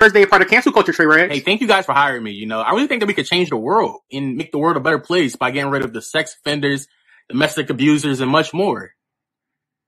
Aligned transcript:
First 0.00 0.14
day 0.14 0.24
part 0.24 0.40
of 0.40 0.48
cancel 0.48 0.72
culture, 0.72 0.94
Trey 0.94 1.04
Reds. 1.04 1.30
Hey, 1.30 1.40
thank 1.40 1.60
you 1.60 1.66
guys 1.68 1.84
for 1.84 1.92
hiring 1.92 2.22
me. 2.22 2.30
You 2.30 2.46
know, 2.46 2.60
I 2.60 2.70
really 2.70 2.86
think 2.86 3.00
that 3.00 3.06
we 3.06 3.12
could 3.12 3.26
change 3.26 3.50
the 3.50 3.58
world 3.58 4.00
and 4.10 4.34
make 4.34 4.50
the 4.50 4.56
world 4.56 4.78
a 4.78 4.80
better 4.80 4.98
place 4.98 5.36
by 5.36 5.50
getting 5.50 5.70
rid 5.70 5.84
of 5.84 5.92
the 5.92 6.00
sex 6.00 6.34
offenders, 6.34 6.88
domestic 7.28 7.68
abusers, 7.68 8.20
and 8.20 8.30
much 8.30 8.54
more. 8.54 8.94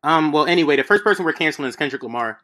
Um, 0.02 0.30
well, 0.30 0.44
anyway, 0.44 0.76
the 0.76 0.84
first 0.84 1.02
person 1.02 1.24
we're 1.24 1.32
canceling 1.32 1.66
is 1.66 1.76
Kendrick 1.76 2.02
Lamar. 2.02 2.40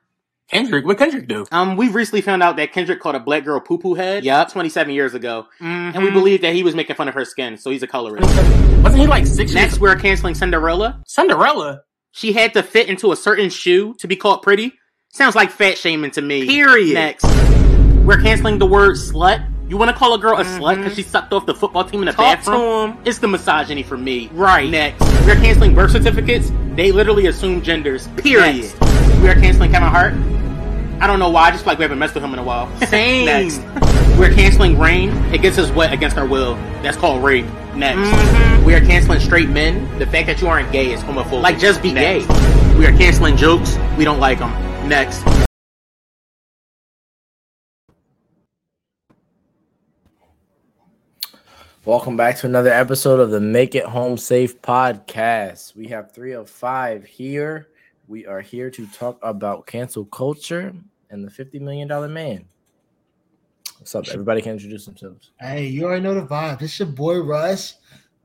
Kendrick, 0.50 0.86
what 0.86 0.96
Kendrick 0.96 1.28
do? 1.28 1.44
Um, 1.52 1.76
we 1.76 1.90
recently 1.90 2.22
found 2.22 2.42
out 2.42 2.56
that 2.56 2.72
Kendrick 2.72 3.00
called 3.00 3.16
a 3.16 3.20
black 3.20 3.44
girl 3.44 3.60
poo 3.60 3.76
poo 3.76 3.92
head. 3.92 4.24
Yep, 4.24 4.50
27 4.52 4.94
years 4.94 5.12
ago. 5.12 5.46
Mm-hmm. 5.60 5.94
And 5.94 6.02
we 6.02 6.10
believe 6.10 6.40
that 6.40 6.54
he 6.54 6.62
was 6.62 6.74
making 6.74 6.96
fun 6.96 7.08
of 7.08 7.12
her 7.12 7.26
skin, 7.26 7.58
so 7.58 7.68
he's 7.68 7.82
a 7.82 7.86
colorist. 7.86 8.24
Wasn't 8.82 8.96
he 8.98 9.06
like 9.06 9.26
six 9.26 9.52
Next, 9.52 9.72
years? 9.72 9.80
we're 9.80 9.96
canceling 9.96 10.34
Cinderella. 10.34 11.02
Cinderella. 11.06 11.82
She 12.12 12.32
had 12.32 12.54
to 12.54 12.62
fit 12.62 12.88
into 12.88 13.12
a 13.12 13.16
certain 13.16 13.50
shoe 13.50 13.92
to 13.98 14.08
be 14.08 14.16
called 14.16 14.40
pretty. 14.40 14.72
Sounds 15.10 15.34
like 15.34 15.50
fat 15.50 15.76
shaming 15.76 16.10
to 16.12 16.22
me. 16.22 16.46
Period. 16.46 16.94
Next, 16.94 17.24
we're 18.08 18.20
canceling 18.22 18.58
the 18.58 18.64
word 18.66 18.92
slut. 18.96 19.44
You 19.68 19.76
want 19.76 19.90
to 19.90 19.96
call 19.96 20.14
a 20.14 20.18
girl 20.18 20.38
a 20.38 20.44
slut 20.44 20.76
because 20.76 20.94
she 20.94 21.02
sucked 21.02 21.30
off 21.34 21.44
the 21.44 21.54
football 21.54 21.84
team 21.84 22.00
in 22.00 22.06
the 22.06 22.12
Mm-hmm. 22.12 22.22
Talk 22.22 22.38
bathroom? 22.38 22.98
It's 23.04 23.18
the 23.18 23.28
misogyny 23.28 23.82
for 23.82 23.98
me. 23.98 24.28
Right. 24.32 24.70
Next, 24.70 25.00
we're 25.26 25.34
canceling 25.34 25.74
birth 25.74 25.90
certificates. 25.90 26.50
They 26.74 26.90
literally 26.90 27.26
assume 27.26 27.60
genders. 27.60 28.08
Period. 28.16 28.56
Next, 28.62 28.80
we 29.20 29.28
are 29.28 29.34
canceling 29.34 29.70
Kevin 29.72 29.88
Hart. 29.90 30.14
I 31.02 31.06
don't 31.06 31.18
know 31.18 31.28
why. 31.28 31.48
I 31.48 31.50
just 31.50 31.64
feel 31.64 31.72
like 31.72 31.78
we 31.78 31.82
haven't 31.84 31.98
messed 31.98 32.14
with 32.14 32.24
him 32.24 32.32
in 32.32 32.38
a 32.38 32.42
while. 32.42 32.74
Same. 32.86 33.26
Next, 33.26 33.58
we're 34.18 34.32
canceling 34.32 34.78
rain. 34.78 35.10
It 35.34 35.42
gets 35.42 35.58
us 35.58 35.70
wet 35.72 35.92
against 35.92 36.16
our 36.16 36.26
will. 36.26 36.54
That's 36.82 36.96
called 36.96 37.22
rape. 37.22 37.44
Next, 37.76 37.98
Mhm. 38.08 38.64
we 38.64 38.74
are 38.74 38.80
canceling 38.80 39.20
straight 39.20 39.50
men. 39.50 39.86
The 39.98 40.06
fact 40.06 40.28
that 40.28 40.40
you 40.40 40.48
aren't 40.48 40.72
gay 40.72 40.92
is 40.92 41.02
homophobic. 41.02 41.42
Like, 41.42 41.58
just 41.58 41.82
be 41.82 41.92
Next. 41.92 42.26
gay. 42.26 42.78
We 42.78 42.86
are 42.86 42.96
canceling 42.96 43.36
jokes. 43.36 43.76
We 43.98 44.04
don't 44.06 44.18
like 44.18 44.38
them. 44.38 44.50
Next. 44.88 45.22
Welcome 51.88 52.18
back 52.18 52.36
to 52.40 52.46
another 52.46 52.68
episode 52.68 53.18
of 53.18 53.30
the 53.30 53.40
Make 53.40 53.74
It 53.74 53.86
Home 53.86 54.18
Safe 54.18 54.60
podcast. 54.60 55.74
We 55.74 55.86
have 55.86 56.12
three 56.12 56.32
of 56.32 56.50
five 56.50 57.02
here. 57.06 57.68
We 58.08 58.26
are 58.26 58.42
here 58.42 58.70
to 58.70 58.86
talk 58.88 59.18
about 59.22 59.66
cancel 59.66 60.04
culture 60.04 60.74
and 61.08 61.24
the 61.24 61.30
$50 61.30 61.62
million 61.62 61.88
man. 62.12 62.44
What's 63.78 63.94
up? 63.94 64.06
Everybody 64.08 64.42
can 64.42 64.52
introduce 64.52 64.84
themselves. 64.84 65.30
Hey, 65.40 65.64
you 65.64 65.86
already 65.86 66.02
know 66.02 66.12
the 66.12 66.26
vibe. 66.26 66.58
This 66.58 66.74
is 66.74 66.80
your 66.80 66.88
boy 66.88 67.20
Russ. 67.20 67.76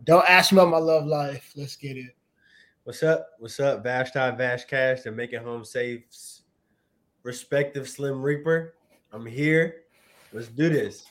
Don't 0.03 0.29
ask 0.29 0.51
me 0.51 0.57
about 0.57 0.69
my 0.69 0.77
love 0.77 1.05
life. 1.05 1.53
Let's 1.55 1.77
get 1.77 1.95
it. 1.95 2.13
What's 2.83 3.01
up? 3.01 3.29
What's 3.39 3.61
up? 3.61 3.81
Vashti 3.81 4.35
Vash 4.35 4.65
Cash 4.65 5.05
and 5.05 5.15
Make 5.15 5.31
It 5.31 5.41
Home 5.41 5.63
Safe's 5.63 6.41
respective 7.23 7.87
Slim 7.87 8.21
Reaper. 8.21 8.73
I'm 9.13 9.25
here. 9.25 9.83
Let's 10.33 10.49
do 10.49 10.67
this. 10.67 11.05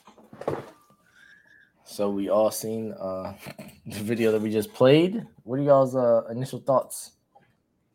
So 1.85 2.09
we 2.09 2.29
all 2.29 2.51
seen 2.51 2.93
uh, 2.93 3.33
the 3.85 3.99
video 3.99 4.31
that 4.31 4.41
we 4.41 4.51
just 4.51 4.73
played. 4.73 5.25
What 5.43 5.59
are 5.59 5.63
y'all's 5.63 5.95
uh, 5.95 6.23
initial 6.29 6.59
thoughts 6.59 7.11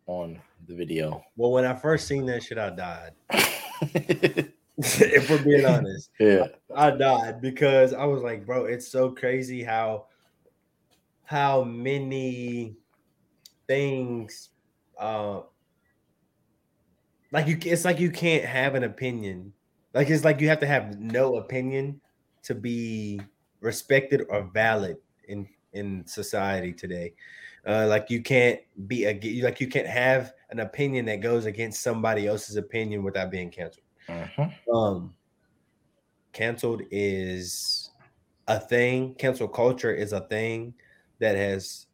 on 0.06 0.40
the 0.66 0.74
video? 0.74 1.22
Well, 1.36 1.52
when 1.52 1.64
I 1.64 1.74
first 1.74 2.06
seen 2.06 2.26
that 2.26 2.42
shit, 2.42 2.58
I 2.58 2.70
died. 2.70 3.12
if 4.78 5.30
we're 5.30 5.42
being 5.42 5.64
honest, 5.64 6.10
yeah, 6.20 6.46
I 6.74 6.90
died 6.92 7.40
because 7.40 7.92
I 7.92 8.04
was 8.04 8.22
like, 8.22 8.46
bro, 8.46 8.66
it's 8.66 8.86
so 8.86 9.10
crazy 9.10 9.64
how 9.64 10.06
how 11.24 11.64
many 11.64 12.76
things 13.66 14.50
uh 14.98 15.40
like 17.32 17.46
you 17.46 17.58
it's 17.60 17.84
like 17.84 17.98
you 17.98 18.10
can't 18.10 18.44
have 18.44 18.76
an 18.76 18.84
opinion. 18.84 19.52
Like 19.94 20.10
it's 20.10 20.24
like 20.24 20.40
you 20.40 20.48
have 20.48 20.60
to 20.60 20.66
have 20.66 21.00
no 21.00 21.36
opinion 21.36 22.00
to 22.44 22.54
be 22.54 23.20
respected 23.60 24.22
or 24.28 24.42
valid 24.52 24.96
in 25.28 25.48
in 25.72 26.06
society 26.06 26.72
today. 26.72 27.14
Uh, 27.66 27.86
like 27.88 28.08
you 28.08 28.22
can't 28.22 28.60
be 28.86 29.04
a 29.04 29.42
like 29.42 29.60
you 29.60 29.68
can't 29.68 29.86
have 29.86 30.32
an 30.50 30.60
opinion 30.60 31.04
that 31.06 31.20
goes 31.20 31.44
against 31.44 31.82
somebody 31.82 32.26
else's 32.26 32.56
opinion 32.56 33.02
without 33.02 33.30
being 33.30 33.50
canceled. 33.50 33.84
Mhm. 34.08 34.54
Um, 34.72 35.14
canceled 36.32 36.82
is 36.90 37.90
a 38.46 38.58
thing. 38.58 39.14
Cancel 39.14 39.48
culture 39.48 39.92
is 39.92 40.12
a 40.12 40.20
thing 40.20 40.74
that 41.18 41.36
has 41.36 41.86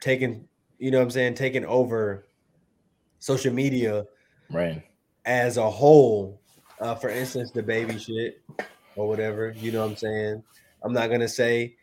taken, 0.00 0.48
you 0.78 0.90
know 0.90 0.98
what 0.98 1.04
I'm 1.04 1.10
saying, 1.10 1.34
taken 1.34 1.64
over 1.66 2.26
social 3.18 3.52
media 3.52 4.06
right. 4.50 4.82
as 5.26 5.58
a 5.58 5.70
whole. 5.70 6.40
Uh, 6.80 6.94
for 6.94 7.10
instance, 7.10 7.50
the 7.50 7.62
baby 7.62 7.98
shit 7.98 8.42
or 8.96 9.08
whatever, 9.08 9.52
you 9.56 9.72
know 9.72 9.80
what 9.82 9.90
I'm 9.90 9.96
saying? 9.96 10.42
I'm 10.82 10.92
not 10.92 11.10
gonna 11.10 11.28
say, 11.28 11.74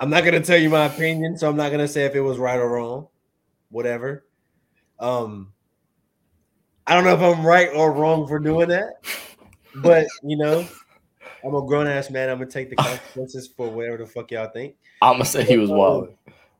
I'm 0.00 0.10
not 0.10 0.24
gonna 0.24 0.40
tell 0.40 0.58
you 0.58 0.70
my 0.70 0.86
opinion, 0.86 1.36
so 1.38 1.48
I'm 1.48 1.56
not 1.56 1.70
gonna 1.70 1.88
say 1.88 2.04
if 2.04 2.14
it 2.14 2.20
was 2.20 2.38
right 2.38 2.58
or 2.58 2.68
wrong, 2.68 3.08
whatever. 3.70 4.24
Um, 5.00 5.52
I 6.86 6.94
don't 6.94 7.04
know 7.04 7.14
if 7.14 7.20
I'm 7.38 7.44
right 7.44 7.70
or 7.74 7.92
wrong 7.92 8.26
for 8.26 8.38
doing 8.38 8.68
that, 8.68 8.94
but 9.76 10.06
you 10.22 10.36
know, 10.36 10.66
I'm 11.44 11.54
a 11.54 11.62
grown 11.66 11.86
ass 11.86 12.10
man. 12.10 12.28
I'm 12.30 12.38
gonna 12.38 12.50
take 12.50 12.70
the 12.70 12.76
consequences 12.76 13.48
for 13.48 13.68
whatever 13.70 13.98
the 13.98 14.06
fuck 14.06 14.30
y'all 14.30 14.48
think. 14.48 14.76
I'm 15.02 15.14
gonna 15.14 15.24
say 15.24 15.44
he 15.44 15.56
was 15.58 15.70
wild. 15.70 16.14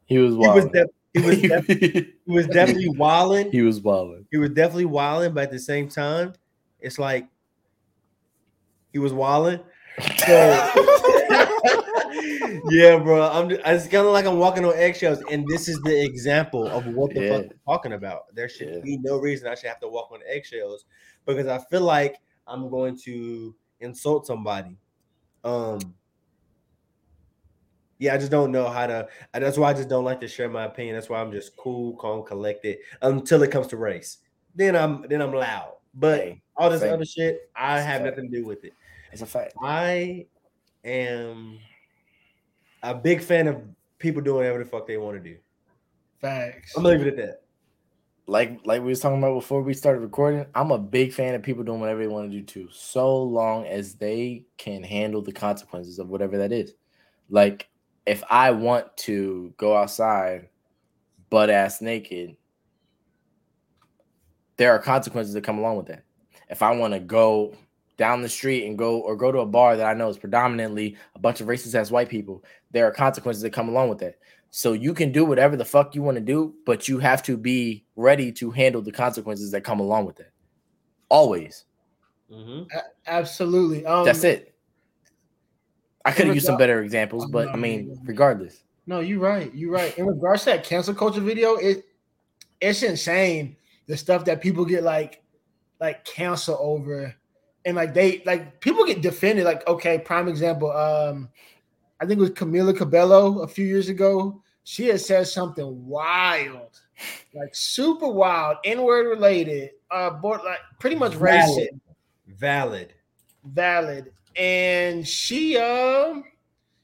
He 0.07 0.19
was 0.19 0.35
He 0.35 0.39
was, 0.39 0.65
wild. 0.67 0.73
de- 0.73 0.87
he 1.15 1.21
was, 1.21 1.41
def- 1.41 1.67
he 1.67 2.13
was 2.27 2.47
definitely 2.49 2.89
wilding. 2.91 3.51
he 3.53 3.63
was 3.63 3.81
wild. 3.81 4.25
he 4.31 4.37
was 4.37 4.51
definitely 4.51 4.85
wilding, 4.87 5.33
but 5.33 5.45
at 5.45 5.51
the 5.51 5.59
same 5.59 5.89
time, 5.89 6.35
it's 6.81 6.99
like 6.99 7.27
he 8.95 8.99
was 9.01 9.13
wilding. 9.13 9.59
So 10.27 10.33
yeah, 12.71 12.97
bro. 12.99 13.29
I'm 13.31 13.49
just, 13.51 13.61
it's 13.67 13.89
kind 13.89 14.07
of 14.07 14.13
like 14.13 14.25
I'm 14.25 14.39
walking 14.39 14.65
on 14.65 14.73
eggshells, 14.77 15.19
and 15.31 15.45
this 15.49 15.69
is 15.69 15.79
the 15.83 16.05
example 16.05 16.69
of 16.69 16.87
what 16.87 17.13
the 17.13 17.21
Yeah. 17.23 17.29
fuck 17.31 17.43
I'm 17.51 17.59
talking 17.67 17.93
about. 17.95 18.35
There 18.35 18.49
should 18.49 18.69
Yeah. 18.69 18.81
be 18.83 18.99
no 18.99 19.19
reason 19.19 19.49
I 19.49 19.57
should 19.57 19.69
have 19.69 19.81
to 19.81 19.89
walk 19.89 20.11
on 20.13 20.21
eggshells 20.27 20.85
because 21.27 21.49
I 21.49 21.59
feel 21.71 21.81
like 21.83 22.17
I'm 22.47 22.71
going 22.71 22.97
to 23.05 23.55
insult 23.81 24.27
somebody. 24.27 24.79
Um. 25.43 25.81
Yeah, 27.99 28.15
I 28.15 28.19
just 28.19 28.31
don't 28.31 28.51
know 28.53 28.69
how 28.69 28.87
to. 28.87 29.09
That's 29.33 29.59
why 29.59 29.71
I 29.71 29.75
just 29.75 29.89
don't 29.89 30.05
like 30.05 30.21
to 30.21 30.29
share 30.29 30.49
my 30.49 30.65
opinion. 30.65 30.95
That's 30.95 31.09
why 31.09 31.21
I'm 31.21 31.33
just 31.33 31.57
cool, 31.57 31.97
calm, 31.97 32.25
collected 32.25 32.79
until 33.03 33.43
it 33.43 33.51
comes 33.51 33.67
to 33.69 33.77
race. 33.77 34.19
Then 34.55 34.77
I'm 34.77 35.07
then 35.09 35.21
I'm 35.21 35.33
loud. 35.33 35.73
But 35.95 36.33
all 36.57 36.71
this 36.71 36.81
same. 36.81 36.93
other 36.93 37.05
shit, 37.05 37.49
I 37.55 37.81
have 37.81 38.03
fact. 38.03 38.17
nothing 38.17 38.31
to 38.31 38.37
do 38.39 38.45
with 38.45 38.65
it. 38.65 38.73
It's 39.15 39.23
a 39.23 39.27
fact. 39.27 39.55
I 39.63 40.27
am 40.85 41.61
a 42.83 42.97
big 42.97 43.23
fan 43.23 43.47
of 43.47 43.63
people 44.01 44.21
doing 44.21 44.39
whatever 44.39 44.59
the 44.59 44.69
fuck 44.69 44.89
they 44.89 44.97
want 44.97 45.23
to 45.23 45.31
do. 45.31 45.37
Facts. 46.21 46.77
I'm 46.77 46.83
gonna 46.83 46.99
leave 46.99 47.07
it 47.07 47.17
at 47.17 47.17
that. 47.25 47.43
Like 48.27 48.59
like 48.65 48.83
we 48.83 48.89
was 48.89 48.99
talking 48.99 49.19
about 49.19 49.35
before 49.35 49.63
we 49.63 49.73
started 49.73 50.01
recording, 50.01 50.47
I'm 50.53 50.73
a 50.73 50.79
big 50.79 51.13
fan 51.13 51.37
of 51.37 51.45
people 51.45 51.63
doing 51.63 51.79
whatever 51.79 52.01
they 52.01 52.09
want 52.09 52.29
to 52.29 52.37
do 52.37 52.45
too, 52.45 52.69
so 52.73 53.23
long 53.23 53.67
as 53.67 53.95
they 53.95 54.47
can 54.57 54.83
handle 54.83 55.23
the 55.23 55.31
consequences 55.31 56.01
of 56.01 56.09
whatever 56.09 56.37
that 56.39 56.51
is. 56.51 56.75
Like 57.31 57.69
if 58.07 58.25
I 58.29 58.51
want 58.51 58.97
to 58.97 59.55
go 59.59 59.77
outside 59.77 60.49
butt 61.31 61.51
ass 61.51 61.81
naked, 61.81 62.37
there 64.57 64.73
are 64.73 64.81
consequences 64.81 65.35
that 65.35 65.45
come 65.45 65.61
along 65.61 65.77
with 65.77 65.87
that. 65.87 66.03
If 66.51 66.63
I 66.63 66.75
want 66.75 66.95
to 66.95 67.01
go 67.01 67.55
down 67.97 68.23
the 68.23 68.29
street 68.29 68.67
and 68.67 68.79
go 68.79 69.01
or 69.01 69.17
go 69.17 69.31
to 69.31 69.39
a 69.39 69.47
bar 69.47 69.77
that 69.77 69.87
I 69.87 69.95
know 69.95 70.09
is 70.09 70.19
predominantly 70.19 70.97
a 71.15 71.19
bunch 71.19 71.41
of 71.41 71.47
racist 71.47 71.75
ass 71.75 71.91
white 71.91 72.09
people, 72.09 72.45
there 72.71 72.87
are 72.87 72.91
consequences 72.91 73.43
that 73.43 73.53
come 73.53 73.69
along 73.69 73.89
with 73.89 73.99
that. 73.99 74.17
So 74.51 74.73
you 74.73 74.95
can 74.95 75.11
do 75.11 75.25
whatever 75.25 75.57
the 75.57 75.65
fuck 75.65 75.95
you 75.95 76.03
want 76.03 76.17
to 76.17 76.21
do, 76.21 76.55
but 76.65 76.89
you 76.89 76.99
have 76.99 77.23
to 77.25 77.37
be 77.37 77.85
ready 77.97 78.31
to 78.33 78.51
handle 78.51 78.83
the 78.83 78.93
consequences 78.93 79.51
that 79.51 79.63
come 79.63 79.81
along 79.81 80.07
with 80.07 80.21
it. 80.21 80.33
Always. 81.09 81.65
Mm-hmm. 82.31 82.63
A- 82.77 83.11
absolutely. 83.11 83.85
Um, 83.85 84.05
That's 84.05 84.25
it. 84.25 84.55
I 86.05 86.13
could 86.13 86.27
have 86.27 86.35
used 86.35 86.47
some 86.47 86.59
better 86.59 86.83
examples, 86.83 87.27
but 87.27 87.49
I 87.49 87.57
mean, 87.57 87.99
regardless. 88.05 88.63
No, 88.87 89.01
you're 89.01 89.21
right. 89.21 89.53
You're 89.55 89.73
right. 89.73 89.97
In 89.97 90.07
regards 90.07 90.45
to 90.45 90.51
that 90.51 90.65
cancel 90.65 90.95
culture 90.95 91.21
video, 91.21 91.57
it 91.57 91.87
it's 92.61 92.83
insane 92.83 93.57
the 93.87 93.97
stuff 93.97 94.25
that 94.27 94.41
people 94.41 94.65
get 94.65 94.83
like 94.83 95.23
like 95.81 96.05
cancel 96.05 96.59
over, 96.61 97.15
and 97.65 97.77
like 97.77 97.95
they 97.95 98.23
like 98.27 98.61
people 98.61 98.85
get 98.85 99.03
defended. 99.03 99.45
Like 99.45 99.67
okay, 99.67 99.99
prime 99.99 100.29
example. 100.29 100.71
Um, 100.71 101.29
I 102.01 102.07
think 102.07 102.19
it 102.19 102.23
was 102.23 102.31
Camila 102.31 102.77
Cabello 102.77 103.41
a 103.41 103.49
few 103.49 103.65
years 103.65 103.89
ago. 103.89 104.43
She 104.65 104.87
had 104.87 105.01
said 105.01 105.27
something 105.27 105.87
wild, 105.87 106.81
like 107.35 107.55
super 107.55 108.09
wild, 108.09 108.59
N-word 108.65 109.09
related, 109.09 109.71
uh, 109.91 110.11
board, 110.11 110.41
like 110.45 110.59
pretty 110.81 110.97
much 110.97 111.13
racist, 111.13 111.69
Valid. 112.27 112.35
Valid. 112.37 112.95
valid, 113.45 114.13
and 114.37 115.07
she 115.07 115.59
um, 115.59 116.25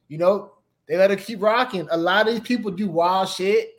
you 0.08 0.18
know, 0.18 0.52
they 0.86 0.96
let 0.96 1.10
her 1.10 1.16
keep 1.16 1.40
rocking. 1.42 1.88
A 1.90 1.96
lot 1.96 2.28
of 2.28 2.34
these 2.34 2.42
people 2.42 2.70
do 2.70 2.88
wild 2.88 3.28
shit, 3.28 3.70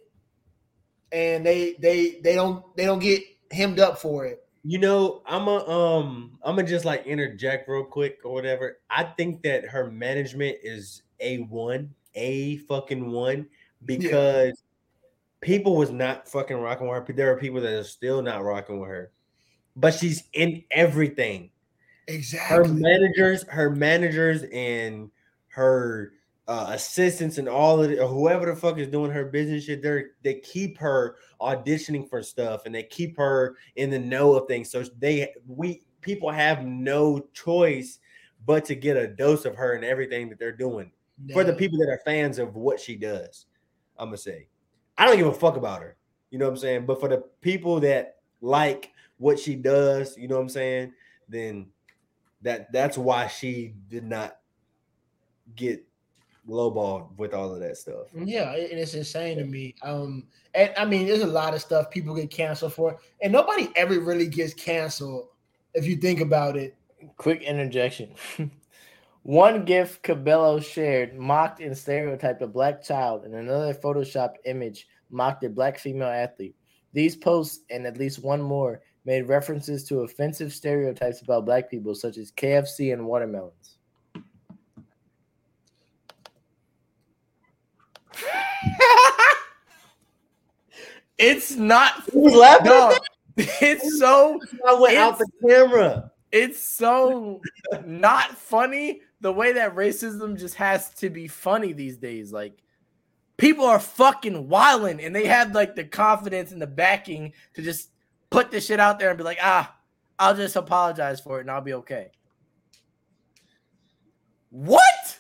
and 1.12 1.45
they 1.45 1.75
they 1.80 2.19
they 2.24 2.36
don't 2.36 2.75
they 2.75 2.86
don't 2.86 3.00
get 3.00 3.24
hemmed 3.51 3.80
up 3.80 4.00
for 4.00 4.25
it. 4.25 4.40
You 4.63 4.77
know, 4.77 5.23
I'm 5.25 5.47
a 5.47 5.67
um, 5.67 6.37
I'm 6.43 6.55
gonna 6.55 6.67
just 6.67 6.85
like 6.85 7.05
interject 7.07 7.67
real 7.67 7.83
quick 7.83 8.19
or 8.23 8.33
whatever. 8.33 8.79
I 8.89 9.03
think 9.03 9.41
that 9.43 9.65
her 9.65 9.89
management 9.89 10.57
is 10.61 11.01
a 11.19 11.39
one, 11.39 11.95
a 12.13 12.57
fucking 12.57 13.11
one, 13.11 13.47
because 13.85 14.63
people 15.41 15.75
was 15.75 15.89
not 15.89 16.27
fucking 16.27 16.57
rocking 16.57 16.87
with 16.87 17.07
her. 17.07 17.13
There 17.13 17.31
are 17.33 17.39
people 17.39 17.59
that 17.61 17.73
are 17.73 17.83
still 17.83 18.21
not 18.21 18.43
rocking 18.43 18.79
with 18.79 18.89
her, 18.89 19.11
but 19.75 19.95
she's 19.95 20.23
in 20.33 20.63
everything. 20.69 21.49
Exactly. 22.07 22.55
Her 22.55 22.73
managers, 22.73 23.43
her 23.47 23.69
managers, 23.69 24.43
and 24.51 25.09
her 25.47 26.13
uh, 26.51 26.65
assistants, 26.71 27.38
and 27.38 27.48
all 27.48 27.81
of 27.81 27.89
it, 27.89 27.98
whoever 27.98 28.45
the 28.45 28.56
fuck 28.56 28.77
is 28.77 28.89
doing 28.89 29.09
her 29.09 29.24
business 29.24 29.63
shit, 29.63 29.81
they 29.81 30.03
they 30.21 30.33
keep 30.42 30.77
her 30.77 31.15
auditioning 31.39 32.09
for 32.09 32.21
stuff, 32.21 32.65
and 32.65 32.75
they 32.75 32.83
keep 32.83 33.15
her 33.15 33.56
in 33.77 33.89
the 33.89 33.98
know 33.98 34.33
of 34.33 34.50
things. 34.50 34.69
So 34.69 34.83
they 35.00 35.33
we 35.48 35.83
people 36.01 36.30
have 36.30 36.65
no 36.65 37.25
choice 37.31 38.00
but 38.45 38.65
to 38.65 38.75
get 38.75 38.98
a 38.98 39.07
dose 39.07 39.45
of 39.45 39.56
her 39.56 39.75
and 39.75 39.86
everything 39.86 40.27
that 40.27 40.39
they're 40.39 40.51
doing 40.51 40.92
for 41.31 41.45
the 41.45 41.53
people 41.53 41.80
that 41.80 41.88
are 41.88 42.01
fans 42.03 42.38
of 42.38 42.56
what 42.56 42.81
she 42.81 42.97
does. 42.97 43.45
I'm 43.97 44.07
gonna 44.07 44.18
say, 44.18 44.47
I 44.97 45.06
don't 45.06 45.15
give 45.15 45.27
a 45.27 45.33
fuck 45.33 45.56
about 45.56 45.81
her. 45.81 45.95
You 46.31 46.38
know 46.38 46.45
what 46.45 46.56
I'm 46.56 46.57
saying? 46.57 46.86
But 46.86 47.00
for 47.00 47.07
the 47.07 47.24
people 47.39 47.80
that 47.80 48.18
like 48.42 48.92
what 49.19 49.39
she 49.39 49.56
does, 49.56 50.18
you 50.18 50.27
know 50.27 50.36
what 50.36 50.42
I'm 50.42 50.50
saying? 50.50 50.92
Then 51.30 51.68
that 52.42 52.74
that's 52.74 52.97
why 52.97 53.27
she 53.27 53.74
did 53.88 54.04
not 54.04 54.36
get 55.56 55.86
lowballed 56.47 57.17
with 57.17 57.33
all 57.33 57.53
of 57.53 57.59
that 57.59 57.77
stuff. 57.77 58.07
Yeah, 58.13 58.53
and 58.53 58.79
it's 58.79 58.93
insane 58.93 59.38
to 59.38 59.45
me. 59.45 59.75
Um, 59.83 60.27
and 60.53 60.71
I 60.77 60.85
mean, 60.85 61.07
there's 61.07 61.21
a 61.21 61.27
lot 61.27 61.53
of 61.53 61.61
stuff 61.61 61.91
people 61.91 62.15
get 62.15 62.29
canceled 62.29 62.73
for, 62.73 62.97
and 63.21 63.31
nobody 63.31 63.69
ever 63.75 63.99
really 63.99 64.27
gets 64.27 64.53
canceled 64.53 65.27
if 65.73 65.85
you 65.85 65.95
think 65.97 66.19
about 66.19 66.57
it. 66.57 66.75
Quick 67.17 67.41
interjection. 67.41 68.13
One 69.23 69.65
GIF 69.65 70.01
Cabello 70.01 70.59
shared 70.59 71.15
mocked 71.15 71.59
and 71.59 71.77
stereotyped 71.77 72.41
a 72.41 72.47
black 72.47 72.83
child, 72.83 73.23
and 73.23 73.35
another 73.35 73.73
photoshopped 73.73 74.37
image 74.45 74.87
mocked 75.11 75.44
a 75.44 75.49
black 75.49 75.77
female 75.77 76.07
athlete. 76.07 76.55
These 76.94 77.15
posts 77.15 77.63
and 77.69 77.85
at 77.85 77.97
least 77.97 78.23
one 78.23 78.41
more 78.41 78.81
made 79.05 79.27
references 79.27 79.83
to 79.85 80.01
offensive 80.01 80.53
stereotypes 80.53 81.21
about 81.21 81.45
black 81.45 81.69
people, 81.69 81.95
such 81.95 82.17
as 82.17 82.31
KFC 82.31 82.94
and 82.94 83.05
watermelons. 83.05 83.70
It's 91.21 91.51
not 91.56 91.94
Who's 92.12 92.33
laughing 92.33 92.71
at 92.71 92.89
that? 92.89 93.01
It's 93.62 93.97
so 94.00 94.39
I 94.68 94.73
went 94.73 94.97
out 94.97 95.18
the 95.18 95.27
camera. 95.47 96.12
it's 96.31 96.59
so 96.59 97.41
not 97.85 98.38
funny 98.38 99.01
the 99.21 99.31
way 99.31 99.53
that 99.53 99.75
racism 99.75 100.38
just 100.38 100.56
has 100.56 100.89
to 100.95 101.09
be 101.09 101.27
funny 101.27 101.71
these 101.73 101.97
days 101.97 102.31
like 102.33 102.62
people 103.38 103.65
are 103.65 103.79
fucking 103.79 104.50
wilding 104.50 105.00
and 105.01 105.15
they 105.15 105.25
have 105.25 105.53
like 105.53 105.75
the 105.75 105.83
confidence 105.83 106.51
and 106.51 106.62
the 106.62 106.68
backing 106.68 107.33
to 107.53 107.62
just 107.62 107.89
put 108.29 108.51
this 108.51 108.65
shit 108.65 108.79
out 108.79 109.00
there 109.00 109.09
and 109.09 109.18
be 109.18 109.23
like 109.23 109.39
ah 109.41 109.73
i'll 110.19 110.35
just 110.35 110.56
apologize 110.56 111.19
for 111.19 111.38
it 111.38 111.41
and 111.41 111.51
i'll 111.51 111.62
be 111.62 111.73
okay 111.73 112.12
what 114.50 115.19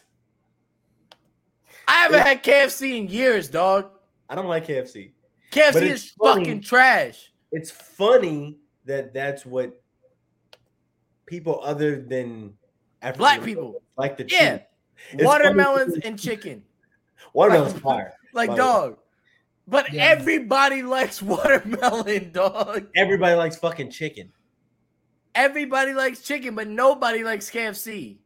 i 1.87 1.93
haven't 1.93 2.21
had 2.21 2.43
kfc 2.43 2.97
in 2.97 3.07
years 3.07 3.49
dog 3.49 3.89
I 4.29 4.35
don't 4.35 4.47
like 4.47 4.65
KFC. 4.65 5.11
Kfc 5.51 5.73
But 5.73 5.83
it's 5.83 6.03
is 6.05 6.11
funny. 6.11 6.45
fucking 6.45 6.61
trash 6.61 7.31
It's 7.51 7.69
funny 7.71 8.57
that 8.85 9.13
that's 9.13 9.45
what 9.45 9.79
people 11.25 11.59
other 11.63 12.01
than 12.01 12.53
African 13.01 13.19
black 13.19 13.43
people 13.43 13.81
like 13.97 14.17
to 14.17 14.27
Yeah. 14.27 14.57
cheat. 15.13 15.25
Watermelons 15.25 15.97
and 16.03 16.17
chicken 16.19 16.63
Watermelon's 17.33 17.73
Like- 17.73 17.83
fire. 17.83 18.13
Like 18.33 18.49
by 18.51 18.55
dog. 18.55 18.97
But 19.67 19.93
Yeah. 19.93 20.05
everybody 20.05 20.81
likes 20.83 21.21
watermelon, 21.33 22.31
dog. 22.31 22.87
Everybody 22.95 23.35
likes 23.35 23.55
fucking 23.57 23.91
chicken. 23.91 24.31
Everybody 25.35 25.93
likes 25.93 26.21
chicken, 26.21 26.55
but 26.55 26.67
nobody 26.67 27.23
likes 27.23 27.49
KFC. 27.49 28.17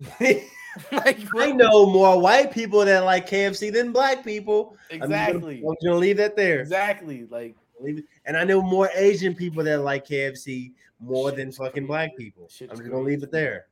like 0.92 1.18
I 1.36 1.50
know 1.52 1.86
more 1.86 2.20
white 2.20 2.52
people 2.52 2.84
that 2.84 3.04
like 3.04 3.28
KFC 3.28 3.72
than 3.72 3.92
black 3.92 4.24
people. 4.24 4.76
I'm 4.90 5.00
gonna- 5.00 5.14
exactly. 5.14 5.56
I'm 5.58 5.74
just 5.74 5.84
gonna 5.84 5.96
leave 5.96 6.16
that 6.18 6.36
there. 6.36 6.60
Exactly. 6.60 7.26
Like 7.30 7.56
Leave 7.80 7.98
it- 7.98 8.04
And 8.26 8.36
I 8.36 8.44
know 8.44 8.62
more 8.62 8.88
Asian 8.94 9.34
people 9.34 9.64
that 9.64 9.80
like 9.80 10.06
KFC 10.06 10.72
more 11.00 11.32
than 11.32 11.50
fucking 11.50 11.86
black 11.86 12.16
people. 12.16 12.48
Shit's 12.48 12.70
I'm 12.70 12.78
just 12.78 12.88
gonna 12.90 13.02
leave 13.02 13.22
it 13.22 13.32
there. 13.32 13.66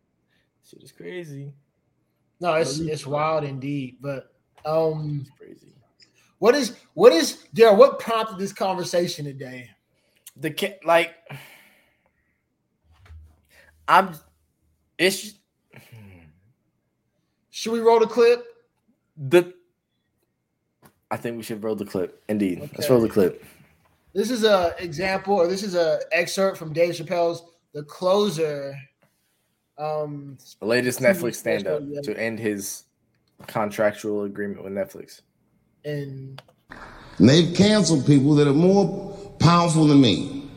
shit 0.68 0.82
is 0.82 0.90
crazy. 0.92 1.52
No, 2.40 2.54
it's 2.54 2.78
it's 2.80 3.06
wild 3.06 3.44
indeed. 3.44 3.98
But 4.00 4.32
um, 4.64 5.20
It's 5.22 5.30
crazy. 5.38 5.74
what 6.38 6.54
is 6.54 6.76
what 6.94 7.12
is 7.12 7.46
Darell? 7.54 7.76
What 7.76 7.98
prompted 8.00 8.38
this 8.38 8.52
conversation 8.52 9.24
today? 9.24 9.70
The 10.36 10.50
ki- 10.50 10.74
like 10.84 11.14
I'm 13.88 14.14
it's 14.98 15.34
Should 17.60 17.74
we 17.74 17.80
roll 17.80 18.00
the 18.00 18.06
clip? 18.06 18.42
the 19.18 19.52
I 21.10 21.18
think 21.18 21.36
we 21.36 21.42
should 21.42 21.62
roll 21.62 21.74
the 21.74 21.84
clip. 21.84 22.22
Indeed. 22.26 22.70
Let's 22.74 22.88
roll 22.88 23.02
the 23.02 23.08
clip. 23.10 23.44
This 24.14 24.30
is 24.30 24.44
a 24.44 24.74
example, 24.78 25.34
or 25.34 25.46
this 25.46 25.62
is 25.62 25.74
a 25.74 26.00
excerpt 26.10 26.56
from 26.56 26.72
Dave 26.72 26.94
Chappelle's 26.94 27.42
"The 27.74 27.82
Closer." 27.82 28.74
Um, 29.76 30.38
The 30.60 30.64
latest 30.64 31.00
Netflix 31.00 31.34
stand 31.34 31.66
up 31.66 31.82
yeah. 31.84 32.00
to 32.00 32.18
end 32.18 32.38
his 32.38 32.84
contractual 33.46 34.24
agreement 34.24 34.64
with 34.64 34.72
Netflix. 34.72 35.20
and 35.84 36.40
And 37.18 37.28
they've 37.28 37.54
canceled 37.54 38.06
people 38.06 38.36
that 38.36 38.48
are 38.48 38.54
more 38.54 39.14
powerful 39.38 39.86
than 39.86 40.00
me. 40.00 40.48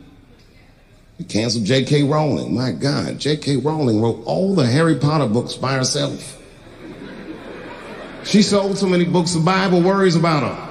They 1.18 1.24
canceled 1.24 1.66
J.K. 1.66 2.04
Rowling. 2.04 2.54
My 2.54 2.72
God, 2.72 3.18
J.K. 3.18 3.58
Rowling 3.58 4.00
wrote 4.00 4.22
all 4.24 4.54
the 4.54 4.64
Harry 4.64 4.96
Potter 4.96 5.28
books 5.28 5.54
by 5.54 5.74
herself. 5.74 6.40
She 8.24 8.42
sold 8.42 8.78
so 8.78 8.86
many 8.86 9.04
books, 9.04 9.32
the 9.32 9.40
Bible 9.40 9.80
worries 9.80 10.16
about 10.16 10.42
her. 10.42 10.70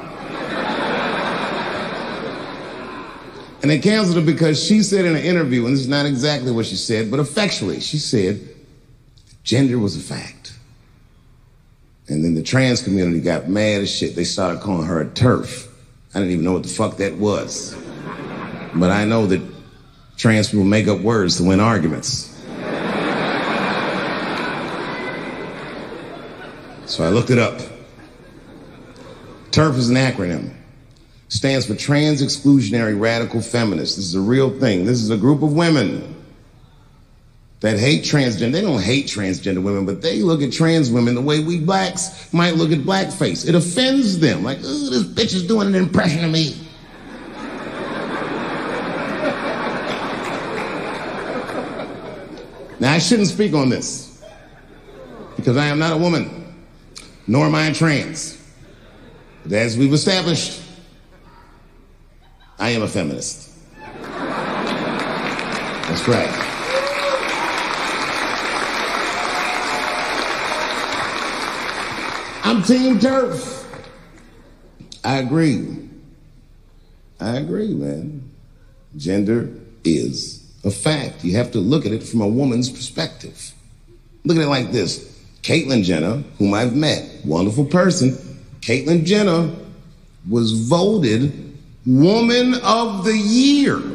And 3.62 3.72
they 3.72 3.80
canceled 3.80 4.18
her 4.18 4.22
because 4.22 4.62
she 4.62 4.84
said 4.84 5.06
in 5.06 5.16
an 5.16 5.24
interview, 5.24 5.66
and 5.66 5.74
this 5.74 5.82
is 5.82 5.88
not 5.88 6.06
exactly 6.06 6.52
what 6.52 6.66
she 6.66 6.76
said, 6.76 7.10
but 7.10 7.22
effectually, 7.22 7.80
she 7.80 7.98
said 7.98 8.42
gender 9.44 9.80
was 9.80 9.96
a 9.96 10.02
fact. 10.02 10.54
And 12.10 12.24
then 12.24 12.36
the 12.36 12.44
trans 12.44 12.82
community 12.82 13.22
got 13.22 13.48
mad 13.48 13.82
as 13.82 13.90
shit. 13.96 14.16
They 14.16 14.26
started 14.26 14.62
calling 14.62 14.86
her 14.86 15.00
a 15.00 15.06
TERF. 15.06 15.70
I 16.14 16.20
didn't 16.20 16.34
even 16.34 16.44
know 16.44 16.52
what 16.54 16.64
the 16.64 16.70
fuck 16.70 16.98
that 16.98 17.16
was. 17.16 17.74
But 18.76 18.92
I 18.92 19.06
know 19.06 19.28
that 19.28 19.42
trans 20.18 20.50
people 20.50 20.66
make 20.66 20.88
up 20.88 21.00
words 21.00 21.38
to 21.38 21.44
win 21.44 21.62
arguments. 21.62 22.33
So 26.94 27.04
I 27.04 27.10
looked 27.10 27.32
it 27.32 27.40
up. 27.40 27.60
TERF 29.50 29.76
is 29.78 29.90
an 29.90 29.96
acronym. 29.96 30.54
Stands 31.28 31.66
for 31.66 31.74
Trans 31.74 32.22
Exclusionary 32.22 33.00
Radical 33.00 33.42
Feminists. 33.42 33.96
This 33.96 34.06
is 34.06 34.14
a 34.14 34.22
real 34.22 34.52
thing. 34.60 34.86
This 34.86 35.02
is 35.02 35.10
a 35.10 35.18
group 35.18 35.42
of 35.42 35.54
women 35.54 36.24
that 37.62 37.80
hate 37.80 38.04
transgender. 38.04 38.52
They 38.52 38.62
don't 38.62 38.80
hate 38.80 39.08
transgender 39.08 39.64
women, 39.64 39.88
but 39.88 40.04
they 40.04 40.22
look 40.22 40.44
at 40.44 40.52
trans 40.52 40.92
women 40.92 41.16
the 41.16 41.22
way 41.22 41.40
we 41.40 41.60
blacks 41.60 42.32
might 42.32 42.58
look 42.58 42.72
at 42.72 42.78
blackface. 42.82 43.50
It 43.50 43.56
offends 43.56 44.20
them. 44.20 44.44
Like, 44.44 44.60
oh, 44.62 44.90
this 44.92 45.02
bitch 45.02 45.34
is 45.34 45.48
doing 45.48 45.70
an 45.70 45.74
impression 45.74 46.24
of 46.24 46.30
me. 46.30 46.56
Now, 52.80 52.94
I 52.94 53.00
shouldn't 53.00 53.30
speak 53.30 53.56
on 53.56 53.70
this 53.70 54.24
because 55.38 55.58
I 55.58 55.66
am 55.66 55.80
not 55.80 55.94
a 55.94 55.98
woman, 55.98 56.43
nor 57.28 57.46
am 57.46 57.56
I 57.56 57.72
trans. 57.72 58.40
But 59.44 59.54
as 59.54 59.78
we've 59.78 59.94
established, 59.94 60.62
I 62.60 62.70
am 62.70 62.84
a 62.84 62.88
feminist. 62.88 63.52
That's 65.88 66.08
right. 66.08 66.30
I'm 72.46 72.64
Team 72.64 73.00
TERF. 73.00 73.66
I 75.04 75.18
agree. 75.18 75.90
I 77.20 77.38
agree, 77.38 77.74
man. 77.74 78.30
Gender 78.96 79.50
is 79.84 80.42
a 80.64 80.72
fact. 80.72 81.24
You 81.24 81.36
have 81.38 81.52
to 81.52 81.60
look 81.60 81.86
at 81.86 81.92
it 81.92 82.04
from 82.04 82.22
a 82.22 82.28
woman's 82.28 82.70
perspective. 82.70 83.54
Look 84.24 84.38
at 84.38 84.44
it 84.44 84.48
like 84.48 84.72
this 84.72 85.13
Caitlyn 85.44 85.84
Jenner, 85.84 86.24
whom 86.40 86.54
I've 86.54 86.76
met, 86.76 87.08
wonderful 87.26 87.66
person. 87.66 88.12
Caitlyn 88.62 89.06
Jenner 89.06 89.54
was 90.30 90.68
voted 90.68 91.54
Woman 91.86 92.56
of 92.64 93.04
the 93.04 93.18
Year 93.18 93.94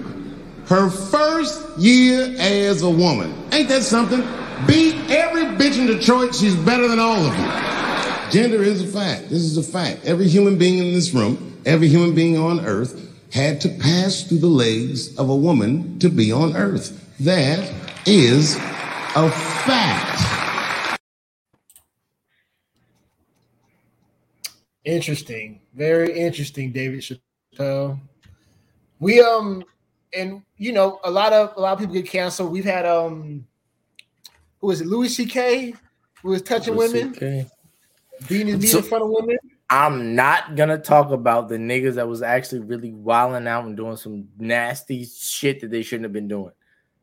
her 0.69 0.91
first 0.91 1.79
year 1.79 2.35
as 2.39 2.83
a 2.83 2.91
woman. 2.91 3.35
Ain't 3.53 3.71
that 3.71 3.83
something? 3.83 4.21
Beat 4.67 4.95
every 5.11 5.45
bitch 5.57 5.79
in 5.79 5.87
Detroit. 5.87 6.35
She's 6.35 6.55
better 6.55 6.87
than 6.89 6.99
all 6.99 7.17
of 7.17 7.35
you. 7.39 8.31
Gender 8.31 8.63
is 8.63 8.83
a 8.83 8.87
fact. 8.87 9.31
This 9.31 9.43
is 9.43 9.57
a 9.57 9.63
fact. 9.63 10.05
Every 10.05 10.29
human 10.29 10.59
being 10.59 10.79
in 10.79 10.93
this 10.93 11.15
room, 11.15 11.59
every 11.65 11.89
human 11.89 12.15
being 12.15 12.37
on 12.37 12.61
earth 12.61 13.07
had 13.33 13.63
to 13.63 13.71
pass 13.71 14.25
through 14.25 14.39
the 14.39 14.47
legs 14.47 15.17
of 15.17 15.31
a 15.31 15.37
woman 15.37 15.99
to 16.01 16.11
be 16.11 16.33
on 16.33 16.55
earth. 16.55 17.17
That 17.21 17.73
is 18.07 18.57
a 18.57 19.31
fact. 19.31 20.28
Interesting. 24.89 25.61
Very 25.75 26.19
interesting, 26.19 26.73
David 26.73 27.01
Chappelle. 27.01 28.01
We 29.01 29.21
um 29.21 29.63
and 30.15 30.43
you 30.57 30.73
know 30.73 30.99
a 31.05 31.11
lot 31.11 31.33
of 31.35 31.53
a 31.57 31.61
lot 31.61 31.75
of 31.75 31.79
people 31.79 31.95
get 31.95 32.07
canceled. 32.09 32.51
We've 32.51 32.65
had 32.65 32.87
um 32.87 33.47
who 34.61 34.69
was 34.69 34.81
it, 34.81 34.87
Louis 34.87 35.09
C.K. 35.15 35.75
who 36.23 36.31
was 36.31 36.43
touching 36.43 36.75
women, 36.75 37.11
Okay. 37.11 37.47
beating 38.29 38.47
his 38.49 38.59
knee 38.61 38.67
So- 38.67 38.79
in 38.79 38.85
front 38.85 39.05
of 39.05 39.11
women. 39.11 39.37
I'm 39.71 40.15
not 40.15 40.57
gonna 40.57 40.79
talk 40.79 41.11
about 41.11 41.51
the 41.51 41.59
niggas 41.59 41.97
that 41.97 42.09
was 42.09 42.23
actually 42.23 42.61
really 42.61 42.95
wilding 42.95 43.47
out 43.47 43.67
and 43.67 43.77
doing 43.77 43.97
some 43.97 44.27
nasty 44.39 45.05
shit 45.05 45.61
that 45.61 45.71
they 45.71 45.83
shouldn't 45.83 46.05
have 46.05 46.13
been 46.15 46.27
doing. 46.29 46.53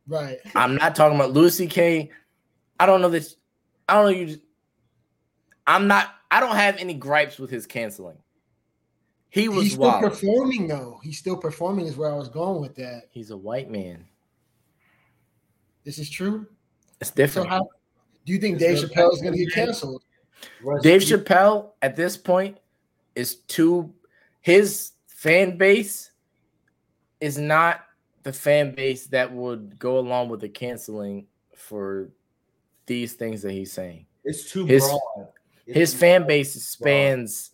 Right. 0.08 0.40
I'm 0.56 0.76
not 0.76 0.96
talking 0.96 1.16
about 1.16 1.32
Louis 1.34 1.56
C.K. 1.56 2.10
I 2.80 2.86
don't 2.88 3.02
know 3.02 3.10
this. 3.10 3.36
I 3.88 3.94
don't 3.94 4.06
know 4.06 4.18
you. 4.18 4.26
Just, 4.26 4.40
I'm 5.68 5.88
not. 5.88 6.15
I 6.32 6.40
don't 6.40 6.56
have 6.56 6.78
any 6.78 6.94
gripes 6.94 7.38
with 7.40 7.50
his 7.50 7.66
canceling. 7.66 8.18
He 9.30 9.50
was 9.50 9.64
He's 9.64 9.74
still 9.74 9.84
wild. 9.88 10.02
performing 10.04 10.68
though. 10.68 11.00
He's 11.04 11.18
still 11.18 11.38
performing 11.38 11.86
is 11.88 11.98
where 11.98 12.12
I 12.12 12.16
was 12.16 12.30
going 12.30 12.62
with 12.62 12.76
that. 12.76 13.04
He's 13.12 13.32
a 13.32 13.38
white 13.38 13.70
man. 13.70 14.06
This 15.84 16.00
is 16.00 16.10
true. 16.10 16.48
It's 17.02 17.10
So 17.10 17.16
different. 17.16 17.50
how 17.50 17.68
do 18.26 18.34
you 18.34 18.40
think 18.40 18.60
It's 18.62 18.82
Dave 18.82 18.90
Chappelle 18.90 19.14
is 19.14 19.22
gonna 19.22 19.38
get 19.38 19.52
canceled? 19.52 20.04
Dave 20.82 21.02
Chappelle 21.02 21.72
at 21.82 21.96
this 21.96 22.18
point 22.18 22.58
is 23.16 23.36
too. 23.48 23.94
His 24.42 24.92
fan 25.08 25.58
base 25.58 26.12
is 27.20 27.38
not 27.38 27.82
the 28.24 28.34
fan 28.34 28.74
base 28.74 29.08
that 29.08 29.32
would 29.32 29.78
go 29.80 30.00
along 30.00 30.30
with 30.30 30.40
the 30.42 30.50
canceling 30.50 31.28
for 31.56 32.10
these 32.86 33.14
things 33.14 33.42
that 33.42 33.52
he's 33.52 33.72
saying. 33.72 34.06
It's 34.24 34.50
too 34.52 34.66
his- 34.66 34.84
broad. 34.84 35.30
It's 35.66 35.78
his 35.78 35.94
fan 35.94 36.28
base 36.28 36.54
spans 36.64 37.52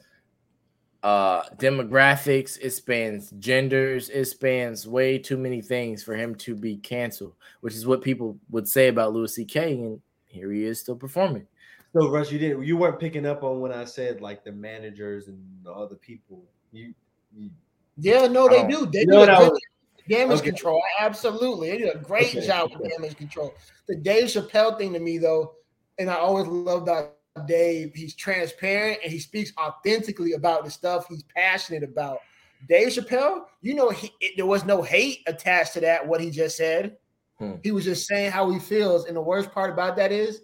uh 1.03 1.41
demographics 1.57 2.59
it 2.61 2.69
spans 2.69 3.31
genders 3.39 4.09
it 4.09 4.25
spans 4.25 4.87
way 4.87 5.17
too 5.17 5.35
many 5.35 5.59
things 5.59 6.03
for 6.03 6.15
him 6.15 6.35
to 6.35 6.53
be 6.55 6.77
canceled 6.77 7.33
which 7.61 7.73
is 7.73 7.87
what 7.87 8.03
people 8.03 8.37
would 8.51 8.67
say 8.67 8.87
about 8.87 9.11
louis 9.11 9.35
ck 9.49 9.55
and 9.55 9.99
here 10.27 10.51
he 10.51 10.63
is 10.63 10.79
still 10.79 10.95
performing 10.95 11.47
So 11.93 12.07
Russ, 12.09 12.31
you 12.31 12.37
didn't 12.37 12.63
you 12.65 12.77
weren't 12.77 12.99
picking 12.99 13.25
up 13.25 13.41
on 13.43 13.61
when 13.61 13.71
I 13.71 13.83
said 13.83 14.21
like 14.21 14.43
the 14.43 14.51
managers 14.51 15.27
and 15.27 15.39
the 15.63 15.71
other 15.71 15.95
people. 15.95 16.43
You, 16.71 16.93
you 17.35 17.49
Yeah, 17.97 18.27
no, 18.27 18.47
they 18.47 18.61
don't- 18.67 18.91
They 18.93 18.99
You 18.99 19.05
do 19.07 19.11
know 19.11 19.17
a 19.17 19.19
what 19.21 19.29
I 19.29 19.39
good 19.39 19.51
was- 19.53 19.61
damage 20.07 20.37
Okay. 20.39 20.49
control. 20.51 20.81
Absolutely, 20.99 21.71
they 21.71 21.77
do 21.79 21.91
a 21.91 21.97
great 21.97 22.35
Okay, 22.35 22.45
job 22.47 22.71
with 22.77 22.89
damage 22.91 23.17
control. 23.17 23.53
The 23.87 23.95
Dave 23.97 24.25
Chappelle 24.25 24.77
thing 24.77 24.93
to 24.93 24.99
me 24.99 25.17
though, 25.17 25.55
and 25.99 26.09
I 26.09 26.15
always 26.15 26.45
loved 26.47 26.85
that 26.87 27.17
Dave. 27.45 27.93
He's 27.95 28.15
transparent 28.15 28.99
and 29.03 29.11
he 29.11 29.19
speaks 29.19 29.51
authentically 29.57 30.33
about 30.33 30.65
the 30.65 30.71
stuff 30.71 31.05
he's 31.07 31.23
passionate 31.23 31.83
about. 31.83 32.19
Dave 32.67 32.89
Chappelle, 32.89 33.45
you 33.61 33.73
know, 33.73 33.89
he, 33.89 34.11
it, 34.19 34.33
there 34.37 34.45
was 34.45 34.65
no 34.65 34.81
hate 34.81 35.19
attached 35.27 35.73
to 35.73 35.79
that. 35.81 36.05
What 36.05 36.21
he 36.21 36.29
just 36.29 36.57
said, 36.57 36.97
Hmm. 37.39 37.55
he 37.63 37.71
was 37.71 37.85
just 37.85 38.07
saying 38.07 38.29
how 38.29 38.51
he 38.51 38.59
feels. 38.59 39.05
And 39.05 39.17
the 39.17 39.21
worst 39.21 39.51
part 39.51 39.71
about 39.71 39.95
that 39.95 40.11
is, 40.11 40.41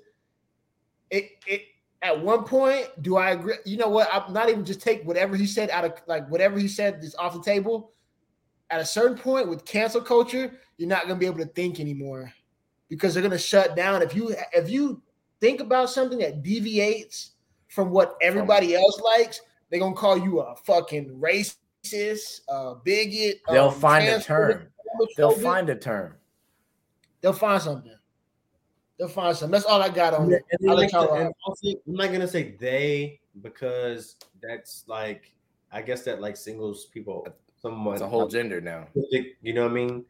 it 1.12 1.30
it 1.46 1.62
at 2.02 2.20
one 2.20 2.44
point, 2.44 2.88
do 3.04 3.18
I 3.18 3.32
agree? 3.32 3.56
You 3.66 3.78
know 3.78 3.90
what? 3.90 4.10
I'm 4.12 4.34
not 4.34 4.50
even 4.50 4.66
just 4.66 4.82
take 4.82 5.04
whatever 5.04 5.36
he 5.36 5.46
said 5.46 5.70
out 5.70 5.86
of 5.86 5.94
like 6.08 6.28
whatever 6.30 6.58
he 6.58 6.68
said 6.68 7.04
is 7.04 7.16
off 7.16 7.34
the 7.34 7.44
table. 7.44 7.92
At 8.72 8.82
a 8.82 8.86
certain 8.86 9.16
point 9.18 9.48
with 9.48 9.64
cancel 9.64 10.02
culture, 10.02 10.60
you're 10.78 10.90
not 10.90 11.04
gonna 11.04 11.20
be 11.20 11.28
able 11.28 11.38
to 11.38 11.46
think 11.46 11.80
anymore 11.80 12.34
because 12.90 13.14
they're 13.14 13.24
gonna 13.24 13.38
shut 13.38 13.76
down. 13.76 14.02
If 14.02 14.16
you 14.16 14.36
if 14.52 14.70
you 14.70 15.02
think 15.40 15.60
about 15.62 15.90
something 15.90 16.20
that 16.20 16.44
deviates 16.44 17.32
from 17.68 17.90
what 17.92 18.16
everybody 18.22 18.76
else 18.76 19.00
likes, 19.02 19.42
they're 19.70 19.80
gonna 19.80 19.96
call 19.96 20.18
you 20.18 20.40
a 20.40 20.56
fucking 20.56 21.10
racist, 21.20 22.42
a 22.48 22.76
bigot. 22.84 23.42
they'll 23.50 23.70
um, 23.70 23.74
find 23.80 24.08
a 24.08 24.22
term 24.22 24.68
they'll 25.18 25.32
find 25.32 25.70
a 25.70 25.76
term 25.76 26.16
they'll 27.22 27.34
find 27.34 27.62
something. 27.62 27.92
They'll 28.98 29.08
find 29.08 29.36
something. 29.38 29.52
That's 29.52 29.66
all 29.66 29.82
I 29.82 29.90
got 29.90 30.16
on 30.16 30.30
Yeah, 30.32 30.38
it. 30.50 30.60
I'll 30.68 30.76
like, 30.76 30.92
let 30.92 30.94
y'all 30.94 31.08
the- 31.08 31.14
and 31.20 31.26
rock. 31.26 31.36
also, 31.46 31.68
I'm 31.70 31.94
not 31.94 32.12
gonna 32.12 32.28
say 32.28 32.56
they 32.60 33.20
because 33.42 34.16
that's 34.42 34.86
like 34.88 35.34
I 35.72 35.82
guess 35.82 36.04
that 36.04 36.20
like 36.22 36.36
singles 36.38 36.86
people 36.86 37.28
somewhat 37.62 37.94
it's 37.94 38.02
a 38.02 38.08
whole 38.08 38.28
gender 38.28 38.62
now 38.62 38.88
you 39.42 39.54
know 39.54 39.64
what 39.64 39.72
I 39.72 39.74
mean? 39.74 40.06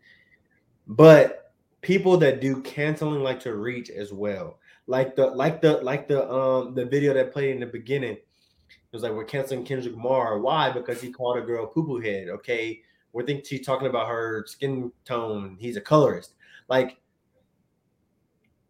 But 0.88 1.52
people 1.82 2.18
that 2.18 2.40
do 2.40 2.62
canceling 2.62 3.24
like 3.24 3.40
to 3.42 3.56
reach 3.56 3.90
as 3.90 4.14
well. 4.14 4.60
Like 4.88 5.16
the 5.16 5.28
like 5.28 5.62
the 5.62 5.74
like 5.82 6.08
the 6.08 6.30
um 6.32 6.74
the 6.74 6.86
video 6.86 7.14
that 7.14 7.34
played 7.34 7.52
in 7.52 7.60
the 7.60 7.66
beginning. 7.66 8.14
It 8.14 8.94
was 8.94 9.04
like 9.04 9.12
we're 9.12 9.26
canceling 9.26 9.66
Kendrick 9.66 9.94
Lamar. 9.94 10.40
Why? 10.40 10.72
Because 10.72 11.02
he 11.02 11.12
called 11.12 11.38
a 11.38 11.42
girl 11.42 11.68
poo 11.68 11.86
poo 11.86 12.00
head. 12.00 12.30
Okay. 12.30 12.82
We 13.14 13.24
think 13.24 13.46
she's 13.46 13.66
talking 13.66 13.88
about 13.88 14.08
her 14.08 14.46
skin 14.48 14.92
tone. 15.04 15.58
He's 15.60 15.76
a 15.76 15.82
colorist. 15.82 16.36
Like 16.70 16.98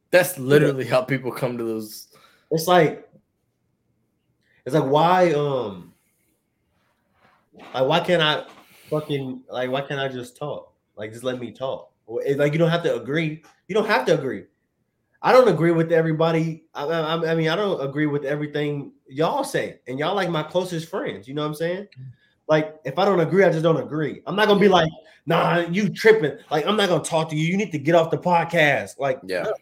that's 0.09 0.37
literally 0.37 0.85
how 0.85 1.01
people 1.01 1.31
come 1.31 1.57
to 1.57 1.63
those 1.63 2.07
it's 2.51 2.67
like 2.67 3.09
it's 4.65 4.75
like 4.75 4.85
why 4.85 5.31
um 5.33 5.93
like 7.73 7.87
why 7.87 7.99
can't 7.99 8.21
I 8.21 8.45
fucking 8.89 9.43
like 9.49 9.69
why 9.69 9.81
can't 9.81 9.99
I 9.99 10.07
just 10.07 10.37
talk? 10.37 10.73
Like 10.95 11.11
just 11.11 11.23
let 11.23 11.39
me 11.39 11.51
talk. 11.51 11.91
It's 12.07 12.39
like 12.39 12.53
you 12.53 12.59
don't 12.59 12.69
have 12.69 12.83
to 12.83 12.95
agree. 12.95 13.43
You 13.67 13.75
don't 13.75 13.87
have 13.87 14.05
to 14.05 14.13
agree. 14.17 14.45
I 15.21 15.31
don't 15.31 15.47
agree 15.47 15.71
with 15.71 15.91
everybody. 15.91 16.65
I, 16.73 16.85
I, 16.85 17.31
I 17.31 17.35
mean, 17.35 17.49
I 17.49 17.55
don't 17.55 17.81
agree 17.81 18.05
with 18.05 18.23
everything 18.23 18.91
y'all 19.07 19.43
say, 19.43 19.79
and 19.87 19.97
y'all 19.97 20.15
like 20.15 20.29
my 20.29 20.43
closest 20.43 20.89
friends. 20.89 21.27
You 21.27 21.33
know 21.33 21.41
what 21.41 21.47
I'm 21.49 21.55
saying? 21.55 21.87
Like, 22.47 22.79
if 22.85 22.97
I 22.99 23.05
don't 23.05 23.19
agree, 23.19 23.43
I 23.43 23.49
just 23.49 23.63
don't 23.63 23.81
agree. 23.81 24.21
I'm 24.25 24.35
not 24.35 24.47
gonna 24.47 24.59
be 24.59 24.69
like, 24.69 24.89
nah, 25.25 25.59
you 25.59 25.89
tripping. 25.89 26.37
Like, 26.51 26.65
I'm 26.65 26.77
not 26.77 26.87
gonna 26.89 27.03
talk 27.03 27.29
to 27.29 27.35
you. 27.35 27.45
You 27.47 27.57
need 27.57 27.71
to 27.71 27.79
get 27.79 27.95
off 27.95 28.11
the 28.11 28.17
podcast. 28.17 28.99
Like, 28.99 29.19
Yeah. 29.25 29.43
no. 29.43 29.53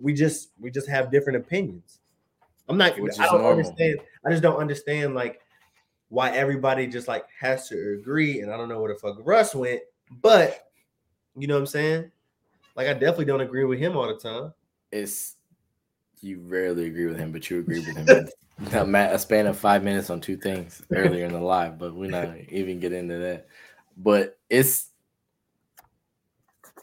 we 0.00 0.12
just 0.12 0.50
we 0.60 0.70
just 0.70 0.88
have 0.88 1.10
different 1.10 1.38
opinions. 1.38 1.98
I'm 2.68 2.76
not. 2.76 2.98
Which 2.98 3.18
I 3.18 3.24
don't 3.24 3.42
normal. 3.42 3.50
understand. 3.50 3.98
I 4.24 4.30
just 4.30 4.42
don't 4.42 4.56
understand 4.56 5.14
like 5.14 5.40
why 6.10 6.30
everybody 6.30 6.86
just 6.86 7.08
like 7.08 7.24
has 7.40 7.68
to 7.70 7.96
agree. 7.98 8.40
And 8.40 8.52
I 8.52 8.56
don't 8.56 8.68
know 8.68 8.80
where 8.80 8.92
the 8.92 8.98
fuck 9.00 9.16
Russ 9.24 9.54
went, 9.54 9.80
but 10.20 10.68
you 11.36 11.46
know 11.46 11.54
what 11.54 11.60
I'm 11.60 11.66
saying? 11.66 12.10
Like, 12.76 12.86
I 12.88 12.92
definitely 12.92 13.24
don't 13.24 13.40
agree 13.40 13.64
with 13.64 13.78
him 13.78 13.96
all 13.96 14.06
the 14.06 14.14
time. 14.16 14.52
It's 14.92 15.36
you 16.20 16.40
rarely 16.40 16.86
agree 16.86 17.06
with 17.06 17.18
him, 17.18 17.32
but 17.32 17.50
you 17.50 17.58
agree 17.58 17.80
with 17.80 17.96
him 17.96 18.08
in 18.70 18.94
a 18.94 19.14
a 19.14 19.18
span 19.18 19.46
of 19.46 19.58
five 19.58 19.82
minutes 19.82 20.10
on 20.10 20.20
two 20.20 20.36
things 20.36 20.82
earlier 20.92 21.24
in 21.24 21.32
the 21.32 21.40
live, 21.40 21.78
but 21.78 21.94
we're 21.94 22.10
not 22.10 22.36
even 22.48 22.78
get 22.78 22.92
into 22.92 23.18
that. 23.18 23.48
But 23.96 24.38
it's 24.48 24.90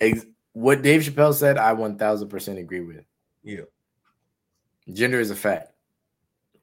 ex- 0.02 0.26
what 0.54 0.82
Dave 0.82 1.02
Chappelle 1.02 1.34
said. 1.34 1.58
I 1.58 1.74
one 1.74 1.98
thousand 1.98 2.30
percent 2.30 2.60
agree 2.60 2.82
with. 2.82 3.06
Yeah. 3.44 3.62
Gender 4.92 5.20
is 5.20 5.32
a 5.32 5.36
fact. 5.36 5.72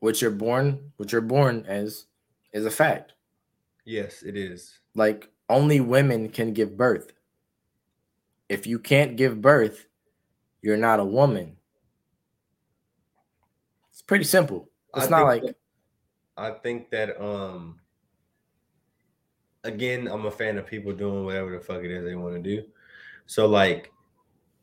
What 0.00 0.20
you're 0.20 0.30
born, 0.30 0.92
what 0.96 1.12
you're 1.12 1.20
born 1.20 1.64
as, 1.66 2.06
is 2.52 2.66
a 2.66 2.70
fact. 2.70 3.14
Yes, 3.84 4.22
it 4.22 4.36
is. 4.36 4.78
Like 4.94 5.30
only 5.48 5.80
women 5.80 6.28
can 6.28 6.52
give 6.52 6.76
birth. 6.76 7.12
If 8.48 8.66
you 8.66 8.78
can't 8.78 9.16
give 9.16 9.40
birth, 9.40 9.85
you're 10.62 10.76
not 10.76 11.00
a 11.00 11.04
woman. 11.04 11.58
It's 13.90 14.02
pretty 14.02 14.24
simple. 14.24 14.70
It's 14.94 15.06
I 15.06 15.10
not 15.10 15.24
like 15.24 15.42
that- 15.42 15.56
I 16.36 16.50
think 16.52 16.90
that 16.90 17.20
um 17.20 17.80
again, 19.64 20.06
I'm 20.08 20.26
a 20.26 20.30
fan 20.30 20.58
of 20.58 20.66
people 20.66 20.92
doing 20.92 21.24
whatever 21.24 21.50
the 21.50 21.60
fuck 21.60 21.82
it 21.82 21.90
is 21.90 22.04
they 22.04 22.14
want 22.14 22.34
to 22.34 22.42
do. 22.42 22.66
So 23.26 23.46
like 23.46 23.92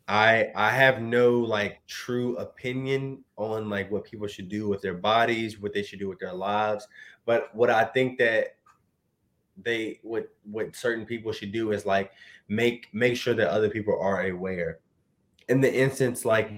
I 0.07 0.51
I 0.55 0.71
have 0.71 1.01
no 1.01 1.39
like 1.39 1.85
true 1.88 2.38
opinion 2.38 3.23
on 3.38 3.69
like 3.69 3.91
what 3.91 4.05
people 4.05 4.27
should 4.27 4.50
do 4.50 4.67
with 4.69 4.81
their 4.81 4.95
bodies, 4.95 5.59
what 5.59 5.73
they 5.73 5.83
should 5.83 6.00
do 6.00 6.09
with 6.09 6.19
their 6.19 6.33
lives. 6.33 6.88
But 7.25 7.53
what 7.55 7.69
I 7.69 7.85
think 7.85 8.19
that 8.19 8.57
they 9.57 10.00
what 10.03 10.29
what 10.43 10.75
certain 10.75 11.05
people 11.05 11.31
should 11.31 11.51
do 11.51 11.71
is 11.71 11.85
like 11.85 12.12
make 12.47 12.88
make 12.93 13.15
sure 13.15 13.33
that 13.35 13.50
other 13.50 13.69
people 13.69 14.00
are 14.00 14.23
aware. 14.27 14.79
In 15.50 15.62
the 15.62 15.73
instance 15.73 16.25
like 16.25 16.51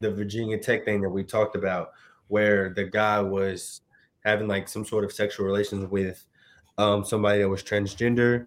the 0.00 0.10
Virginia 0.10 0.58
Tech 0.58 0.84
thing 0.84 1.00
that 1.02 1.10
we 1.10 1.24
talked 1.24 1.56
about, 1.56 1.92
where 2.28 2.70
the 2.70 2.84
guy 2.84 3.20
was 3.20 3.82
having 4.24 4.48
like 4.48 4.68
some 4.68 4.84
sort 4.84 5.04
of 5.04 5.12
sexual 5.12 5.46
relations 5.46 5.90
with 5.90 6.24
um 6.78 7.04
somebody 7.04 7.40
that 7.40 7.48
was 7.48 7.62
transgender 7.62 8.46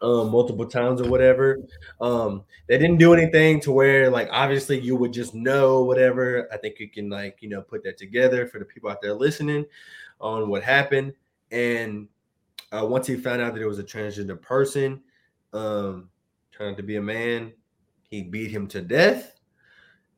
um, 0.00 0.30
multiple 0.30 0.66
times 0.66 1.00
or 1.00 1.08
whatever. 1.08 1.58
Um, 2.00 2.44
they 2.68 2.78
didn't 2.78 2.98
do 2.98 3.14
anything 3.14 3.60
to 3.60 3.72
where 3.72 4.10
like 4.10 4.28
obviously 4.30 4.78
you 4.78 4.96
would 4.96 5.12
just 5.12 5.34
know 5.34 5.82
whatever. 5.82 6.48
I 6.52 6.56
think 6.56 6.78
you 6.78 6.88
can 6.88 7.10
like 7.10 7.38
you 7.40 7.48
know 7.48 7.62
put 7.62 7.82
that 7.84 7.96
together 7.96 8.46
for 8.46 8.58
the 8.58 8.64
people 8.64 8.90
out 8.90 9.02
there 9.02 9.14
listening 9.14 9.66
on 10.20 10.48
what 10.48 10.62
happened. 10.62 11.14
And 11.50 12.08
uh, 12.72 12.86
once 12.86 13.06
he 13.06 13.16
found 13.16 13.40
out 13.40 13.54
that 13.54 13.62
it 13.62 13.66
was 13.66 13.78
a 13.78 13.84
transgender 13.84 14.40
person, 14.40 15.00
um, 15.52 16.10
trying 16.52 16.76
to 16.76 16.82
be 16.82 16.96
a 16.96 17.02
man, 17.02 17.52
he 18.10 18.22
beat 18.22 18.50
him 18.50 18.66
to 18.68 18.80
death. 18.80 19.34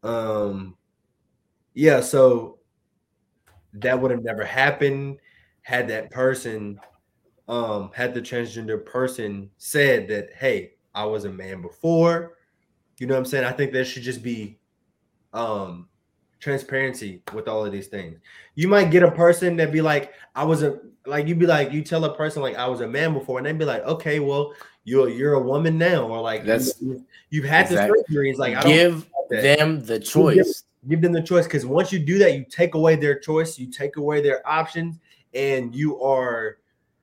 Um, 0.02 0.76
yeah, 1.74 2.00
so 2.00 2.58
that 3.74 4.00
would 4.00 4.10
have 4.10 4.24
never 4.24 4.44
happened 4.44 5.18
had 5.62 5.88
that 5.88 6.10
person 6.10 6.80
um 7.48 7.90
had 7.94 8.14
the 8.14 8.20
transgender 8.20 8.84
person 8.84 9.50
said 9.58 10.08
that 10.08 10.30
hey 10.34 10.72
i 10.94 11.04
was 11.04 11.24
a 11.24 11.30
man 11.30 11.60
before 11.60 12.38
you 12.98 13.06
know 13.06 13.14
what 13.14 13.20
i'm 13.20 13.24
saying 13.26 13.44
i 13.44 13.52
think 13.52 13.72
there 13.72 13.84
should 13.84 14.02
just 14.02 14.22
be 14.22 14.58
um 15.32 15.88
transparency 16.40 17.22
with 17.34 17.46
all 17.46 17.64
of 17.64 17.70
these 17.70 17.86
things 17.86 18.18
you 18.54 18.66
might 18.66 18.90
get 18.90 19.02
a 19.02 19.10
person 19.10 19.56
that 19.56 19.70
be 19.70 19.80
like 19.82 20.12
i 20.34 20.42
was 20.42 20.62
a 20.62 20.78
like 21.06 21.26
you'd 21.28 21.38
be 21.38 21.46
like 21.46 21.70
you 21.70 21.82
tell 21.82 22.04
a 22.06 22.14
person 22.16 22.42
like 22.42 22.56
i 22.56 22.66
was 22.66 22.80
a 22.80 22.88
man 22.88 23.12
before 23.14 23.38
and 23.38 23.46
they'd 23.46 23.58
be 23.58 23.64
like 23.64 23.82
okay 23.84 24.20
well 24.20 24.54
you're 24.84 25.08
you're 25.10 25.34
a 25.34 25.40
woman 25.40 25.76
now 25.78 26.06
or 26.08 26.20
like 26.20 26.44
That's- 26.44 26.74
you, 26.80 27.04
you've 27.28 27.44
had 27.44 27.66
exactly. 27.66 28.00
the 28.08 28.14
surgeries 28.14 28.36
like 28.38 28.56
i 28.56 28.62
don't 28.62 28.72
Give 28.72 29.06
them 29.30 29.84
the 29.84 30.00
choice. 30.00 30.64
give 30.88 31.02
them 31.02 31.12
the 31.12 31.22
choice 31.22 31.44
because 31.44 31.64
once 31.66 31.92
you 31.92 31.98
do 31.98 32.18
that 32.18 32.34
you 32.34 32.44
take 32.50 32.74
away 32.74 32.96
their 32.96 33.18
choice 33.18 33.58
you 33.58 33.70
take 33.70 33.96
away 33.96 34.20
their 34.22 34.46
options 34.48 34.98
and 35.34 35.74
you 35.74 36.02
are 36.02 36.56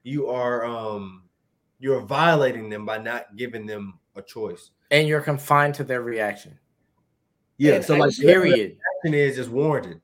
you 0.03 0.27
are 0.27 0.65
um 0.65 1.24
you're 1.79 2.01
violating 2.01 2.70
them 2.70 2.86
by 2.86 2.98
not 2.98 3.36
giving 3.36 3.65
them 3.67 4.00
a 4.15 4.22
choice 4.22 4.72
And 4.89 5.08
you're 5.08 5.22
confined 5.22 5.75
to 5.75 5.84
their 5.84 6.01
reaction. 6.01 6.58
Yeah 7.57 7.75
And 7.75 7.85
so 7.85 7.95
like 7.95 8.15
Period. 8.17 8.77
action 9.03 9.13
is 9.13 9.37
is 9.37 9.49
warranted 9.49 10.01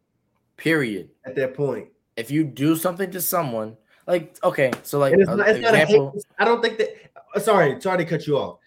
Period. 0.58 1.10
at 1.26 1.36
that 1.36 1.54
point 1.56 1.90
If 2.16 2.30
you 2.32 2.44
do 2.44 2.76
something 2.76 3.10
to 3.12 3.22
someone, 3.22 3.76
like 4.08 4.38
okay, 4.44 4.72
so 4.84 5.00
like 5.00 5.14
it's 5.18 5.28
not, 5.30 5.48
it's 5.48 5.60
not 5.60 5.74
a 5.74 5.82
example, 5.82 6.12
hate, 6.12 6.24
i 6.40 6.46
don't 6.46 6.62
think 6.62 6.78
that 6.78 6.90
uh, 7.36 7.40
sorry 7.40 7.80
sorry 7.82 7.98
to 7.98 8.06
cut 8.06 8.28
you 8.28 8.38
off 8.38 8.60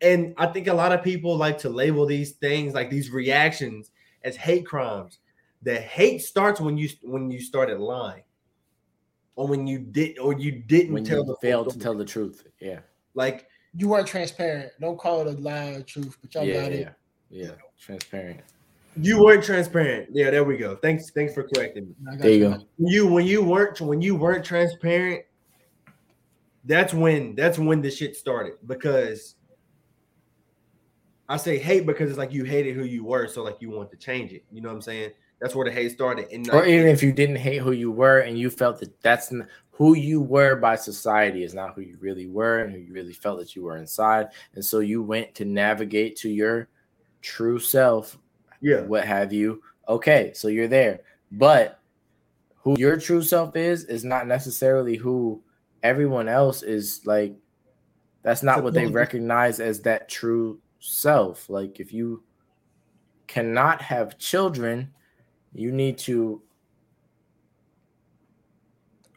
and 0.00 0.34
i 0.38 0.46
think 0.46 0.66
a 0.68 0.72
lot 0.74 0.92
of 0.92 1.02
people 1.02 1.36
like 1.36 1.58
to 1.58 1.68
label 1.68 2.06
these 2.06 2.32
things 2.32 2.74
like 2.74 2.90
these 2.90 3.10
reactions 3.10 3.90
as 4.22 4.36
hate 4.36 4.64
crimes 4.66 5.18
the 5.62 5.74
hate 5.76 6.20
starts 6.22 6.60
when 6.60 6.76
you 6.78 6.88
when 7.02 7.30
you 7.30 7.40
started 7.40 7.78
lying 7.80 8.22
or 9.36 9.48
when 9.48 9.66
you 9.66 9.78
did 9.78 10.18
or 10.18 10.32
you 10.34 10.52
didn't 10.52 10.92
when 10.94 11.04
tell 11.04 11.18
you 11.18 11.24
the 11.24 11.32
full 11.34 11.40
fail 11.40 11.64
to 11.64 11.78
tell 11.78 11.94
the 11.94 12.04
truth. 12.04 12.46
Yeah. 12.60 12.80
like 13.14 13.48
You 13.74 13.88
weren't 13.88 14.06
transparent. 14.06 14.70
Don't 14.80 14.98
call 14.98 15.22
it 15.22 15.26
a 15.26 15.40
lie 15.40 15.70
or 15.70 15.82
truth, 15.82 16.16
but 16.20 16.32
y'all 16.34 16.44
Yeah, 16.44 16.62
got 16.62 16.72
yeah, 16.72 16.78
it. 16.78 16.94
yeah. 17.30 17.50
Transparent. 17.80 18.40
You 18.96 19.22
weren't 19.22 19.42
transparent. 19.42 20.10
Yeah, 20.12 20.30
there 20.30 20.44
we 20.44 20.56
go. 20.56 20.76
Thanks, 20.76 21.10
thanks 21.10 21.34
for 21.34 21.42
correcting 21.42 21.88
me. 21.88 22.16
There 22.18 22.30
you 22.30 22.48
go. 22.50 22.50
When 22.76 22.92
you 22.92 23.06
when 23.06 23.26
you 23.26 23.42
weren't 23.42 23.80
when 23.80 24.00
you 24.00 24.14
weren't 24.14 24.44
transparent, 24.44 25.22
that's 26.64 26.94
when 26.94 27.34
that's 27.34 27.58
when 27.58 27.82
the 27.82 27.90
shit 27.90 28.16
started. 28.16 28.54
Because 28.66 29.34
I 31.28 31.36
say 31.36 31.58
hate 31.58 31.86
because 31.86 32.10
it's 32.10 32.18
like 32.18 32.32
you 32.32 32.44
hated 32.44 32.76
who 32.76 32.84
you 32.84 33.04
were, 33.04 33.26
so 33.26 33.42
like 33.42 33.56
you 33.60 33.70
want 33.70 33.90
to 33.90 33.96
change 33.96 34.32
it. 34.32 34.44
You 34.52 34.60
know 34.60 34.68
what 34.68 34.76
I'm 34.76 34.82
saying? 34.82 35.12
That's 35.40 35.54
where 35.54 35.64
the 35.64 35.72
hate 35.72 35.92
started. 35.92 36.28
And 36.30 36.48
Or 36.50 36.64
even 36.64 36.86
if 36.86 37.02
you 37.02 37.12
didn't 37.12 37.36
hate 37.36 37.60
who 37.60 37.72
you 37.72 37.90
were 37.90 38.20
and 38.20 38.38
you 38.38 38.48
felt 38.48 38.78
that 38.80 39.00
that's 39.02 39.32
n- 39.32 39.46
who 39.70 39.94
you 39.94 40.20
were 40.20 40.56
by 40.56 40.76
society 40.76 41.42
is 41.42 41.52
not 41.52 41.74
who 41.74 41.80
you 41.80 41.96
really 42.00 42.28
were 42.28 42.60
and 42.60 42.72
who 42.72 42.78
you 42.78 42.92
really 42.92 43.12
felt 43.12 43.40
that 43.40 43.56
you 43.56 43.64
were 43.64 43.76
inside. 43.76 44.28
And 44.54 44.64
so 44.64 44.78
you 44.78 45.02
went 45.02 45.34
to 45.34 45.44
navigate 45.44 46.16
to 46.18 46.28
your 46.28 46.68
true 47.24 47.58
self, 47.58 48.18
yeah, 48.60 48.82
what 48.82 49.04
have 49.04 49.32
you. 49.32 49.62
Okay, 49.88 50.32
so 50.34 50.48
you're 50.48 50.68
there. 50.68 51.00
But 51.32 51.80
who 52.56 52.78
your 52.78 52.96
true 52.98 53.22
self 53.22 53.56
is, 53.56 53.84
is 53.84 54.04
not 54.04 54.28
necessarily 54.28 54.96
who 54.96 55.42
everyone 55.82 56.28
else 56.28 56.62
is 56.62 57.00
like. 57.04 57.34
That's 58.22 58.42
not 58.42 58.62
what 58.62 58.72
they 58.72 58.86
recognize 58.86 59.60
as 59.60 59.80
that 59.82 60.08
true 60.08 60.60
self. 60.80 61.50
Like, 61.50 61.78
if 61.80 61.92
you 61.92 62.22
cannot 63.26 63.82
have 63.82 64.18
children, 64.18 64.92
you 65.52 65.72
need 65.72 65.98
to 65.98 66.40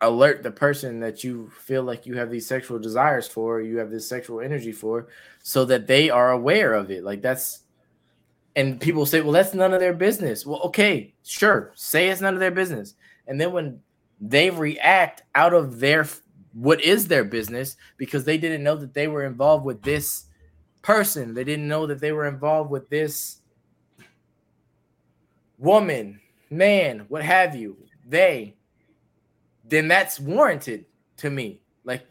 alert 0.01 0.43
the 0.43 0.51
person 0.51 0.99
that 0.99 1.23
you 1.23 1.49
feel 1.57 1.83
like 1.83 2.05
you 2.05 2.17
have 2.17 2.29
these 2.29 2.45
sexual 2.45 2.79
desires 2.79 3.27
for, 3.27 3.61
you 3.61 3.77
have 3.77 3.89
this 3.89 4.07
sexual 4.07 4.41
energy 4.41 4.71
for, 4.71 5.07
so 5.41 5.65
that 5.65 5.87
they 5.87 6.09
are 6.09 6.31
aware 6.31 6.73
of 6.73 6.91
it. 6.91 7.03
Like 7.03 7.21
that's 7.21 7.63
and 8.57 8.81
people 8.81 9.05
say, 9.05 9.21
well, 9.21 9.31
that's 9.31 9.53
none 9.53 9.71
of 9.71 9.79
their 9.79 9.93
business. 9.93 10.43
Well, 10.43 10.59
okay, 10.61 11.13
sure, 11.23 11.71
say 11.75 12.09
it's 12.09 12.21
none 12.21 12.33
of 12.33 12.39
their 12.39 12.49
business. 12.49 12.95
And 13.27 13.39
then 13.39 13.51
when 13.51 13.79
they 14.19 14.49
react 14.49 15.21
out 15.35 15.53
of 15.53 15.79
their 15.79 16.07
what 16.53 16.81
is 16.81 17.07
their 17.07 17.23
business 17.23 17.77
because 17.97 18.25
they 18.25 18.39
didn't 18.39 18.63
know 18.63 18.75
that 18.75 18.95
they 18.95 19.07
were 19.07 19.25
involved 19.25 19.63
with 19.63 19.83
this 19.83 20.25
person, 20.81 21.35
they 21.35 21.43
didn't 21.43 21.67
know 21.67 21.85
that 21.85 21.99
they 21.99 22.11
were 22.11 22.25
involved 22.25 22.71
with 22.71 22.89
this 22.89 23.41
woman, 25.59 26.19
man, 26.49 27.05
what 27.09 27.21
have 27.21 27.55
you, 27.55 27.77
they, 28.09 28.55
then 29.69 29.87
that's 29.87 30.19
warranted 30.19 30.85
to 31.17 31.29
me. 31.29 31.61
Like 31.83 32.07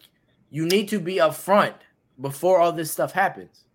you 0.50 0.64
need 0.66 0.88
to 0.90 1.00
be 1.00 1.16
upfront 1.16 1.74
before 2.20 2.60
all 2.60 2.70
this 2.70 2.92
stuff 2.92 3.10
happens. 3.10 3.65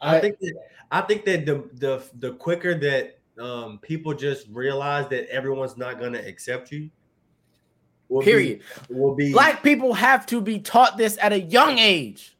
I, 0.00 0.16
I- 0.16 0.20
think 0.20 0.38
that 0.40 0.54
I 0.90 1.00
think 1.02 1.24
that 1.26 1.46
the 1.46 1.68
the 1.74 2.02
the 2.18 2.34
quicker 2.34 2.74
that 2.78 3.18
um 3.38 3.78
people 3.78 4.12
just 4.14 4.48
realize 4.50 5.08
that 5.08 5.28
everyone's 5.28 5.76
not 5.76 6.00
gonna 6.00 6.18
accept 6.18 6.72
you. 6.72 6.90
Will 8.08 8.22
Period. 8.22 8.62
Be, 8.88 8.94
will 8.94 9.14
be 9.14 9.32
Black 9.32 9.62
people 9.62 9.94
have 9.94 10.26
to 10.26 10.40
be 10.40 10.58
taught 10.58 10.96
this 10.96 11.16
at 11.22 11.32
a 11.32 11.40
young 11.40 11.78
age. 11.78 12.36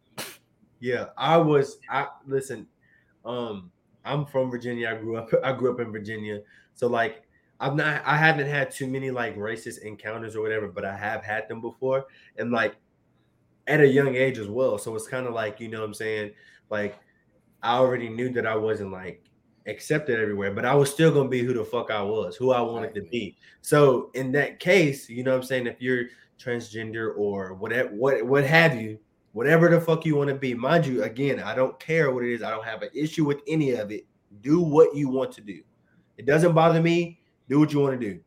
Yeah, 0.81 1.07
I 1.17 1.37
was. 1.37 1.79
I 1.89 2.09
listen. 2.27 2.67
Um, 3.25 3.71
I'm 4.05 4.27
from 4.27 4.51
Virginia. 4.51 4.91
I 4.91 4.95
grew 5.01 5.17
up. 5.17 5.31
I 5.45 5.53
grew 5.53 5.73
up 5.73 5.79
in 5.79 5.93
Virginia. 5.93 6.41
So 6.75 6.89
like, 6.89 7.23
I'm 7.61 7.77
not. 7.77 8.03
I 8.05 8.17
haven't 8.17 8.49
had 8.49 8.73
too 8.73 8.89
many 8.89 9.13
like 9.13 9.37
racist 9.37 9.83
encounters 9.83 10.35
or 10.35 10.43
whatever, 10.43 10.67
but 10.67 10.85
I 10.85 10.97
have 10.97 11.23
had 11.23 11.47
them 11.49 11.61
before, 11.61 12.07
and 12.37 12.51
like 12.51 12.75
at 13.69 13.81
a 13.81 13.87
young 13.87 14.17
age 14.17 14.39
as 14.39 14.49
well. 14.49 14.77
So 14.77 14.95
it's 14.97 15.07
kind 15.07 15.27
of 15.27 15.35
like 15.35 15.61
you 15.61 15.69
know 15.69 15.81
what 15.81 15.87
I'm 15.87 15.95
saying. 15.95 16.33
Like, 16.71 16.99
I 17.63 17.77
already 17.77 18.09
knew 18.09 18.31
that 18.33 18.47
I 18.47 18.57
wasn't 18.57 18.93
like 18.93 19.25
accepted 19.67 20.19
everywhere, 20.19 20.53
but 20.53 20.65
I 20.65 20.75
was 20.75 20.91
still 20.91 21.13
gonna 21.13 21.29
be 21.29 21.43
who 21.43 21.53
the 21.53 21.65
fuck 21.65 21.91
I 21.91 22.03
was, 22.03 22.37
who 22.37 22.53
I 22.53 22.61
wanted 22.61 22.95
to 22.95 23.03
be. 23.03 23.37
So 23.61 24.11
in 24.15 24.33
that 24.33 24.61
case, 24.61 25.09
you 25.09 25.23
know 25.23 25.33
what 25.33 25.39
I'm 25.39 25.43
saying. 25.45 25.67
If 25.67 25.81
you're 25.81 26.07
transgender 26.39 27.17
or 27.17 27.55
whatever, 27.55 27.91
what 27.91 28.25
what 28.25 28.45
have 28.45 28.81
you, 28.81 28.99
whatever 29.33 29.69
the 29.69 29.81
fuck 29.81 30.05
you 30.05 30.17
want 30.17 30.29
to 30.29 30.35
be. 30.35 30.55
Mind 30.55 30.87
you, 30.87 31.03
again, 31.03 31.41
I 31.41 31.55
don't 31.55 31.79
care 31.79 32.11
what 32.11 32.25
it 32.25 32.33
is. 32.33 32.43
I 32.43 32.51
don't 32.51 32.65
have 32.65 32.83
an 32.83 32.91
issue 32.95 33.25
with 33.25 33.41
any 33.47 33.73
of 33.73 33.91
it. 33.91 34.07
Do 34.43 34.61
what 34.61 34.95
you 34.95 35.09
want 35.09 35.33
to 35.33 35.41
do. 35.41 35.63
It 36.17 36.27
doesn't 36.27 36.55
bother 36.55 36.81
me. 36.81 37.21
Do 37.49 37.59
what 37.59 37.73
you 37.73 37.81
want 37.81 38.01
to 38.01 38.07
do. 38.13 38.21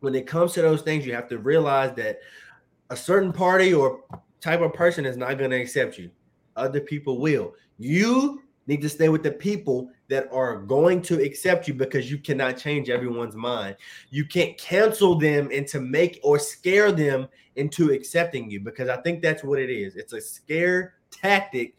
When 0.00 0.14
it 0.14 0.26
comes 0.26 0.52
to 0.54 0.62
those 0.62 0.82
things, 0.82 1.06
you 1.06 1.14
have 1.14 1.28
to 1.28 1.38
realize 1.38 1.94
that 1.96 2.18
a 2.90 2.96
certain 2.96 3.32
party 3.32 3.72
or 3.72 4.00
type 4.40 4.60
of 4.60 4.74
person 4.74 5.06
is 5.06 5.16
not 5.16 5.38
going 5.38 5.50
to 5.50 5.60
accept 5.60 5.96
you. 5.96 6.10
Other 6.56 6.80
people 6.80 7.20
will. 7.20 7.54
You 7.82 8.42
need 8.66 8.80
to 8.82 8.88
stay 8.88 9.08
with 9.08 9.22
the 9.22 9.32
people 9.32 9.90
that 10.08 10.28
are 10.32 10.58
going 10.58 11.02
to 11.02 11.22
accept 11.22 11.66
you 11.66 11.74
because 11.74 12.10
you 12.10 12.18
cannot 12.18 12.56
change 12.56 12.90
everyone's 12.90 13.34
mind. 13.34 13.76
You 14.10 14.24
can't 14.24 14.56
cancel 14.56 15.16
them 15.16 15.50
into 15.50 15.80
make 15.80 16.20
or 16.22 16.38
scare 16.38 16.92
them 16.92 17.28
into 17.56 17.90
accepting 17.90 18.50
you 18.50 18.60
because 18.60 18.88
I 18.88 18.98
think 18.98 19.20
that's 19.22 19.42
what 19.42 19.58
it 19.58 19.70
is. 19.70 19.96
It's 19.96 20.12
a 20.12 20.20
scare 20.20 20.94
tactic. 21.10 21.74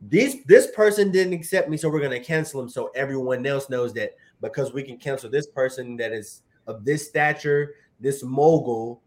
This 0.00 0.38
this 0.46 0.70
person 0.72 1.10
didn't 1.10 1.32
accept 1.32 1.68
me, 1.68 1.76
so 1.76 1.88
we're 1.88 2.00
gonna 2.00 2.20
cancel 2.20 2.60
him 2.60 2.68
so 2.68 2.90
everyone 2.94 3.46
else 3.46 3.70
knows 3.70 3.94
that 3.94 4.16
because 4.40 4.72
we 4.72 4.82
can 4.82 4.98
cancel 4.98 5.30
this 5.30 5.46
person 5.46 5.96
that 5.96 6.12
is 6.12 6.42
of 6.66 6.84
this 6.84 7.08
stature, 7.08 7.74
this 8.00 8.22
mogul, 8.22 9.00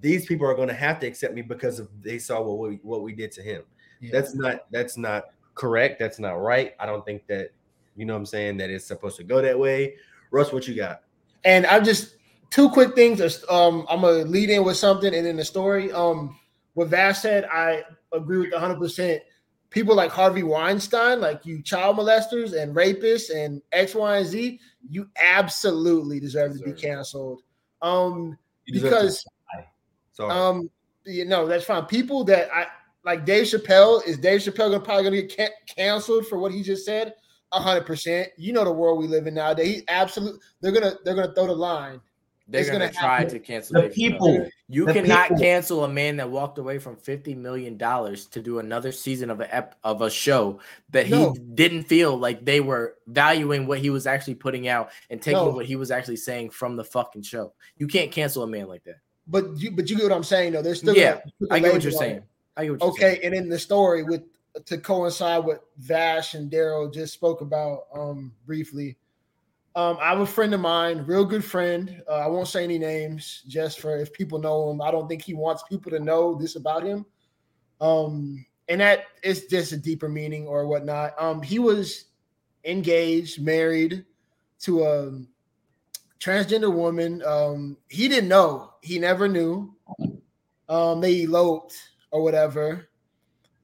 these 0.00 0.26
people 0.26 0.46
are 0.46 0.54
gonna 0.54 0.74
have 0.74 1.00
to 1.00 1.06
accept 1.06 1.34
me 1.34 1.42
because 1.42 1.80
of 1.80 1.88
they 2.02 2.18
saw 2.18 2.40
what 2.42 2.58
we 2.58 2.76
what 2.82 3.02
we 3.02 3.14
did 3.14 3.32
to 3.32 3.42
him. 3.42 3.62
Yeah. 4.00 4.10
That's 4.12 4.34
not 4.34 4.70
that's 4.70 4.96
not 4.96 5.30
correct. 5.58 5.98
That's 5.98 6.18
not 6.18 6.40
right. 6.40 6.72
I 6.80 6.86
don't 6.86 7.04
think 7.04 7.26
that 7.26 7.50
you 7.96 8.04
know 8.04 8.14
what 8.14 8.20
I'm 8.20 8.26
saying 8.26 8.56
that 8.58 8.70
it's 8.70 8.86
supposed 8.86 9.16
to 9.16 9.24
go 9.24 9.42
that 9.42 9.58
way. 9.58 9.96
Russ, 10.30 10.52
what 10.52 10.68
you 10.68 10.74
got? 10.74 11.02
And 11.44 11.66
I'm 11.66 11.84
just 11.84 12.14
two 12.50 12.70
quick 12.70 12.94
things. 12.94 13.20
Um, 13.50 13.86
I'm 13.90 14.00
gonna 14.00 14.24
lead 14.24 14.50
in 14.50 14.64
with 14.64 14.76
something 14.76 15.12
and 15.12 15.26
then 15.26 15.36
the 15.36 15.44
story. 15.44 15.92
Um, 15.92 16.38
what 16.74 16.88
Vash 16.88 17.18
said, 17.18 17.44
I 17.52 17.82
agree 18.12 18.38
with 18.38 18.52
100. 18.52 18.78
percent 18.78 19.22
People 19.70 19.94
like 19.94 20.10
Harvey 20.10 20.42
Weinstein, 20.42 21.20
like 21.20 21.44
you 21.44 21.60
child 21.62 21.98
molesters 21.98 22.58
and 22.58 22.74
rapists 22.74 23.34
and 23.34 23.60
X, 23.72 23.94
Y, 23.94 24.16
and 24.16 24.26
Z, 24.26 24.60
you 24.88 25.10
absolutely 25.22 26.18
deserve 26.18 26.56
to 26.56 26.64
be 26.64 26.72
canceled. 26.72 27.42
Um, 27.82 28.38
deserve 28.66 28.90
because 28.90 29.24
um, 30.20 30.70
you 31.04 31.26
know 31.26 31.46
that's 31.46 31.66
fine. 31.66 31.84
People 31.84 32.24
that 32.24 32.48
I 32.50 32.66
like 33.08 33.24
Dave 33.24 33.44
Chappelle 33.46 34.06
is 34.06 34.18
Dave 34.18 34.40
Chappelle 34.40 34.70
gonna 34.70 34.80
probably 34.80 35.04
gonna 35.04 35.22
get 35.22 35.34
can- 35.34 35.50
canceled 35.74 36.26
for 36.26 36.38
what 36.38 36.52
he 36.52 36.62
just 36.62 36.84
said? 36.84 37.14
hundred 37.50 37.86
percent. 37.86 38.28
You 38.36 38.52
know 38.52 38.64
the 38.64 38.72
world 38.72 38.98
we 38.98 39.06
live 39.08 39.26
in 39.26 39.32
nowadays. 39.34 39.76
He 39.76 39.82
absolutely 39.88 40.40
they're 40.60 40.72
gonna 40.72 40.94
they're 41.04 41.14
gonna 41.14 41.32
throw 41.34 41.46
the 41.46 41.54
line. 41.54 42.00
They're 42.50 42.60
It's 42.62 42.70
gonna, 42.70 42.86
gonna 42.86 42.98
try 42.98 43.24
to 43.24 43.38
cancel 43.38 43.74
The 43.74 43.88
Dave 43.88 43.90
Chappelle. 43.92 43.94
people, 43.94 44.48
You 44.68 44.84
the 44.86 44.92
cannot 44.92 45.28
people- 45.28 45.42
cancel 45.42 45.84
a 45.84 45.88
man 45.88 46.16
that 46.18 46.30
walked 46.30 46.58
away 46.58 46.78
from 46.78 46.96
fifty 46.96 47.34
million 47.34 47.78
dollars 47.78 48.26
to 48.26 48.42
do 48.42 48.58
another 48.58 48.92
season 48.92 49.30
of 49.30 49.40
a 49.40 49.54
ep- 49.54 49.76
of 49.84 50.02
a 50.02 50.10
show 50.10 50.60
that 50.90 51.08
No. 51.08 51.32
he 51.32 51.38
didn't 51.54 51.84
feel 51.84 52.16
like 52.18 52.44
they 52.44 52.60
were 52.60 52.96
valuing 53.06 53.66
what 53.66 53.78
he 53.78 53.88
was 53.88 54.06
actually 54.06 54.34
putting 54.34 54.68
out 54.68 54.90
and 55.08 55.20
taking 55.22 55.38
No. 55.44 55.50
what 55.50 55.64
he 55.64 55.76
was 55.76 55.90
actually 55.90 56.16
saying 56.16 56.50
from 56.50 56.76
the 56.76 56.84
fucking 56.84 57.22
show. 57.22 57.54
You 57.78 57.86
can't 57.86 58.12
cancel 58.12 58.42
a 58.42 58.46
man 58.46 58.68
like 58.68 58.84
that. 58.84 58.96
But 59.26 59.56
you 59.56 59.70
but 59.70 59.88
you 59.88 59.96
get 59.96 60.04
what 60.04 60.12
I'm 60.12 60.22
saying 60.24 60.52
though. 60.52 60.60
They're 60.62 60.74
still 60.74 60.94
Yeah, 60.94 61.20
gonna 61.40 61.54
I 61.54 61.58
get 61.60 61.72
what 61.72 61.82
you're 61.82 61.92
saying. 61.92 62.16
it. 62.16 62.24
I 62.58 62.64
get 62.64 62.72
what 62.72 62.82
Okay, 62.82 63.20
and 63.22 63.34
in 63.34 63.48
the 63.48 63.58
story 63.58 64.02
with 64.02 64.22
to 64.66 64.76
coincide 64.76 65.44
with 65.44 65.60
Vash 65.78 66.34
and 66.34 66.50
Darell 66.50 66.90
just 66.90 67.14
spoke 67.14 67.40
about 67.40 67.84
um 67.94 68.32
briefly. 68.44 68.96
Um, 69.76 69.96
I 70.00 70.08
have 70.08 70.18
a 70.18 70.26
friend 70.26 70.52
of 70.54 70.60
mine, 70.60 71.04
real 71.06 71.24
good 71.24 71.44
friend. 71.44 72.02
Uh, 72.08 72.14
I 72.14 72.26
won't 72.26 72.48
say 72.48 72.64
any 72.64 72.78
names, 72.80 73.44
just 73.46 73.78
for 73.78 73.96
if 73.96 74.12
people 74.12 74.40
know 74.40 74.70
him. 74.70 74.82
I 74.82 74.90
don't 74.90 75.06
think 75.06 75.22
he 75.22 75.34
wants 75.34 75.62
people 75.62 75.92
to 75.92 76.00
know 76.00 76.34
this 76.34 76.56
about 76.56 76.82
him. 76.82 77.06
Um, 77.80 78.44
and 78.68 78.80
that 78.80 79.04
is 79.22 79.46
just 79.46 79.70
a 79.70 79.76
deeper 79.76 80.08
meaning 80.08 80.48
or 80.48 80.66
whatnot. 80.66 81.14
Um, 81.16 81.42
he 81.42 81.60
was 81.60 82.06
engaged, 82.64 83.40
married 83.40 84.04
to 84.60 84.82
a 84.82 85.12
transgender 86.18 86.74
woman. 86.74 87.22
Um, 87.24 87.76
he 87.88 88.08
didn't 88.08 88.28
know. 88.28 88.72
He 88.82 88.98
never 88.98 89.28
knew. 89.28 89.76
Um, 90.68 91.00
they 91.00 91.22
eloped 91.22 91.76
or 92.10 92.22
whatever. 92.22 92.88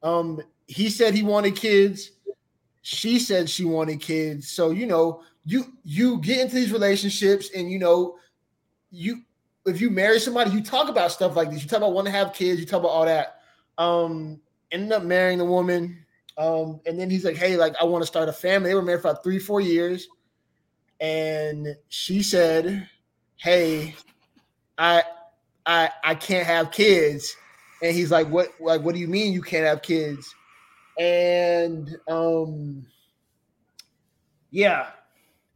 Um, 0.03 0.41
he 0.67 0.91
said 0.91 1.15
he 1.15 1.23
wanted 1.23 1.57
kids. 1.57 2.13
She 2.83 3.19
said 3.19 3.49
she 3.49 3.65
wanted 3.65 4.01
kids. 4.01 4.51
So 4.51 4.71
you 4.71 4.87
know, 4.87 5.23
you 5.45 5.73
you 5.85 6.19
get 6.21 6.41
into 6.41 6.55
these 6.55 6.73
relationships, 6.73 7.51
and 7.55 7.71
you 7.71 7.79
know, 7.79 8.17
you 8.91 9.23
if 9.67 9.81
you 9.81 9.91
marry 9.91 10.21
somebody, 10.21 10.51
you 10.51 10.63
talk 10.63 10.89
about 10.89 11.13
stuff 11.13 11.37
like 11.37 11.51
this. 11.51 11.63
You 11.63 11.69
talk 11.69 11.79
about 11.79 11.95
want 11.95 12.07
to 12.07 12.13
have 12.13 12.33
kids. 12.33 12.61
You 12.61 12.67
talk 12.67 12.81
about 12.81 12.89
all 12.89 13.07
that. 13.07 13.41
Um, 13.79 14.41
ended 14.71 14.93
up 14.93 15.03
marrying 15.03 15.39
the 15.39 15.45
woman. 15.45 16.05
Um, 16.37 16.81
and 16.85 16.99
then 16.99 17.09
he's 17.09 17.25
like, 17.25 17.37
"Hey, 17.37 17.57
like 17.57 17.75
I 17.81 17.85
want 17.85 18.03
to 18.03 18.07
start 18.07 18.29
a 18.29 18.33
family." 18.33 18.71
They 18.71 18.75
were 18.75 18.83
married 18.83 19.03
for 19.03 19.11
about 19.11 19.23
three, 19.23 19.39
four 19.39 19.61
years, 19.61 20.09
and 21.01 21.77
she 21.89 22.23
said, 22.23 22.89
"Hey, 23.37 23.95
I, 24.77 25.05
I, 25.65 25.91
I 26.03 26.15
can't 26.17 26.47
have 26.47 26.73
kids." 26.73 27.37
And 27.83 27.95
he's 27.95 28.11
like, 28.11 28.29
"What? 28.29 28.49
Like, 28.61 28.83
what 28.83 28.95
do 28.95 29.01
you 29.01 29.09
mean 29.09 29.33
you 29.33 29.43
can't 29.43 29.67
have 29.67 29.83
kids?" 29.83 30.35
And 30.99 31.97
um, 32.09 32.87
yeah, 34.51 34.91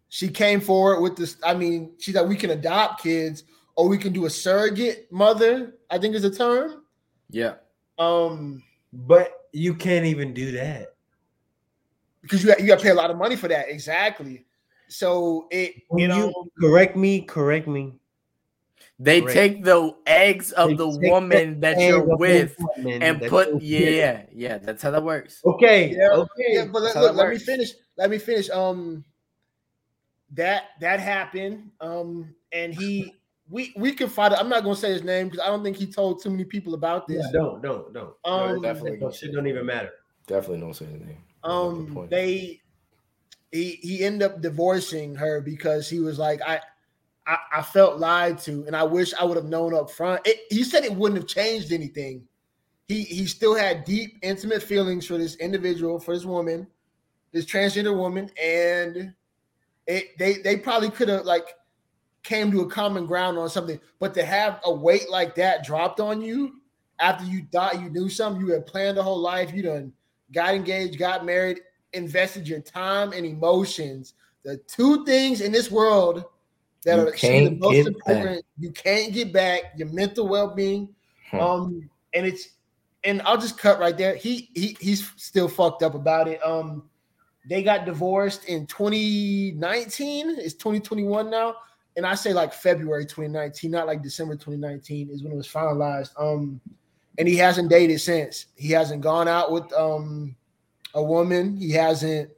she 0.09 0.29
came 0.29 0.61
forward 0.61 1.01
with 1.01 1.17
this. 1.17 1.37
I 1.45 1.55
mean, 1.55 1.93
she's 1.99 2.15
like, 2.15 2.27
"We 2.29 2.37
can 2.37 2.51
adopt 2.51 3.03
kids, 3.03 3.45
or 3.77 3.89
we 3.89 3.99
can 3.99 4.13
do 4.13 4.27
a 4.27 4.31
surrogate 4.31 5.11
mother." 5.13 5.75
I 5.91 5.99
think 5.99 6.15
is 6.15 6.25
a 6.25 6.31
term. 6.35 6.85
Yeah. 7.31 7.55
Um, 7.99 8.63
but 8.93 9.49
you 9.53 9.75
can't 9.75 10.05
even 10.07 10.35
do 10.35 10.53
that. 10.53 10.95
because 12.23 12.43
you 12.43 12.49
got, 12.49 12.61
you 12.61 12.67
got 12.67 12.79
to 12.79 12.85
pay 12.85 12.91
a 12.91 12.95
lot 12.95 13.11
of 13.11 13.17
money 13.17 13.37
for 13.37 13.49
that. 13.49 13.69
Exactly. 13.69 14.45
So 14.89 15.47
it 15.51 15.77
you 15.77 15.83
When 15.89 16.09
know 16.09 16.33
correct 16.61 16.97
me, 16.97 17.23
correct 17.23 17.69
me. 17.69 17.95
They 19.01 19.21
Correct. 19.21 19.35
take 19.35 19.65
the 19.65 19.95
eggs 20.07 20.51
of 20.53 20.71
They 20.71 20.75
the 20.75 20.91
take 20.91 21.01
the 21.01 21.11
woman 21.11 21.61
that 21.61 21.79
you're 21.79 22.17
with 22.17 22.57
and 22.85 23.21
put 23.23 23.63
yeah, 23.63 23.91
yeah, 23.91 24.23
yeah. 24.33 24.59
That's 24.59 24.83
how 24.83 24.91
that 24.91 25.05
works. 25.05 25.41
Okay, 25.45 25.95
Yeah, 25.95 26.11
okay. 26.15 26.29
yeah, 26.49 26.65
but 26.73 26.83
let, 26.83 26.97
look, 26.97 27.15
let 27.15 27.31
me 27.31 27.39
finish. 27.39 27.71
Let 27.97 28.11
me 28.11 28.19
finish. 28.19 28.51
Um, 28.51 29.05
that 30.33 30.71
that 30.81 30.99
happened. 30.99 31.71
Um, 31.81 32.35
and 32.53 32.75
he 32.75 33.15
we 33.49 33.73
we 33.77 33.93
can 33.93 34.09
find. 34.09 34.35
it. 34.35 34.41
I'm 34.41 34.49
not 34.49 34.65
gonna 34.65 34.75
say 34.75 34.93
his 34.93 35.05
name 35.05 35.29
because 35.29 35.47
I 35.47 35.49
don't 35.49 35.63
think 35.63 35.77
he 35.77 35.87
told 35.87 36.21
too 36.23 36.31
many 36.31 36.45
people 36.45 36.75
about 36.75 37.07
this. 37.07 37.25
Yeah, 37.33 37.41
don't, 37.41 37.63
don't, 37.63 37.93
don't. 37.93 38.15
Um, 38.25 38.57
no, 38.57 38.63
definitely 38.63 38.99
that 38.99 39.15
shit 39.15 39.33
don't 39.33 39.47
even 39.47 39.65
matter. 39.65 39.91
Definitely 40.27 40.61
don't 40.61 40.75
say 40.75 40.87
his 40.87 41.01
name. 41.01 41.19
um 41.45 42.09
they 42.11 42.61
he 43.53 43.79
he 43.81 44.05
ended 44.05 44.23
up 44.29 44.41
divorcing 44.43 45.15
her 45.15 45.41
because 45.41 45.89
he 45.89 46.01
was 46.01 46.19
like 46.19 46.43
I, 46.43 46.61
I 47.29 47.39
i 47.53 47.63
felt 47.63 47.99
lied 47.99 48.39
to 48.41 48.65
and 48.67 48.75
i 48.75 48.83
wish 48.83 49.15
i 49.15 49.25
would 49.25 49.37
have 49.37 49.47
known 49.47 49.75
up 49.75 49.91
front 49.91 50.21
it, 50.25 50.41
he 50.51 50.65
said 50.65 50.85
it 50.85 50.95
wouldn't 50.95 51.21
have 51.21 51.29
changed 51.29 51.73
anything 51.73 52.27
he 52.87 53.05
he 53.05 53.27
still 53.27 53.55
had 53.55 53.85
deep 53.85 54.19
intimate 54.23 54.63
feelings 54.63 55.07
for 55.07 55.19
this 55.19 55.37
individual 55.37 56.01
for 56.01 56.15
this 56.15 56.25
woman 56.25 56.67
this 57.33 57.45
transgender 57.45 57.97
woman 57.97 58.31
and 58.43 59.13
it 59.87 60.19
they 60.19 60.39
they 60.39 60.57
probably 60.57 60.91
could 60.91 61.09
have 61.09 61.25
like 61.25 61.55
came 62.23 62.51
to 62.51 62.63
a 62.63 62.69
common 62.69 63.07
ground 63.07 63.39
on 63.39 63.49
something 63.49 63.79
but 64.01 64.15
to 64.15 64.25
have 64.25 64.61
a 64.65 64.73
weight 64.73 65.09
like 65.09 65.35
that 65.35 65.65
dropped 65.65 66.01
on 66.01 66.21
you 66.21 66.61
after 67.01 67.25
you 67.25 67.47
thought 67.53 67.81
you 67.81 67.89
knew 67.91 68.09
something 68.09 68.45
you 68.45 68.53
had 68.53 68.67
planned 68.67 68.97
the 68.97 69.03
whole 69.03 69.21
life 69.21 69.53
you 69.55 69.63
done 69.63 69.93
got 70.33 70.55
engaged, 70.55 70.99
got 70.99 71.25
married, 71.25 71.61
invested 71.93 72.47
your 72.47 72.61
time 72.61 73.13
and 73.13 73.25
emotions. 73.25 74.15
The 74.45 74.59
two 74.67 75.05
things 75.05 75.41
in 75.41 75.53
this 75.53 75.71
world 75.71 76.25
that 76.89 76.97
You 76.97 77.03
are 77.03 77.11
the 77.11 77.17
can't 77.17 77.59
most 77.61 77.73
get 77.75 77.87
important. 77.87 78.45
You 78.59 78.71
can't 78.73 79.13
get 79.13 79.33
back 79.33 79.75
your 79.77 79.89
mental 79.89 80.27
well-being. 80.27 80.89
Hmm. 81.31 81.41
Um, 81.41 81.91
and 82.15 82.27
it's 82.27 82.49
and 83.05 83.21
I'll 83.23 83.39
just 83.39 83.59
cut 83.59 83.79
right 83.79 83.97
there. 83.97 84.17
He 84.17 84.51
he 84.55 84.77
he's 84.81 85.13
still 85.17 85.49
fucked 85.49 85.83
up 85.83 85.95
about 85.95 86.29
it. 86.29 86.41
Um, 86.45 86.89
they 87.49 87.63
got 87.63 87.85
divorced 87.85 88.47
in 88.47 88.67
2019. 88.67 90.37
It's 90.39 90.55
2021 90.55 91.31
now. 91.31 91.55
And 91.97 92.07
I 92.07 92.15
say 92.15 92.33
like 92.33 92.53
February 92.53 93.05
2019, 93.05 93.71
not 93.71 93.87
like 93.87 94.03
December 94.03 94.35
2019 94.35 95.11
is 95.11 95.23
when 95.23 95.33
it 95.33 95.37
was 95.37 95.49
finalized. 95.49 96.11
Um, 96.19 96.61
and 97.19 97.27
he 97.27 97.37
hasn't 97.37 97.69
dated 97.71 98.01
since. 98.01 98.47
He 98.55 98.71
hasn't 98.71 99.03
gone 99.03 99.29
out 99.29 99.53
with 99.53 99.71
um 99.75 100.35
a 100.95 101.03
woman. 101.03 101.57
He 101.57 101.71
hasn't 101.73 102.31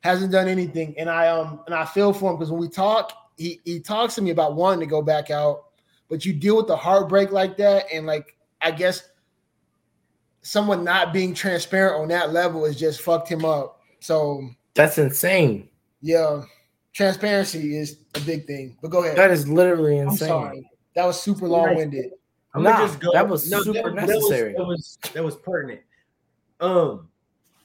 hasn't 0.00 0.32
done 0.32 0.48
anything. 0.48 0.94
And 0.98 1.08
I 1.10 1.28
um 1.28 1.60
and 1.66 1.74
I 1.74 1.84
feel 1.84 2.12
for 2.12 2.30
him 2.30 2.36
because 2.36 2.50
when 2.50 2.60
we 2.60 2.68
talk, 2.68 3.12
he 3.36 3.60
he 3.64 3.80
talks 3.80 4.14
to 4.16 4.22
me 4.22 4.30
about 4.30 4.54
wanting 4.56 4.80
to 4.80 4.86
go 4.86 5.02
back 5.02 5.30
out, 5.30 5.64
but 6.08 6.24
you 6.24 6.32
deal 6.32 6.56
with 6.56 6.66
the 6.66 6.76
heartbreak 6.76 7.32
like 7.32 7.56
that, 7.58 7.86
and 7.92 8.06
like 8.06 8.36
I 8.60 8.70
guess 8.70 9.08
someone 10.42 10.84
not 10.84 11.12
being 11.12 11.34
transparent 11.34 12.00
on 12.00 12.08
that 12.08 12.32
level 12.32 12.64
has 12.64 12.78
just 12.78 13.02
fucked 13.02 13.28
him 13.28 13.44
up. 13.44 13.80
So 14.00 14.48
That's 14.74 14.98
insane. 14.98 15.68
yeah, 16.00 16.42
transparency 16.92 17.76
is 17.76 17.98
a 18.14 18.20
big 18.20 18.46
thing. 18.46 18.76
But 18.80 18.90
go 18.90 19.02
ahead. 19.04 19.16
That 19.16 19.30
is 19.30 19.48
literally 19.48 19.98
I'm 19.98 20.08
insane. 20.08 20.28
sorry. 20.28 20.70
That 20.94 21.04
was 21.04 21.20
super 21.20 21.46
long 21.48 21.76
winded. 21.76 22.12
I'm 22.54 22.62
Nah, 22.62 22.72
gonna 22.72 22.86
just 22.86 23.00
go. 23.00 23.10
that 23.12 23.28
was 23.28 23.50
No, 23.50 23.62
super 23.62 23.94
that, 23.94 24.06
necessary. 24.06 24.54
That 24.54 24.64
was, 24.66 24.98
that 25.02 25.08
was 25.08 25.14
that 25.14 25.24
was 25.24 25.36
pertinent. 25.36 25.80
Um, 26.60 27.07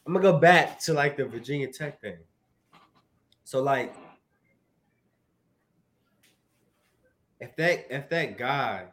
I'm 0.06 0.14
gonna 0.14 0.24
go 0.24 0.38
back 0.38 0.80
to 0.82 0.94
like 0.94 1.18
the 1.18 1.26
Virginia 1.26 1.68
Tech 1.72 2.02
thing. 2.02 2.18
So 3.44 3.62
like, 3.62 3.96
if 7.40 7.56
that 7.56 7.88
if 7.90 8.10
that 8.10 8.38
guy 8.38 8.86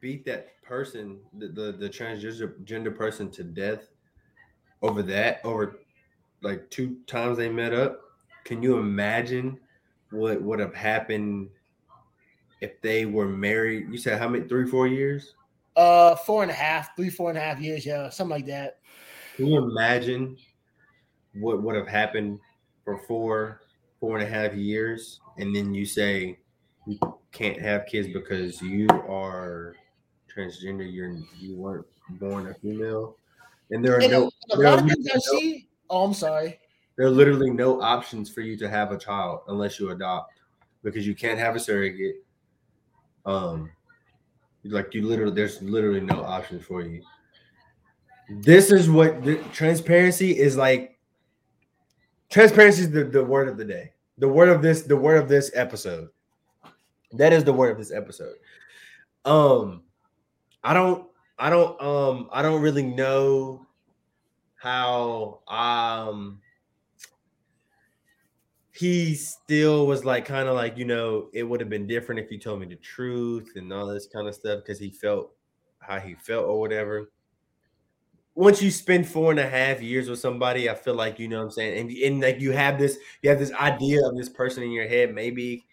beat 0.00 0.24
that 0.26 0.60
person, 0.62 1.20
the 1.38 1.48
the, 1.48 1.72
the 1.72 1.88
transgender 1.88 2.64
gender 2.64 2.90
person 2.90 3.30
to 3.32 3.44
death 3.44 3.88
over 4.82 5.02
that, 5.02 5.40
over 5.44 5.80
like 6.42 6.68
two 6.70 6.96
times 7.06 7.38
they 7.38 7.48
met 7.48 7.72
up, 7.72 8.00
can 8.44 8.62
you 8.62 8.78
imagine 8.78 9.58
what 10.10 10.42
would 10.42 10.58
have 10.58 10.74
happened 10.74 11.48
if 12.60 12.80
they 12.80 13.06
were 13.06 13.28
married? 13.28 13.88
You 13.90 13.98
said 13.98 14.18
how 14.18 14.28
many? 14.28 14.48
Three, 14.48 14.66
four 14.66 14.86
years? 14.88 15.34
Uh, 15.76 16.14
four 16.14 16.42
and 16.42 16.50
a 16.50 16.54
half, 16.54 16.94
three, 16.96 17.10
four 17.10 17.30
and 17.30 17.38
a 17.38 17.40
half 17.40 17.60
years, 17.60 17.84
yeah, 17.84 18.08
something 18.08 18.36
like 18.36 18.46
that. 18.46 18.78
Can 19.36 19.46
you 19.46 19.58
imagine 19.58 20.36
what 21.34 21.62
would 21.62 21.74
have 21.74 21.88
happened 21.88 22.38
for 22.84 22.98
four, 23.06 23.60
four 24.00 24.18
and 24.18 24.26
a 24.26 24.30
half 24.30 24.54
years, 24.54 25.20
and 25.38 25.54
then 25.54 25.74
you 25.74 25.84
say 25.84 26.38
you 26.86 26.98
can't 27.32 27.60
have 27.60 27.86
kids 27.86 28.08
because 28.12 28.60
you 28.62 28.86
are 29.08 29.74
transgender, 30.34 30.90
you're 30.90 31.16
you 31.38 31.56
weren't 31.56 31.86
born 32.20 32.48
a 32.48 32.54
female, 32.54 33.16
and 33.70 33.84
there 33.84 33.96
are 33.96 34.02
And 34.02 34.12
no, 34.12 34.30
a 34.52 34.56
there 34.56 34.66
lot 34.66 34.78
are 34.78 34.82
of 34.82 34.88
things 34.90 35.06
no- 35.06 35.20
see. 35.38 35.68
Oh, 35.90 36.04
I'm 36.04 36.14
sorry. 36.14 36.60
there 36.96 37.06
are 37.06 37.10
literally 37.10 37.50
no 37.50 37.80
options 37.82 38.30
for 38.30 38.40
you 38.40 38.56
to 38.58 38.68
have 38.68 38.92
a 38.92 38.98
child 38.98 39.40
unless 39.48 39.78
you 39.80 39.90
adopt 39.90 40.32
because 40.82 41.06
you 41.06 41.14
can't 41.14 41.38
have 41.38 41.56
a 41.56 41.60
surrogate. 41.60 42.24
Um, 43.26 43.70
like 44.64 44.94
you 44.94 45.06
literally, 45.06 45.34
there's 45.34 45.60
literally 45.62 46.00
no 46.00 46.22
options 46.24 46.64
for 46.64 46.82
you. 46.82 47.02
This 48.28 48.70
is 48.70 48.90
what 48.90 49.22
the, 49.22 49.36
transparency 49.52 50.38
is 50.38 50.56
like. 50.56 50.98
Transparency 52.30 52.82
is 52.82 52.90
the, 52.90 53.04
the 53.04 53.24
word 53.24 53.48
of 53.48 53.56
the 53.56 53.64
day. 53.64 53.92
The 54.18 54.28
word 54.28 54.48
of 54.48 54.62
this, 54.62 54.82
the 54.82 54.96
word 54.96 55.22
of 55.22 55.28
this 55.28 55.50
episode. 55.54 56.08
That 57.12 57.32
is 57.32 57.44
the 57.44 57.52
word 57.52 57.70
of 57.70 57.78
this 57.78 57.92
episode. 57.92 58.34
Um, 59.24 59.82
I 60.62 60.74
don't, 60.74 61.06
I 61.38 61.50
don't 61.50 61.80
um 61.82 62.28
I 62.32 62.42
don't 62.42 62.62
really 62.62 62.84
know 62.84 63.66
how 64.56 65.40
um 65.48 66.40
he 68.70 69.14
still 69.14 69.86
was 69.86 70.04
like 70.04 70.24
kind 70.24 70.48
of 70.48 70.54
like 70.54 70.78
you 70.78 70.84
know 70.84 71.28
it 71.32 71.42
would 71.42 71.60
have 71.60 71.68
been 71.68 71.86
different 71.86 72.20
if 72.20 72.28
he 72.28 72.38
told 72.38 72.60
me 72.60 72.66
the 72.66 72.76
truth 72.76 73.52
and 73.56 73.72
all 73.72 73.86
this 73.86 74.06
kind 74.06 74.28
of 74.28 74.34
stuff 74.34 74.60
because 74.60 74.78
he 74.78 74.90
felt 74.90 75.32
how 75.80 75.98
he 75.98 76.14
felt 76.14 76.46
or 76.46 76.60
whatever 76.60 77.10
once 78.34 78.60
you 78.60 78.70
spend 78.70 79.06
four 79.06 79.30
and 79.30 79.40
a 79.40 79.48
half 79.48 79.80
years 79.80 80.08
with 80.08 80.18
somebody 80.18 80.68
i 80.68 80.74
feel 80.74 80.94
like 80.94 81.18
you 81.18 81.28
know 81.28 81.38
what 81.38 81.44
i'm 81.44 81.50
saying? 81.50 81.78
And, 81.78 81.90
and 81.90 82.20
like 82.20 82.40
you 82.40 82.52
have 82.52 82.78
this 82.78 82.98
you 83.22 83.30
have 83.30 83.38
this 83.38 83.52
idea 83.52 84.04
of 84.06 84.16
this 84.16 84.28
person 84.28 84.62
in 84.62 84.70
your 84.70 84.88
head. 84.88 85.14
Maybe 85.14 85.64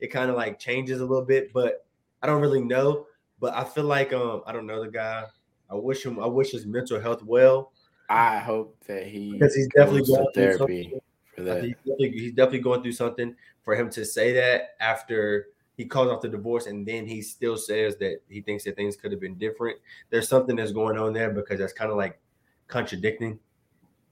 it 0.00 0.08
kind 0.08 0.30
of 0.30 0.36
like 0.36 0.58
changes 0.58 1.00
a 1.00 1.06
little 1.06 1.24
bit 1.24 1.52
but 1.52 1.86
i 2.22 2.26
don't 2.26 2.40
really 2.40 2.62
know. 2.62 3.06
But 3.40 3.54
i 3.54 3.64
feel 3.64 3.84
like 3.84 4.12
um 4.12 4.42
i 4.46 4.52
don't 4.52 4.66
know 4.66 4.82
the 4.82 4.90
guy. 4.90 5.24
I 5.70 5.74
wish 5.74 6.04
him 6.04 6.20
i 6.20 6.26
wish 6.26 6.52
his 6.52 6.66
mental 6.66 7.00
health 7.00 7.22
well. 7.22 7.72
I 8.08 8.38
hope 8.38 8.76
that 8.86 9.06
he 9.06 9.32
because 9.32 9.54
he's 9.54 9.68
definitely 9.68 10.02
going 10.02 10.26
through 10.34 10.42
therapy 10.42 10.82
something. 10.84 11.00
for 11.34 11.42
that. 11.42 11.64
He's 11.64 11.74
definitely, 11.76 12.10
he's 12.18 12.32
definitely 12.32 12.58
going 12.60 12.82
through 12.82 12.92
something 12.92 13.34
for 13.62 13.74
him 13.74 13.88
to 13.90 14.04
say 14.04 14.32
that 14.34 14.76
after 14.78 15.48
he 15.76 15.84
calls 15.84 16.08
off 16.10 16.20
the 16.20 16.28
divorce 16.28 16.66
and 16.66 16.86
then 16.86 17.06
he 17.06 17.20
still 17.20 17.56
says 17.56 17.96
that 17.96 18.20
he 18.28 18.40
thinks 18.40 18.64
that 18.64 18.76
things 18.76 18.96
could 18.96 19.10
have 19.12 19.20
been 19.20 19.34
different. 19.34 19.78
There's 20.10 20.28
something 20.28 20.56
that's 20.56 20.72
going 20.72 20.98
on 20.98 21.12
there 21.12 21.30
because 21.30 21.58
that's 21.58 21.72
kind 21.72 21.90
of 21.90 21.96
like 21.96 22.20
contradicting. 22.68 23.38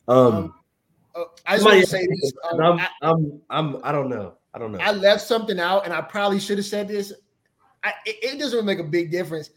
Um, 0.08 0.34
Um, 0.34 0.54
Uh, 1.14 1.24
I 1.46 1.56
just 1.56 1.66
want 1.66 1.80
to 1.80 1.86
say 1.86 2.06
this. 2.06 2.32
Um, 2.50 2.60
I'm, 2.60 2.78
I, 2.78 2.88
I'm, 3.02 3.40
I'm, 3.50 3.80
I 3.84 3.92
don't 3.92 4.08
know. 4.08 4.34
I 4.54 4.58
don't 4.58 4.72
know. 4.72 4.78
I 4.80 4.92
left 4.92 5.22
something 5.22 5.60
out, 5.60 5.84
and 5.84 5.92
I 5.92 6.00
probably 6.00 6.40
should 6.40 6.58
have 6.58 6.66
said 6.66 6.88
this. 6.88 7.12
I, 7.84 7.92
it, 8.06 8.16
it 8.22 8.38
doesn't 8.38 8.56
really 8.56 8.66
make 8.66 8.78
a 8.78 8.88
big 8.88 9.10
difference. 9.10 9.50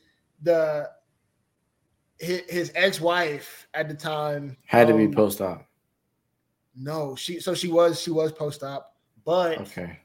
The 0.44 0.90
his, 2.20 2.42
his 2.50 2.72
ex-wife 2.76 3.68
at 3.74 3.88
the 3.88 3.94
time 3.94 4.58
Had 4.66 4.88
to 4.88 4.94
be 4.94 5.06
um, 5.06 5.14
post 5.14 5.42
op. 5.42 5.66
No, 6.76 7.16
she 7.16 7.40
so 7.40 7.54
she 7.54 7.70
was 7.70 8.02
she 8.02 8.12
was 8.12 8.32
post-op, 8.32 8.94
but 9.24 9.60
Okay. 9.60 10.00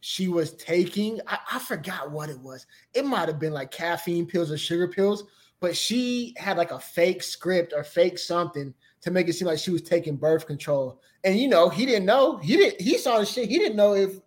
She 0.00 0.28
was 0.28 0.52
taking 0.54 1.20
I, 1.26 1.38
I 1.52 1.58
forgot 1.58 2.10
what 2.10 2.28
it 2.28 2.38
was. 2.40 2.66
It 2.94 3.04
might 3.04 3.28
have 3.28 3.38
been 3.38 3.52
like 3.52 3.70
caffeine 3.70 4.26
pills 4.26 4.50
or 4.50 4.58
sugar 4.58 4.88
pills, 4.88 5.24
but 5.60 5.76
she 5.76 6.34
had 6.36 6.56
like 6.56 6.70
a 6.70 6.78
fake 6.78 7.22
script 7.22 7.72
or 7.74 7.84
fake 7.84 8.18
something 8.18 8.74
to 9.02 9.10
make 9.10 9.28
it 9.28 9.34
seem 9.34 9.48
like 9.48 9.58
she 9.58 9.70
was 9.70 9.82
taking 9.82 10.16
birth 10.16 10.46
control. 10.46 11.00
And 11.24 11.38
you 11.38 11.48
know, 11.48 11.68
he 11.68 11.86
didn't 11.86 12.06
know. 12.06 12.36
He 12.38 12.56
didn't 12.56 12.80
he 12.80 12.98
saw 12.98 13.18
the 13.18 13.26
shit. 13.26 13.48
He 13.48 13.58
didn't 13.58 13.76
know 13.76 13.94
if 13.94 14.18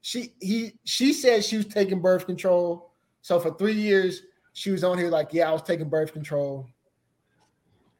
she 0.00 0.34
he 0.40 0.72
she 0.84 1.12
said 1.12 1.44
she 1.44 1.56
was 1.56 1.66
taking 1.66 2.00
birth 2.00 2.26
control. 2.26 2.92
So 3.22 3.40
for 3.40 3.54
3 3.54 3.72
years 3.72 4.22
she 4.52 4.70
was 4.70 4.84
on 4.84 4.98
here 4.98 5.10
like, 5.10 5.32
"Yeah, 5.32 5.48
I 5.48 5.52
was 5.52 5.62
taking 5.62 5.88
birth 5.88 6.12
control." 6.12 6.68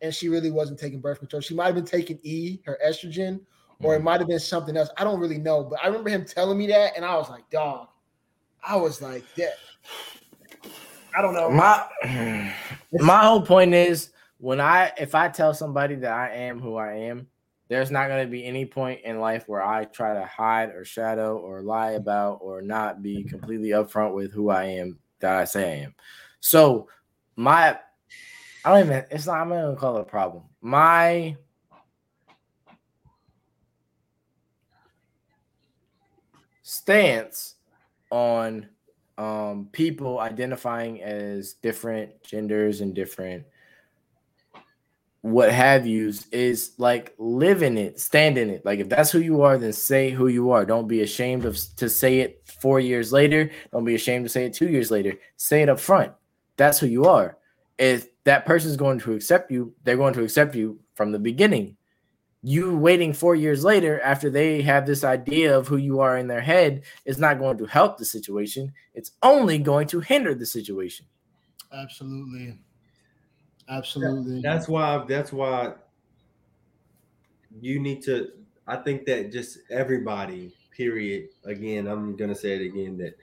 And 0.00 0.14
she 0.14 0.28
really 0.28 0.50
wasn't 0.50 0.78
taking 0.78 1.00
birth 1.00 1.18
control. 1.18 1.40
She 1.40 1.54
might 1.54 1.66
have 1.66 1.74
been 1.74 1.84
taking 1.84 2.18
E, 2.22 2.60
her 2.66 2.78
estrogen, 2.84 3.40
or 3.82 3.94
it 3.94 4.00
mm. 4.00 4.04
might 4.04 4.20
have 4.20 4.28
been 4.28 4.40
something 4.40 4.76
else. 4.76 4.88
I 4.96 5.04
don't 5.04 5.20
really 5.20 5.38
know, 5.38 5.64
but 5.64 5.78
I 5.82 5.86
remember 5.86 6.10
him 6.10 6.24
telling 6.24 6.58
me 6.58 6.66
that, 6.68 6.92
and 6.96 7.04
I 7.04 7.16
was 7.16 7.28
like, 7.28 7.48
dog. 7.50 7.88
I 8.66 8.76
was 8.76 9.02
like, 9.02 9.24
that. 9.34 9.54
I 11.16 11.22
don't 11.22 11.34
know. 11.34 11.50
My 11.50 11.84
my 12.92 13.24
whole 13.24 13.42
point 13.42 13.74
is 13.74 14.10
when 14.38 14.60
I 14.60 14.92
if 14.98 15.14
I 15.14 15.28
tell 15.28 15.54
somebody 15.54 15.94
that 15.96 16.12
I 16.12 16.30
am 16.30 16.60
who 16.60 16.76
I 16.76 16.94
am, 16.94 17.28
there's 17.68 17.90
not 17.90 18.08
going 18.08 18.24
to 18.24 18.30
be 18.30 18.44
any 18.44 18.66
point 18.66 19.00
in 19.04 19.20
life 19.20 19.44
where 19.46 19.62
I 19.62 19.84
try 19.84 20.14
to 20.14 20.24
hide 20.24 20.70
or 20.70 20.84
shadow 20.84 21.38
or 21.38 21.62
lie 21.62 21.92
about 21.92 22.38
or 22.42 22.60
not 22.62 23.02
be 23.02 23.24
completely 23.24 23.70
upfront 23.70 24.14
with 24.14 24.32
who 24.32 24.50
I 24.50 24.64
am 24.64 24.98
that 25.20 25.36
I 25.36 25.44
say 25.44 25.72
I 25.72 25.84
am. 25.84 25.94
So 26.40 26.88
my 27.36 27.78
I 28.64 28.70
don't 28.70 28.86
even 28.86 29.04
it's 29.10 29.26
not 29.26 29.40
I'm 29.40 29.48
not 29.48 29.62
gonna 29.62 29.76
call 29.76 29.96
it 29.98 30.02
a 30.02 30.04
problem. 30.04 30.44
My 30.60 31.36
stance 36.64 37.54
on 38.10 38.68
um 39.16 39.68
people 39.70 40.18
identifying 40.18 41.00
as 41.00 41.52
different 41.52 42.10
genders 42.24 42.80
and 42.80 42.94
different 42.94 43.44
what 45.24 45.50
have 45.50 45.86
yous 45.86 46.26
is 46.32 46.72
like 46.76 47.14
live 47.16 47.62
in 47.62 47.78
it, 47.78 47.98
stand 47.98 48.36
in 48.36 48.50
it. 48.50 48.62
Like 48.62 48.78
if 48.80 48.90
that's 48.90 49.10
who 49.10 49.20
you 49.20 49.40
are, 49.40 49.56
then 49.56 49.72
say 49.72 50.10
who 50.10 50.28
you 50.28 50.50
are. 50.50 50.66
Don't 50.66 50.86
be 50.86 51.00
ashamed 51.00 51.46
of 51.46 51.58
to 51.76 51.88
say 51.88 52.20
it 52.20 52.42
four 52.60 52.78
years 52.78 53.10
later. 53.10 53.50
Don't 53.72 53.86
be 53.86 53.94
ashamed 53.94 54.26
to 54.26 54.28
say 54.28 54.44
it 54.44 54.52
two 54.52 54.68
years 54.68 54.90
later. 54.90 55.14
Say 55.38 55.62
it 55.62 55.70
up 55.70 55.80
front. 55.80 56.12
That's 56.58 56.78
who 56.78 56.88
you 56.88 57.06
are. 57.06 57.38
If 57.78 58.08
that 58.24 58.44
person's 58.44 58.76
going 58.76 58.98
to 58.98 59.14
accept 59.14 59.50
you, 59.50 59.72
they're 59.82 59.96
going 59.96 60.12
to 60.12 60.22
accept 60.22 60.54
you 60.54 60.78
from 60.94 61.10
the 61.10 61.18
beginning. 61.18 61.78
You 62.46 62.76
waiting 62.76 63.14
four 63.14 63.34
years 63.34 63.64
later 63.64 64.02
after 64.02 64.28
they 64.28 64.60
have 64.60 64.84
this 64.84 65.02
idea 65.02 65.56
of 65.56 65.66
who 65.66 65.78
you 65.78 66.00
are 66.00 66.18
in 66.18 66.26
their 66.26 66.42
head 66.42 66.82
is 67.06 67.18
not 67.18 67.38
going 67.38 67.56
to 67.56 67.64
help 67.64 67.96
the 67.96 68.04
situation. 68.04 68.70
It's 68.92 69.12
only 69.22 69.56
going 69.56 69.86
to 69.88 70.00
hinder 70.00 70.34
the 70.34 70.44
situation. 70.44 71.06
Absolutely. 71.72 72.58
Absolutely. 73.70 74.42
That's 74.42 74.68
why. 74.68 75.06
That's 75.08 75.32
why 75.32 75.72
you 77.62 77.80
need 77.80 78.02
to. 78.02 78.28
I 78.66 78.76
think 78.76 79.06
that 79.06 79.32
just 79.32 79.60
everybody. 79.70 80.54
Period. 80.70 81.28
Again, 81.44 81.86
I'm 81.86 82.14
gonna 82.14 82.34
say 82.34 82.56
it 82.56 82.62
again 82.62 82.98
that 82.98 83.16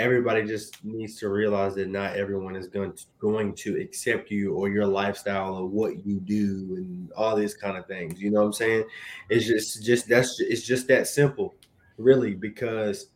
everybody 0.00 0.46
just 0.46 0.82
needs 0.82 1.16
to 1.16 1.28
realize 1.28 1.74
that 1.74 1.88
not 1.88 2.16
everyone 2.16 2.56
is 2.56 2.68
going 2.68 2.90
to, 2.94 3.04
going 3.18 3.54
to 3.54 3.78
accept 3.78 4.30
you 4.30 4.54
or 4.54 4.70
your 4.70 4.86
lifestyle 4.86 5.54
or 5.54 5.66
what 5.66 6.04
you 6.06 6.18
do 6.20 6.74
and 6.76 7.12
all 7.12 7.36
these 7.36 7.54
kind 7.54 7.76
of 7.76 7.86
things. 7.86 8.20
You 8.20 8.30
know 8.30 8.40
what 8.40 8.46
I'm 8.46 8.52
saying? 8.54 8.84
It's 9.28 9.46
just 9.46 9.84
just 9.84 10.08
that's 10.08 10.40
it's 10.40 10.66
just 10.66 10.88
that 10.88 11.06
simple, 11.06 11.54
really, 11.98 12.34
because 12.34 13.08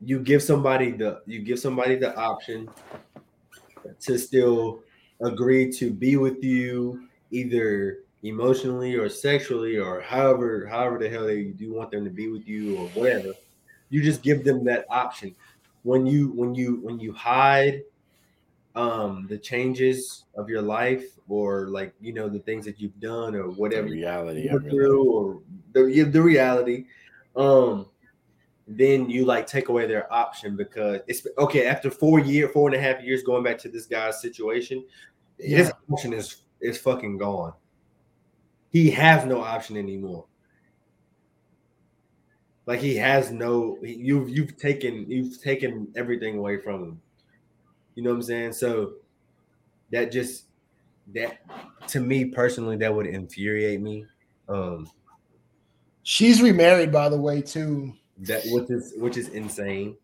you 0.00 0.18
give 0.18 0.42
somebody 0.42 0.90
the 0.90 1.20
you 1.26 1.40
give 1.40 1.60
somebody 1.60 1.94
the 1.94 2.14
option 2.16 2.68
to 4.00 4.18
still 4.18 4.80
agree 5.22 5.70
to 5.72 5.92
be 5.92 6.16
with 6.16 6.42
you 6.42 7.06
either 7.30 7.98
emotionally 8.24 8.96
or 8.96 9.08
sexually 9.08 9.78
or 9.78 10.00
however 10.00 10.66
however 10.66 10.98
the 10.98 11.08
hell 11.08 11.26
they 11.26 11.44
do 11.44 11.72
want 11.72 11.90
them 11.90 12.04
to 12.04 12.10
be 12.10 12.28
with 12.28 12.46
you 12.46 12.76
or 12.76 12.88
whatever 12.88 13.32
you 13.90 14.02
just 14.02 14.22
give 14.22 14.44
them 14.44 14.64
that 14.64 14.86
option. 14.88 15.34
When 15.82 16.06
you 16.06 16.30
when 16.30 16.54
you 16.54 16.80
when 16.82 16.98
you 16.98 17.12
hide 17.12 17.82
um 18.76 19.26
the 19.28 19.36
changes 19.36 20.24
of 20.36 20.48
your 20.48 20.62
life 20.62 21.04
or 21.28 21.68
like 21.68 21.92
you 22.00 22.12
know 22.12 22.28
the 22.28 22.38
things 22.38 22.64
that 22.64 22.80
you've 22.80 22.98
done 23.00 23.34
or 23.34 23.44
The 23.44 23.54
whatever 23.54 23.88
reality 23.88 24.48
go 24.48 24.56
of 24.56 24.66
it. 24.66 24.70
through 24.70 25.10
or 25.10 25.42
the, 25.72 25.84
yeah, 25.86 26.04
the 26.04 26.22
reality 26.22 26.84
um 27.34 27.86
then 28.68 29.10
you 29.10 29.24
like 29.24 29.48
take 29.48 29.68
away 29.70 29.88
their 29.88 30.12
option 30.12 30.56
because 30.56 31.00
it's 31.08 31.26
okay 31.38 31.66
after 31.66 31.90
four 31.90 32.20
year 32.20 32.48
four 32.48 32.68
and 32.68 32.76
a 32.76 32.80
half 32.80 33.02
years 33.02 33.24
going 33.24 33.42
back 33.42 33.58
to 33.58 33.68
this 33.68 33.86
guy's 33.86 34.20
situation 34.20 34.84
his 35.38 35.72
option 35.90 36.12
is 36.12 36.42
is 36.60 36.78
fucking 36.78 37.18
gone. 37.18 37.54
He 38.70 38.90
has 38.90 39.24
no 39.24 39.40
option 39.40 39.76
anymore 39.76 40.26
like 42.66 42.80
he 42.80 42.94
has 42.96 43.30
no 43.32 43.78
you've 43.82 44.28
you've 44.28 44.56
taken 44.56 45.10
you've 45.10 45.40
taken 45.42 45.88
everything 45.96 46.38
away 46.38 46.58
from 46.58 46.82
him 46.82 47.00
you 47.94 48.02
know 48.02 48.10
what 48.10 48.16
i'm 48.16 48.22
saying 48.22 48.52
so 48.52 48.92
that 49.90 50.12
just 50.12 50.44
that 51.14 51.40
to 51.88 52.00
me 52.00 52.24
personally 52.24 52.76
that 52.76 52.94
would 52.94 53.06
infuriate 53.06 53.80
me 53.80 54.04
um 54.48 54.88
She's 56.02 56.40
remarried, 56.42 56.90
by 56.90 57.08
the 57.08 57.16
way, 57.20 57.42
too. 57.42 57.92
that 58.20 58.42
which 58.46 58.70
is 58.70 58.94
which 58.96 59.16
is 59.16 59.28
insane 59.28 59.96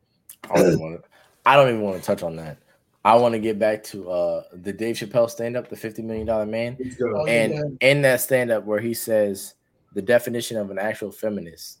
I 0.50 0.56
don't, 0.56 0.66
even 0.66 0.80
wanna, 0.80 0.98
I 1.46 1.56
don't 1.56 1.68
even 1.68 1.80
want 1.80 1.96
to 2.00 2.02
touch 2.04 2.22
on 2.22 2.36
that. 2.36 2.58
I 3.04 3.14
want 3.16 3.34
to 3.34 3.38
get 3.38 3.58
back 3.58 3.82
to 3.84 4.10
uh 4.10 4.42
the 4.52 4.72
Dave 4.72 4.96
Chappelle 4.96 5.30
stand 5.30 5.56
up, 5.56 5.68
the 5.68 5.76
$50 5.76 6.02
million 6.04 6.26
man. 6.50 6.76
Let's 6.78 6.96
go. 6.96 7.06
Oh, 7.16 7.26
And 7.26 7.54
yeah. 7.54 7.88
in 7.88 8.02
that 8.02 8.20
stand 8.20 8.50
up 8.50 8.64
where 8.64 8.80
he 8.80 8.94
says 8.94 9.54
the 9.94 10.02
definition 10.02 10.56
of 10.56 10.70
an 10.70 10.78
actual 10.78 11.12
feminist 11.12 11.78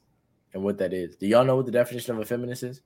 and 0.54 0.62
what 0.62 0.78
that 0.78 0.92
is. 0.92 1.16
Do 1.16 1.26
y'all 1.26 1.44
know 1.44 1.56
what 1.56 1.66
the 1.66 1.72
definition 1.72 2.14
of 2.14 2.22
a 2.22 2.24
feminist 2.24 2.62
is? 2.62 2.80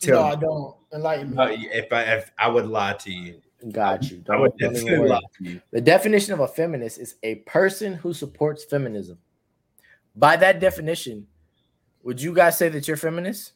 Tell 0.00 0.20
no, 0.20 0.26
me. 0.26 0.32
I 0.32 0.36
don't. 0.36 0.76
Enlighten 0.92 1.30
me. 1.30 1.36
Uh, 1.38 1.48
if 1.48 1.92
I 1.92 2.02
if 2.02 2.30
I 2.38 2.48
would 2.48 2.66
lie 2.66 2.94
to 2.94 3.12
you, 3.12 3.40
Got 3.72 4.10
you. 4.10 4.22
I 4.28 4.36
would 4.36 4.52
Don't, 4.58 4.72
don't 4.74 4.76
even 4.76 4.86
definitely 4.86 5.08
lie 5.08 5.20
to 5.38 5.44
you. 5.44 5.60
The 5.70 5.80
definition 5.80 6.34
of 6.34 6.40
a 6.40 6.48
feminist 6.48 6.98
is 6.98 7.14
a 7.22 7.36
person 7.36 7.94
who 7.94 8.12
supports 8.12 8.64
feminism. 8.64 9.18
By 10.16 10.36
that 10.36 10.60
definition, 10.60 11.26
would 12.02 12.20
you 12.20 12.34
guys 12.34 12.58
say 12.58 12.68
that 12.68 12.86
you're 12.86 12.96
feminist? 12.96 13.52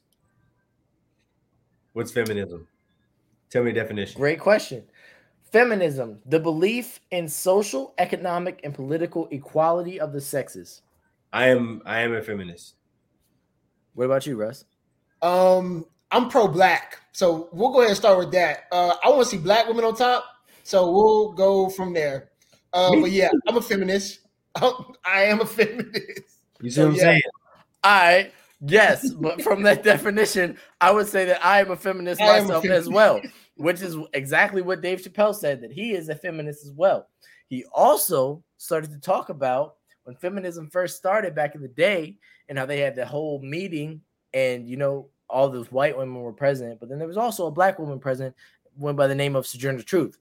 What's 1.92 2.11
feminism? 2.11 2.66
Tell 3.50 3.62
me 3.62 3.72
the 3.72 3.80
definition. 3.80 4.18
Great 4.18 4.40
question. 4.40 4.84
Feminism, 5.52 6.18
the 6.26 6.38
belief 6.38 7.00
in 7.11 7.28
social, 7.28 7.94
economic, 7.98 8.61
and 8.64 8.74
political 8.74 9.28
equality 9.30 9.98
of 9.98 10.12
the 10.12 10.20
sexes. 10.20 10.82
I 11.32 11.48
am 11.48 11.82
I 11.84 12.00
am 12.00 12.14
a 12.14 12.22
feminist. 12.22 12.74
What 13.98 14.04
about 14.04 14.26
you, 14.28 14.37
Russ? 14.37 14.64
Um, 15.22 15.84
I'm 16.12 16.28
pro 16.28 16.46
black, 16.46 17.00
so 17.11 17.48
we'll 17.50 17.72
go 17.72 17.80
ahead 17.80 17.88
and 17.90 17.96
start 17.96 18.16
with 18.16 18.30
that. 18.30 18.66
Uh, 18.70 18.94
I 19.02 19.08
want 19.08 19.24
to 19.24 19.28
see 19.28 19.38
black 19.38 19.66
women 19.66 19.84
on 19.84 19.96
top, 19.96 20.24
so 20.62 20.92
we'll 20.92 21.32
go 21.32 21.68
from 21.68 21.92
there. 21.92 22.28
Uh, 22.72 22.92
but 23.00 23.11
yeah, 23.11 23.28
I'm 23.48 23.56
a 23.56 23.61
feminist. 23.61 24.20
I 24.54 25.24
am 25.24 25.40
a 25.40 25.44
feminist. 25.44 26.42
You 26.61 26.70
see 26.70 26.76
So, 26.76 26.82
what 26.82 26.90
I'm 26.90 26.94
yeah. 26.94 27.02
saying? 27.02 27.22
I 27.82 28.30
yes, 28.61 29.12
but 29.14 29.42
from 29.42 29.64
that 29.64 29.82
definition, 29.92 30.58
I 30.80 30.92
would 30.92 31.08
say 31.08 31.24
that 31.24 31.44
I 31.44 31.58
am 31.58 31.72
a 31.72 31.76
feminist 31.76 32.20
am 32.20 32.28
a 32.28 32.42
myself 32.42 32.66
as 32.66 32.88
well, 32.88 33.20
which 33.56 33.82
is 33.82 33.96
exactly 34.12 34.62
what 34.62 34.80
Dave 34.80 35.02
Chappelle 35.02 35.34
said 35.34 35.61
that 35.62 35.72
he 35.72 35.90
is 35.94 36.08
a 36.08 36.14
feminist 36.14 36.64
as 36.64 36.70
well. 36.70 37.08
He 37.48 37.64
also 37.74 38.44
started 38.58 38.92
to 38.92 39.00
talk 39.00 39.28
about 39.28 39.74
when 40.04 40.14
feminism 40.14 40.70
first 40.70 40.96
started 40.96 41.34
back 41.34 41.56
in 41.56 41.62
the 41.62 41.68
day 41.68 42.16
and 42.48 42.58
how 42.58 42.66
they 42.66 42.80
had 42.80 42.96
the 42.96 43.06
whole 43.06 43.40
meeting 43.40 44.00
and 44.34 44.68
you 44.68 44.76
know 44.76 45.08
all 45.30 45.48
those 45.50 45.70
white 45.70 45.96
women 45.96 46.22
were 46.22 46.32
present, 46.32 46.80
but 46.80 46.88
then 46.88 46.98
there 46.98 47.08
was 47.08 47.16
also 47.16 47.46
a 47.46 47.50
black 47.50 47.78
woman 47.78 47.98
present, 47.98 48.34
went 48.76 48.96
by 48.96 49.06
the 49.06 49.14
name 49.14 49.37
of 49.37 49.46
Sojourner 49.46 49.82
Truth. 49.82 50.18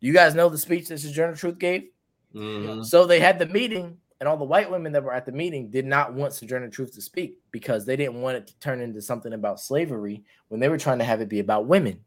Do 0.00 0.06
you 0.06 0.14
guys 0.14 0.34
know 0.34 0.48
the 0.48 0.56
speech 0.58 0.88
that 0.88 0.98
Sojourner 0.98 1.36
Truth 1.36 1.58
gave? 1.58 1.90
Mhm. 2.34 2.84
So 2.84 3.04
they 3.04 3.20
had 3.20 3.38
the 3.38 3.46
meeting, 3.46 3.98
and 4.18 4.28
all 4.28 4.36
the 4.36 4.44
white 4.44 4.70
women 4.70 4.92
that 4.92 5.04
were 5.04 5.12
at 5.12 5.26
the 5.26 5.32
meeting 5.32 5.70
did 5.70 5.84
not 5.84 6.14
want 6.14 6.32
Sojourner 6.32 6.68
Truth 6.70 6.94
to 6.94 7.02
speak 7.02 7.38
because 7.50 7.84
they 7.84 7.96
didn't 7.96 8.22
want 8.22 8.38
it 8.38 8.46
to 8.46 8.58
turn 8.60 8.80
into 8.80 9.02
something 9.02 9.32
about 9.32 9.60
slavery 9.60 10.24
when 10.48 10.60
they 10.60 10.68
were 10.68 10.78
trying 10.78 10.98
to 10.98 11.04
have 11.04 11.20
it 11.20 11.28
be 11.28 11.40
about 11.40 11.66
women. 11.66 12.02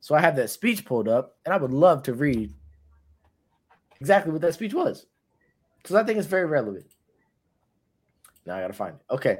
So 0.00 0.14
I 0.14 0.20
have 0.20 0.36
that 0.36 0.50
speech 0.50 0.84
pulled 0.84 1.08
up, 1.08 1.38
and 1.44 1.54
I 1.54 1.56
would 1.56 1.72
love 1.72 2.02
to 2.04 2.14
read 2.14 2.52
exactly 3.98 4.30
what 4.30 4.42
that 4.42 4.54
speech 4.54 4.74
was 4.74 5.06
because 5.78 5.96
I 5.96 6.04
think 6.04 6.18
it's 6.18 6.28
very 6.28 6.44
relevant. 6.44 6.86
Now 8.46 8.56
I 8.56 8.60
gotta 8.60 8.72
find 8.72 8.94
it. 8.94 9.12
Okay. 9.12 9.38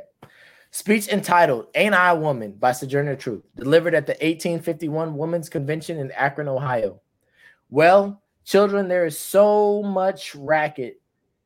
Speech 0.71 1.09
entitled 1.09 1.69
Ain't 1.75 1.95
I 1.95 2.11
a 2.11 2.17
Woman 2.17 2.53
by 2.53 2.73
Sojourner 2.73 3.17
Truth, 3.17 3.45
delivered 3.57 3.95
at 3.95 4.07
the 4.07 4.13
1851 4.13 5.17
Women's 5.17 5.49
Convention 5.49 5.99
in 5.99 6.11
Akron, 6.11 6.49
Ohio. 6.49 7.01
Well, 7.71 8.23
children, 8.45 8.89
there 8.89 9.07
is 9.07 9.19
so 9.19 9.83
much 9.83 10.35
racket. 10.35 11.01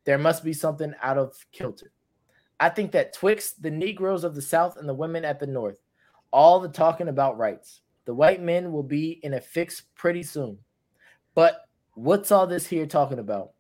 There 0.05 0.19
must 0.19 0.43
be 0.43 0.53
something 0.53 0.95
out 1.03 1.19
of 1.19 1.37
kilter. 1.53 1.93
I 2.59 2.71
think 2.71 2.93
that 2.93 3.15
twixt 3.15 3.63
the 3.63 3.71
Negroes 3.71 4.25
of 4.25 4.35
the 4.35 4.43
South 4.43 4.77
and 4.77 4.89
the 4.89 4.95
women 4.95 5.25
at 5.25 5.39
the 5.39 5.47
North, 5.47 5.79
all 6.33 6.61
the 6.61 6.69
talking 6.69 7.09
about 7.09 7.39
rights, 7.39 7.83
the 8.07 8.15
white 8.15 8.43
men 8.43 8.73
will 8.73 8.83
be 8.83 9.21
in 9.23 9.35
a 9.35 9.41
fix 9.41 9.83
pretty 9.95 10.23
soon. 10.23 10.59
But 11.35 11.63
what's 11.95 12.33
all 12.33 12.47
this 12.47 12.67
here 12.67 12.87
talking 12.87 13.19
about? 13.19 13.53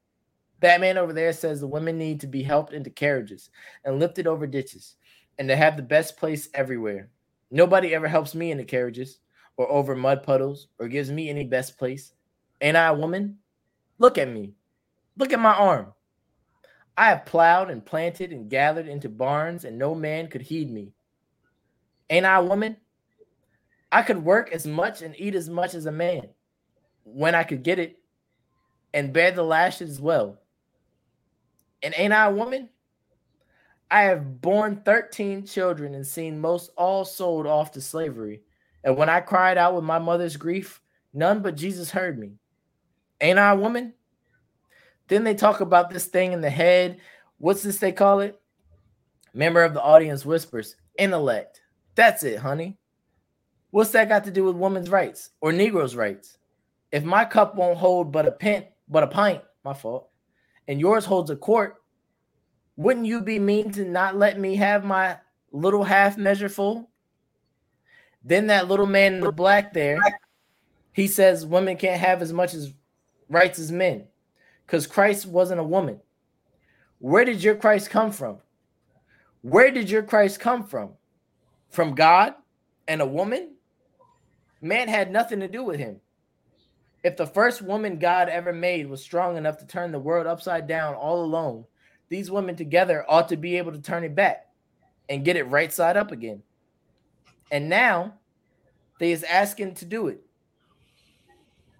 That 0.60 0.80
man 0.80 0.98
over 0.98 1.12
there 1.12 1.32
says 1.32 1.60
the 1.60 1.66
women 1.66 1.98
need 1.98 2.20
to 2.20 2.26
be 2.26 2.42
helped 2.42 2.72
into 2.72 2.90
carriages 2.90 3.50
and 3.84 3.98
lifted 3.98 4.26
over 4.26 4.46
ditches 4.46 4.96
and 5.38 5.48
to 5.48 5.56
have 5.56 5.76
the 5.76 5.82
best 5.82 6.16
place 6.16 6.48
everywhere. 6.54 7.08
Nobody 7.50 7.94
ever 7.94 8.06
helps 8.06 8.34
me 8.34 8.50
in 8.50 8.58
the 8.58 8.64
carriages 8.64 9.18
or 9.56 9.70
over 9.70 9.96
mud 9.96 10.22
puddles 10.22 10.68
or 10.78 10.88
gives 10.88 11.10
me 11.10 11.28
any 11.28 11.44
best 11.44 11.78
place. 11.78 12.12
Ain't 12.60 12.76
I 12.76 12.86
a 12.88 12.94
woman? 12.94 13.38
Look 13.98 14.18
at 14.18 14.28
me. 14.28 14.52
Look 15.16 15.32
at 15.32 15.40
my 15.40 15.54
arm. 15.54 15.92
I 16.96 17.06
have 17.06 17.24
plowed 17.24 17.70
and 17.70 17.84
planted 17.84 18.32
and 18.32 18.50
gathered 18.50 18.86
into 18.86 19.08
barns, 19.08 19.64
and 19.64 19.78
no 19.78 19.94
man 19.94 20.28
could 20.28 20.42
heed 20.42 20.70
me. 20.70 20.92
Ain't 22.10 22.26
I 22.26 22.36
a 22.36 22.44
woman? 22.44 22.76
I 23.90 24.02
could 24.02 24.22
work 24.22 24.52
as 24.52 24.66
much 24.66 25.00
and 25.00 25.14
eat 25.18 25.34
as 25.34 25.48
much 25.48 25.74
as 25.74 25.86
a 25.86 25.92
man 25.92 26.28
when 27.04 27.34
I 27.34 27.42
could 27.42 27.62
get 27.62 27.78
it, 27.78 27.98
and 28.92 29.12
bear 29.12 29.30
the 29.30 29.42
lashes 29.42 29.90
as 29.90 30.00
well. 30.00 30.39
And 31.82 31.94
ain't 31.96 32.12
I 32.12 32.26
a 32.26 32.32
woman? 32.32 32.68
I 33.90 34.02
have 34.02 34.40
borne 34.40 34.82
13 34.84 35.46
children 35.46 35.94
and 35.94 36.06
seen 36.06 36.40
most 36.40 36.70
all 36.76 37.04
sold 37.04 37.46
off 37.46 37.72
to 37.72 37.80
slavery. 37.80 38.42
And 38.84 38.96
when 38.96 39.08
I 39.08 39.20
cried 39.20 39.58
out 39.58 39.74
with 39.74 39.84
my 39.84 39.98
mother's 39.98 40.36
grief, 40.36 40.80
none 41.12 41.42
but 41.42 41.56
Jesus 41.56 41.90
heard 41.90 42.18
me. 42.18 42.34
Ain't 43.20 43.38
I 43.38 43.50
a 43.50 43.56
woman? 43.56 43.94
Then 45.08 45.24
they 45.24 45.34
talk 45.34 45.60
about 45.60 45.90
this 45.90 46.06
thing 46.06 46.32
in 46.32 46.40
the 46.40 46.50
head. 46.50 47.00
What's 47.38 47.62
this 47.62 47.78
they 47.78 47.92
call 47.92 48.20
it? 48.20 48.40
Member 49.34 49.64
of 49.64 49.74
the 49.74 49.82
audience 49.82 50.24
whispers, 50.24 50.76
intellect. 50.98 51.60
That's 51.96 52.22
it, 52.22 52.38
honey. 52.38 52.78
What's 53.70 53.90
that 53.90 54.08
got 54.08 54.24
to 54.24 54.30
do 54.30 54.44
with 54.44 54.56
women's 54.56 54.90
rights 54.90 55.30
or 55.40 55.52
Negroes' 55.52 55.96
rights? 55.96 56.38
If 56.92 57.04
my 57.04 57.24
cup 57.24 57.56
won't 57.56 57.78
hold 57.78 58.12
but 58.12 58.26
a 58.26 58.32
pint, 58.32 58.66
but 58.88 59.02
a 59.02 59.08
pint, 59.08 59.42
my 59.64 59.74
fault, 59.74 60.09
and 60.70 60.78
yours 60.78 61.04
holds 61.04 61.30
a 61.30 61.36
quart, 61.36 61.82
wouldn't 62.76 63.04
you 63.04 63.20
be 63.20 63.40
mean 63.40 63.72
to 63.72 63.84
not 63.84 64.14
let 64.14 64.38
me 64.38 64.54
have 64.54 64.84
my 64.84 65.16
little 65.50 65.82
half 65.82 66.16
measure 66.16 66.48
full? 66.48 66.88
Then 68.22 68.46
that 68.46 68.68
little 68.68 68.86
man 68.86 69.14
in 69.14 69.20
the 69.20 69.32
black 69.32 69.72
there, 69.72 69.98
he 70.92 71.08
says 71.08 71.44
women 71.44 71.76
can't 71.76 72.00
have 72.00 72.22
as 72.22 72.32
much 72.32 72.54
as 72.54 72.72
rights 73.28 73.58
as 73.58 73.72
men 73.72 74.06
because 74.64 74.86
Christ 74.86 75.26
wasn't 75.26 75.58
a 75.58 75.64
woman. 75.64 75.98
Where 77.00 77.24
did 77.24 77.42
your 77.42 77.56
Christ 77.56 77.90
come 77.90 78.12
from? 78.12 78.38
Where 79.42 79.72
did 79.72 79.90
your 79.90 80.04
Christ 80.04 80.38
come 80.38 80.62
from? 80.62 80.90
From 81.70 81.96
God 81.96 82.34
and 82.86 83.00
a 83.00 83.06
woman? 83.06 83.56
Man 84.60 84.86
had 84.86 85.10
nothing 85.10 85.40
to 85.40 85.48
do 85.48 85.64
with 85.64 85.80
him. 85.80 86.00
If 87.02 87.16
the 87.16 87.26
first 87.26 87.62
woman 87.62 87.98
God 87.98 88.28
ever 88.28 88.52
made 88.52 88.88
was 88.88 89.02
strong 89.02 89.36
enough 89.36 89.58
to 89.58 89.66
turn 89.66 89.90
the 89.90 89.98
world 89.98 90.26
upside 90.26 90.66
down 90.66 90.94
all 90.94 91.24
alone, 91.24 91.64
these 92.08 92.30
women 92.30 92.56
together 92.56 93.04
ought 93.08 93.28
to 93.30 93.36
be 93.36 93.56
able 93.56 93.72
to 93.72 93.80
turn 93.80 94.04
it 94.04 94.14
back 94.14 94.48
and 95.08 95.24
get 95.24 95.36
it 95.36 95.44
right 95.44 95.72
side 95.72 95.96
up 95.96 96.12
again. 96.12 96.42
And 97.50 97.68
now 97.68 98.14
they 98.98 99.12
is 99.12 99.24
asking 99.24 99.74
to 99.76 99.84
do 99.84 100.08
it. 100.08 100.20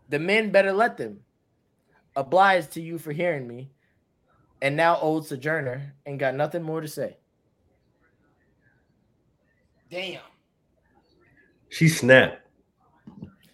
The 0.08 0.18
men 0.18 0.50
better 0.50 0.72
let 0.72 0.96
them. 0.96 1.20
Obliged 2.16 2.72
to 2.72 2.82
you 2.82 2.98
for 2.98 3.12
hearing 3.12 3.46
me. 3.46 3.70
And 4.62 4.76
now 4.76 4.98
old 4.98 5.26
sojourner 5.26 5.94
ain't 6.06 6.18
got 6.18 6.34
nothing 6.34 6.62
more 6.62 6.80
to 6.80 6.88
say. 6.88 7.18
Damn. 9.90 10.20
She 11.68 11.88
snapped. 11.88 12.39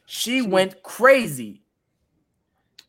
She 0.07 0.41
went 0.43 0.83
crazy. 0.83 1.63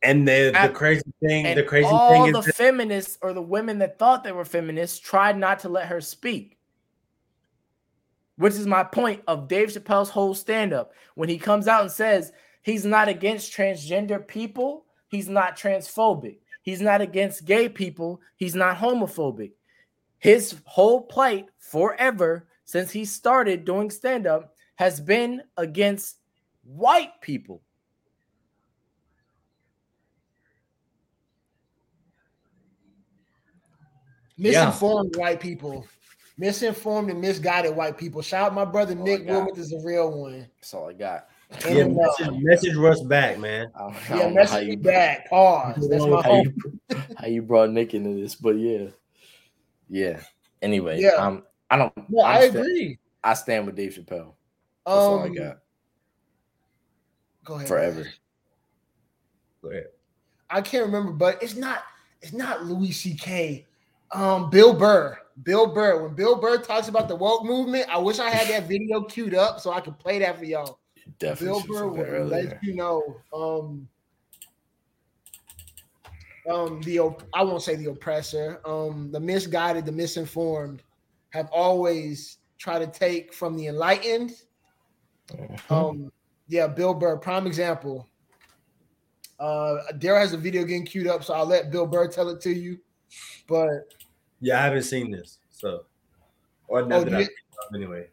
And 0.03 0.27
the, 0.27 0.51
the 0.62 0.69
crazy 0.69 1.01
thing, 1.21 1.47
And 1.47 1.58
the 1.58 1.63
crazy 1.63 1.88
all 1.88 2.12
thing 2.25 2.32
the 2.34 2.39
is 2.39 2.45
that- 2.45 2.56
feminists 2.56 3.17
or 3.21 3.34
the 3.34 3.41
women 3.41 3.80
that 3.80 3.97
thought 3.97 4.23
they 4.23 4.32
were 4.32 4.45
feminists 4.45 4.99
tried 4.99 5.38
not 5.38 5.60
to 5.60 5.69
let 5.69 5.88
her 5.88 5.99
speak. 5.99 6.58
Which 8.38 8.53
is 8.53 8.67
my 8.67 8.84
point 8.84 9.23
of 9.27 9.47
Dave 9.47 9.69
Chappelle's 9.69 10.12
whole 10.12 10.36
stand 10.36 10.71
up. 10.71 10.93
When 11.15 11.27
he 11.27 11.39
comes 11.39 11.67
out 11.67 11.82
and 11.82 11.91
says 11.91 12.32
he's 12.62 12.86
not 12.86 13.08
against 13.08 13.51
transgender 13.51 14.25
people, 14.25 14.86
he's 15.08 15.27
not 15.27 15.58
transphobic. 15.58 16.38
He's 16.62 16.82
not 16.82 17.01
against 17.01 17.45
gay 17.45 17.67
people, 17.67 18.21
he's 18.36 18.53
not 18.53 18.77
homophobic. 18.77 19.53
His 20.19 20.56
whole 20.65 21.01
plight 21.01 21.47
forever 21.58 22.47
since 22.65 22.91
he 22.91 23.06
started 23.06 23.65
doing 23.65 23.89
stand 23.89 24.27
up 24.27 24.53
has 24.75 24.99
been 24.99 25.41
against 25.56 26.17
white 26.67 27.19
people. 27.21 27.62
Misinformed 34.38 35.15
white 35.15 35.39
people. 35.39 35.86
Misinformed 36.38 37.10
and 37.10 37.19
misguided 37.19 37.75
white 37.75 37.97
people. 37.97 38.21
Shout 38.21 38.47
out 38.47 38.53
my 38.53 38.65
brother 38.65 38.93
Nick 38.93 39.21
my 39.21 39.25
God. 39.25 39.34
Wilmot 39.34 39.58
is 39.58 39.73
a 39.73 39.80
real 39.84 40.12
one. 40.21 40.47
That's 40.58 40.73
all 40.73 40.89
I 40.89 40.93
got. 40.93 41.30
yeah, 41.62 41.77
And, 41.77 41.97
uh, 41.97 42.03
message, 42.19 42.43
message 42.43 42.75
Russ 42.75 43.01
back, 43.01 43.39
man. 43.39 43.71
I 43.75 43.80
don't- 43.80 43.95
I 43.95 43.97
yeah, 43.97 44.10
don't 44.10 44.17
know 44.19 44.23
how 44.27 44.34
message 44.51 44.67
me 44.67 44.71
you- 44.73 44.77
back. 44.80 45.30
Pause. 45.30 45.89
That's 45.89 46.03
my 46.06 46.10
how 46.17 46.21
home. 46.21 46.56
you, 46.89 46.97
how 47.17 47.27
you 47.27 47.41
brought 47.41 47.71
Nick 47.71 47.93
into 47.95 48.13
this, 48.21 48.36
but 48.36 48.58
yeah, 48.58 48.88
yeah. 49.89 50.21
Anyway, 50.62 50.99
Yeah. 51.01 51.12
um, 51.12 51.43
I 51.69 51.77
don't. 51.77 51.93
No, 52.10 52.21
I'm 52.23 52.38
I 52.43 52.49
sta- 52.49 52.60
agree. 52.60 52.99
I 53.23 53.34
stand 53.34 53.65
with 53.65 53.75
Dave 53.75 53.93
Chappelle. 53.93 54.34
That's 54.86 54.97
all 54.97 55.19
I 55.19 55.25
Um, 55.27 55.34
got 55.34 55.58
Go 57.47 57.55
ahead. 57.55 57.67
forever. 57.67 58.06
Go 59.62 59.69
ahead. 59.69 59.87
I 60.50 60.62
can't 60.62 60.85
remember, 60.85 61.13
but 61.13 61.41
it's 61.41 61.56
not. 61.56 61.83
It's 62.21 62.33
not 62.33 62.65
Louis 62.65 62.91
C.K. 62.91 63.65
Um, 64.12 64.50
Bill 64.50 64.73
Burr. 64.73 65.17
Bill 65.43 65.67
Burr. 65.67 66.04
When 66.04 66.13
Bill 66.13 66.35
Burr 66.35 66.58
talks 66.58 66.89
about 66.89 67.08
the 67.08 67.15
woke 67.15 67.45
movement, 67.45 67.87
I 67.89 67.98
wish 68.00 68.19
I 68.19 68.29
had 68.29 68.48
that 68.50 68.67
video 68.69 69.02
queued 69.04 69.33
up 69.33 69.60
so 69.62 69.71
I 69.71 69.79
could 69.79 69.98
play 69.98 70.19
that 70.19 70.37
for 70.37 70.45
y'all. 70.45 70.79
Definitely 71.19 71.63
Bill 71.67 71.91
Burr 71.91 72.06
have 72.06 72.21
will 72.21 72.27
let 72.27 72.63
you 72.63 72.75
know. 72.75 73.21
Um, 73.33 73.87
um, 76.50 76.81
the 76.81 77.00
op- 77.00 77.23
I 77.33 77.43
won't 77.43 77.62
say 77.62 77.75
the 77.75 77.91
oppressor. 77.91 78.60
Um, 78.65 79.10
the 79.12 79.19
misguided, 79.19 79.85
the 79.85 79.91
misinformed, 79.91 80.81
have 81.29 81.50
always 81.52 82.39
tried 82.58 82.79
to 82.79 82.87
take 82.87 83.33
from 83.33 83.56
the 83.56 83.67
enlightened. 83.67 84.33
Mhm. 85.29 85.71
Um, 85.71 86.12
yeah, 86.48 86.67
Bill 86.67 86.93
Burr, 86.93 87.17
prime 87.17 87.48
example. 87.48 88.08
Uh, 89.39 89.77
Darell 90.00 90.19
has 90.19 90.33
a 90.33 90.37
video 90.37 90.63
getting 90.63 90.85
queued 90.85 91.08
up, 91.08 91.23
so 91.23 91.33
I'll 91.33 91.45
let 91.45 91.71
Bill 91.71 91.85
Burr 91.85 92.08
tell 92.08 92.29
it 92.29 92.41
to 92.41 92.52
you. 92.52 92.79
But 93.48 93.93
Yeah, 94.41 94.60
I 94.60 94.63
haven't 94.63 94.83
seen 94.83 95.12
this, 95.12 95.39
so 95.50 95.85
or 96.67 96.85
not 96.85 97.00
Oh, 97.00 97.04
that 97.04 97.21
you 97.21 97.27
I 97.71 97.75
anyway. 97.75 98.08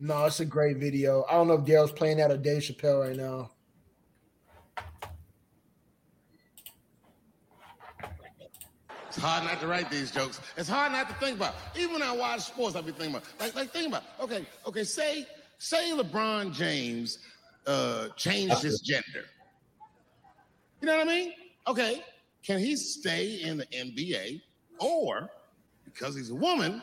No, 0.00 0.24
it's 0.24 0.40
a 0.40 0.44
great 0.44 0.78
video. 0.78 1.24
I 1.28 1.34
don't 1.34 1.48
know 1.48 1.54
if 1.54 1.64
Darell's 1.64 1.92
playing 1.92 2.16
that 2.16 2.30
or 2.30 2.36
Dave 2.36 2.62
Chappelle 2.62 3.06
right 3.06 3.16
now. 3.16 3.50
It's 9.06 9.20
hard 9.20 9.44
not 9.44 9.60
to 9.60 9.66
write 9.66 9.90
these 9.90 10.10
jokes. 10.10 10.40
It's 10.56 10.70
hard 10.70 10.90
not 10.90 11.06
to 11.08 11.14
think 11.16 11.36
about. 11.36 11.54
Even 11.76 11.92
when 11.92 12.02
I 12.02 12.16
watch 12.16 12.40
sports, 12.40 12.74
I 12.74 12.80
be 12.80 12.92
thinking 12.92 13.10
about. 13.10 13.24
Like, 13.38 13.54
like 13.54 13.70
think 13.70 13.88
about. 13.88 14.04
Okay, 14.18 14.46
okay. 14.66 14.84
Say, 14.84 15.26
say 15.58 15.90
LeBron 15.92 16.54
James 16.54 17.18
uh, 17.66 18.08
changed 18.16 18.62
his 18.62 18.80
gender. 18.80 19.26
You 20.80 20.86
know 20.86 20.98
what 20.98 21.06
I 21.06 21.10
mean? 21.10 21.32
Okay, 21.66 22.02
can 22.42 22.58
he 22.58 22.74
stay 22.76 23.40
in 23.42 23.58
the 23.58 23.66
NBA, 23.66 24.42
or 24.78 25.30
because 25.84 26.16
he's 26.16 26.30
a 26.30 26.34
woman, 26.34 26.82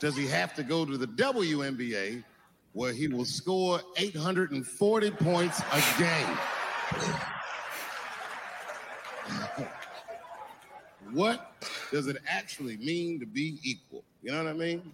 does 0.00 0.16
he 0.16 0.26
have 0.26 0.54
to 0.54 0.62
go 0.62 0.84
to 0.84 0.96
the 0.96 1.06
WNBA, 1.06 2.22
where 2.72 2.92
he 2.92 3.08
will 3.08 3.24
score 3.24 3.80
840 3.96 5.10
points 5.12 5.60
a 5.72 5.82
game? 5.98 6.38
what 11.12 11.52
does 11.90 12.06
it 12.06 12.18
actually 12.28 12.76
mean 12.76 13.18
to 13.20 13.26
be 13.26 13.58
equal? 13.62 14.04
You 14.22 14.32
know 14.32 14.44
what 14.44 14.50
I 14.50 14.54
mean? 14.54 14.92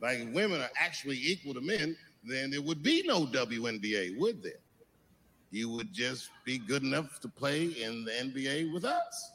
Like 0.00 0.28
women 0.32 0.60
are 0.60 0.70
actually 0.78 1.16
equal 1.16 1.54
to 1.54 1.60
men, 1.60 1.96
then 2.26 2.50
there 2.50 2.62
would 2.62 2.82
be 2.82 3.02
no 3.06 3.26
WNBA, 3.26 4.18
would 4.18 4.42
there? 4.42 4.52
You 5.50 5.70
would 5.70 5.92
just 5.92 6.30
be 6.44 6.58
good 6.58 6.82
enough 6.82 7.20
to 7.20 7.28
play 7.28 7.64
in 7.64 8.04
the 8.04 8.10
NBA 8.10 8.72
with 8.72 8.84
us. 8.84 9.30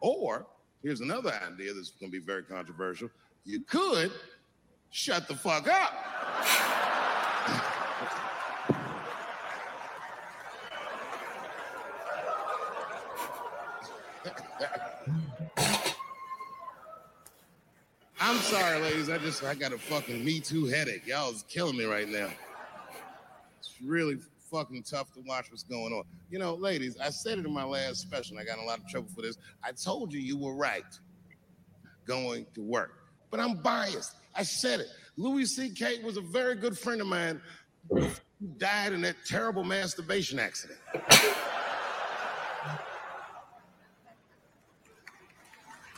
Or 0.00 0.46
here's 0.82 1.00
another 1.00 1.32
idea 1.44 1.72
that's 1.72 1.90
going 1.90 2.12
to 2.12 2.18
be 2.18 2.24
very 2.24 2.42
controversial. 2.42 3.08
You 3.44 3.60
could 3.60 4.12
shut 4.90 5.26
the 5.28 5.34
fuck 5.34 5.68
up. 5.68 6.81
I'm 18.32 18.38
sorry, 18.38 18.80
ladies. 18.80 19.10
I 19.10 19.18
just 19.18 19.44
I 19.44 19.54
got 19.54 19.74
a 19.74 19.78
fucking 19.78 20.24
Me 20.24 20.40
Too 20.40 20.64
headache. 20.64 21.06
Y'all 21.06 21.30
is 21.30 21.44
killing 21.50 21.76
me 21.76 21.84
right 21.84 22.08
now. 22.08 22.30
It's 23.58 23.74
really 23.84 24.16
fucking 24.50 24.84
tough 24.84 25.12
to 25.12 25.20
watch 25.26 25.50
what's 25.50 25.64
going 25.64 25.92
on. 25.92 26.04
You 26.30 26.38
know, 26.38 26.54
ladies, 26.54 26.96
I 26.98 27.10
said 27.10 27.38
it 27.38 27.44
in 27.44 27.52
my 27.52 27.64
last 27.64 28.00
special. 28.00 28.38
I 28.38 28.44
got 28.44 28.58
a 28.58 28.62
lot 28.62 28.78
of 28.78 28.88
trouble 28.88 29.10
for 29.14 29.20
this. 29.20 29.36
I 29.62 29.72
told 29.72 30.14
you 30.14 30.18
you 30.18 30.38
were 30.38 30.54
right 30.54 30.82
going 32.06 32.46
to 32.54 32.62
work, 32.62 33.04
but 33.30 33.38
I'm 33.38 33.56
biased. 33.56 34.14
I 34.34 34.44
said 34.44 34.80
it. 34.80 34.86
Louis 35.18 35.44
C.K. 35.44 36.02
was 36.02 36.16
a 36.16 36.22
very 36.22 36.54
good 36.54 36.78
friend 36.78 37.02
of 37.02 37.08
mine 37.08 37.38
who 37.90 38.08
died 38.56 38.94
in 38.94 39.02
that 39.02 39.16
terrible 39.26 39.62
masturbation 39.62 40.38
accident. 40.38 40.78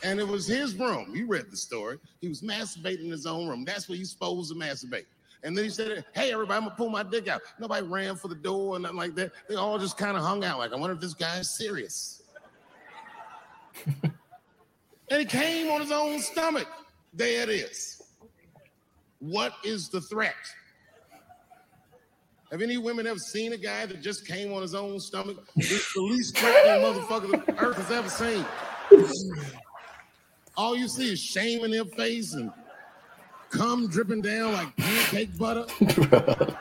And 0.05 0.19
it 0.19 0.27
was 0.27 0.45
his 0.45 0.75
room. 0.75 1.15
You 1.15 1.25
read 1.25 1.49
the 1.49 1.57
story. 1.57 1.97
He 2.21 2.27
was 2.27 2.41
masturbating 2.41 3.05
in 3.05 3.11
his 3.11 3.25
own 3.25 3.47
room. 3.47 3.65
That's 3.65 3.89
where 3.89 3.97
you're 3.97 4.05
supposed 4.05 4.53
to 4.53 4.55
masturbate. 4.55 5.05
And 5.41 5.57
then 5.57 5.63
he 5.63 5.69
said, 5.71 6.05
Hey, 6.13 6.31
everybody, 6.31 6.57
I'm 6.57 6.63
gonna 6.65 6.75
pull 6.75 6.89
my 6.89 7.01
dick 7.01 7.27
out. 7.27 7.41
Nobody 7.59 7.87
ran 7.87 8.15
for 8.15 8.27
the 8.27 8.35
door 8.35 8.75
and 8.75 8.83
nothing 8.83 8.99
like 8.99 9.15
that. 9.15 9.31
They 9.49 9.55
all 9.55 9.79
just 9.79 9.97
kind 9.97 10.15
of 10.15 10.21
hung 10.21 10.43
out. 10.43 10.59
Like, 10.59 10.73
I 10.73 10.75
wonder 10.75 10.93
if 10.93 11.01
this 11.01 11.15
guy 11.15 11.39
is 11.39 11.57
serious. 11.57 12.21
and 14.03 14.13
he 15.09 15.25
came 15.25 15.71
on 15.71 15.81
his 15.81 15.91
own 15.91 16.19
stomach. 16.19 16.67
There 17.11 17.41
it 17.41 17.49
is. 17.49 18.03
What 19.17 19.53
is 19.63 19.89
the 19.89 20.01
threat? 20.01 20.35
Have 22.51 22.61
any 22.61 22.77
women 22.77 23.07
ever 23.07 23.17
seen 23.17 23.53
a 23.53 23.57
guy 23.57 23.87
that 23.87 24.03
just 24.03 24.27
came 24.27 24.53
on 24.53 24.61
his 24.61 24.75
own 24.75 24.99
stomach? 24.99 25.37
It's 25.55 25.93
the 25.95 26.01
least 26.01 26.37
threatening 26.37 26.83
motherfucker 26.85 27.43
the 27.43 27.59
earth 27.59 27.77
has 27.77 27.89
ever 27.89 28.07
seen. 28.07 28.45
All 30.57 30.75
you 30.75 30.87
see 30.87 31.13
is 31.13 31.19
shame 31.19 31.63
in 31.65 31.71
their 31.71 31.85
face 31.85 32.33
and 32.33 32.51
cum 33.49 33.87
dripping 33.87 34.21
down 34.21 34.53
like 34.53 34.75
pancake 34.77 35.37
butter. 35.37 35.65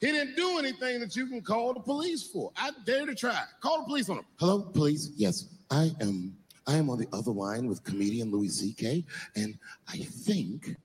He 0.00 0.12
didn't 0.12 0.36
do 0.36 0.58
anything 0.58 1.00
that 1.00 1.16
you 1.16 1.26
can 1.26 1.40
call 1.40 1.72
the 1.72 1.80
police 1.80 2.22
for. 2.22 2.52
I 2.56 2.70
dare 2.84 3.06
to 3.06 3.14
try. 3.14 3.42
Call 3.60 3.78
the 3.78 3.86
police 3.86 4.08
on 4.08 4.18
him. 4.18 4.24
Hello, 4.38 4.60
police. 4.60 5.10
Yes, 5.16 5.46
I 5.70 5.90
am. 6.00 6.36
I 6.66 6.76
am 6.76 6.90
on 6.90 6.98
the 6.98 7.08
other 7.12 7.30
line 7.30 7.66
with 7.66 7.82
comedian 7.84 8.30
Louis 8.30 8.48
C.K. 8.48 9.04
and 9.36 9.56
I 9.88 9.98
think 9.98 10.76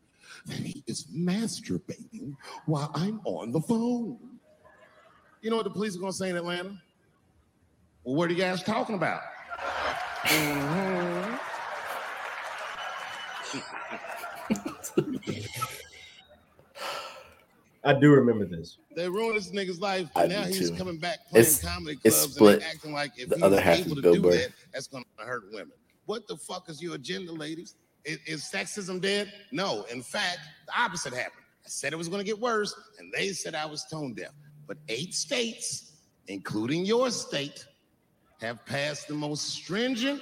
that 0.45 0.57
he 0.57 0.83
is 0.87 1.05
masturbating 1.07 2.35
while 2.65 2.91
I'm 2.95 3.21
on 3.25 3.51
the 3.51 3.61
phone. 3.61 4.17
You 5.41 5.49
know 5.49 5.57
what 5.57 5.65
the 5.65 5.71
police 5.71 5.95
are 5.95 5.99
going 5.99 6.11
to 6.11 6.17
say 6.17 6.29
in 6.29 6.37
Atlanta? 6.37 6.79
Well, 8.03 8.15
what 8.15 8.29
are 8.29 8.33
you 8.33 8.39
guys 8.39 8.63
talking 8.63 8.95
about? 8.95 9.21
Mhm. 10.25 11.39
I 17.83 17.93
do 17.99 18.11
remember 18.11 18.45
this. 18.45 18.77
They 18.95 19.09
ruined 19.09 19.37
this 19.37 19.51
nigga's 19.51 19.79
life. 19.79 20.07
I 20.15 20.23
And 20.23 20.31
now 20.33 20.43
he's 20.43 20.69
too. 20.69 20.77
coming 20.77 20.97
back 20.99 21.27
playing 21.29 21.45
It's- 21.47 21.63
comedy 21.63 21.95
clubs 21.95 22.23
and 22.25 22.33
split. 22.33 22.59
they 22.59 22.65
acting 22.65 22.93
like 22.93 23.11
if 23.17 23.29
The 23.29 23.35
he's 23.35 23.43
other 23.43 23.59
half 23.59 23.79
able 23.79 23.89
is 23.89 23.95
to 23.95 24.01
Bill 24.01 24.13
do 24.13 24.21
Burr. 24.21 24.31
that, 24.35 24.49
that's 24.71 24.87
going 24.87 25.03
to 25.17 25.25
hurt 25.25 25.43
women. 25.51 25.71
What 26.05 26.27
the 26.27 26.37
fuck 26.37 26.69
is 26.69 26.81
your 26.81 26.95
agenda, 26.95 27.31
ladies? 27.31 27.75
Is, 28.05 28.19
is 28.25 28.43
sexism 28.43 29.01
dead? 29.01 29.31
No. 29.51 29.83
In 29.91 30.01
fact, 30.01 30.39
the 30.65 30.79
opposite 30.79 31.13
happened. 31.13 31.43
I 31.65 31.69
said 31.69 31.93
it 31.93 31.97
was 31.97 32.07
going 32.07 32.19
to 32.19 32.25
get 32.25 32.39
worse, 32.39 32.73
and 32.99 33.11
they 33.13 33.29
said 33.29 33.55
I 33.55 33.65
was 33.65 33.85
tone 33.85 34.13
deaf. 34.13 34.31
But 34.67 34.77
eight 34.89 35.13
states, 35.13 35.97
including 36.27 36.85
your 36.85 37.11
state, 37.11 37.65
have 38.39 38.65
passed 38.65 39.07
the 39.07 39.13
most 39.13 39.49
stringent 39.49 40.21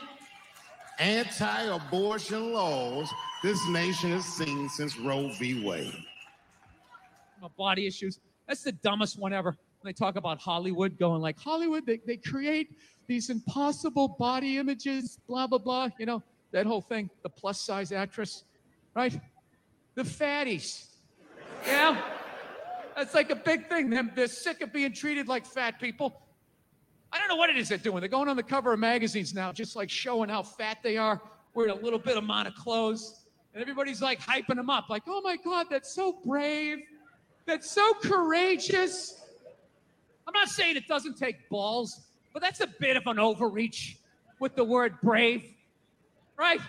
anti-abortion 0.99 2.51
laws 2.51 3.09
this 3.41 3.65
nation 3.69 4.11
has 4.11 4.25
seen 4.25 4.67
since 4.67 4.97
Roe 4.99 5.31
v. 5.39 5.65
Wade. 5.65 5.95
body 7.57 7.87
issues. 7.87 8.19
That's 8.47 8.63
the 8.63 8.73
dumbest 8.73 9.17
one 9.17 9.31
ever. 9.31 9.57
When 9.81 9.89
they 9.89 9.93
talk 9.93 10.17
about 10.17 10.39
Hollywood 10.39 10.99
going 10.99 11.21
like 11.21 11.39
Hollywood, 11.39 11.85
they, 11.85 12.01
they 12.05 12.17
create 12.17 12.75
these 13.07 13.29
impossible 13.29 14.09
body 14.19 14.57
images, 14.57 15.19
blah, 15.25 15.47
blah, 15.47 15.57
blah. 15.57 15.87
You 15.97 16.05
know, 16.05 16.23
that 16.51 16.65
whole 16.65 16.81
thing, 16.81 17.09
the 17.23 17.29
plus 17.29 17.59
size 17.61 17.91
actress, 17.91 18.43
right? 18.95 19.19
The 19.95 20.03
fatties. 20.03 20.87
Yeah. 21.65 22.01
That's 22.95 23.13
like 23.13 23.29
a 23.29 23.35
big 23.35 23.67
thing. 23.67 23.89
They're 24.15 24.27
sick 24.27 24.61
of 24.61 24.73
being 24.73 24.93
treated 24.93 25.27
like 25.27 25.45
fat 25.45 25.79
people. 25.79 26.21
I 27.11 27.17
don't 27.17 27.27
know 27.27 27.37
what 27.37 27.49
it 27.49 27.57
is 27.57 27.69
they're 27.69 27.77
doing. 27.77 28.01
They're 28.01 28.09
going 28.09 28.29
on 28.29 28.35
the 28.35 28.43
cover 28.43 28.73
of 28.73 28.79
magazines 28.79 29.33
now, 29.33 29.51
just 29.51 29.75
like 29.75 29.89
showing 29.89 30.29
how 30.29 30.43
fat 30.43 30.77
they 30.83 30.97
are, 30.97 31.21
wearing 31.53 31.71
a 31.71 31.75
little 31.75 31.99
bit 31.99 32.17
amount 32.17 32.47
of 32.47 32.55
clothes. 32.55 33.25
And 33.53 33.61
everybody's 33.61 34.01
like 34.01 34.19
hyping 34.19 34.55
them 34.55 34.69
up, 34.69 34.89
like, 34.89 35.03
oh 35.07 35.21
my 35.21 35.37
God, 35.37 35.67
that's 35.69 35.93
so 35.93 36.19
brave. 36.25 36.79
That's 37.47 37.71
so 37.71 37.93
courageous. 37.95 39.21
I'm 40.27 40.33
not 40.33 40.49
saying 40.49 40.75
it 40.75 40.87
doesn't 40.87 41.17
take 41.17 41.49
balls, 41.49 42.01
but 42.31 42.43
that's 42.43 42.61
a 42.61 42.67
bit 42.67 42.95
of 42.95 43.07
an 43.07 43.17
overreach 43.17 43.97
with 44.39 44.55
the 44.55 44.63
word 44.63 45.01
brave, 45.01 45.55
right? 46.39 46.61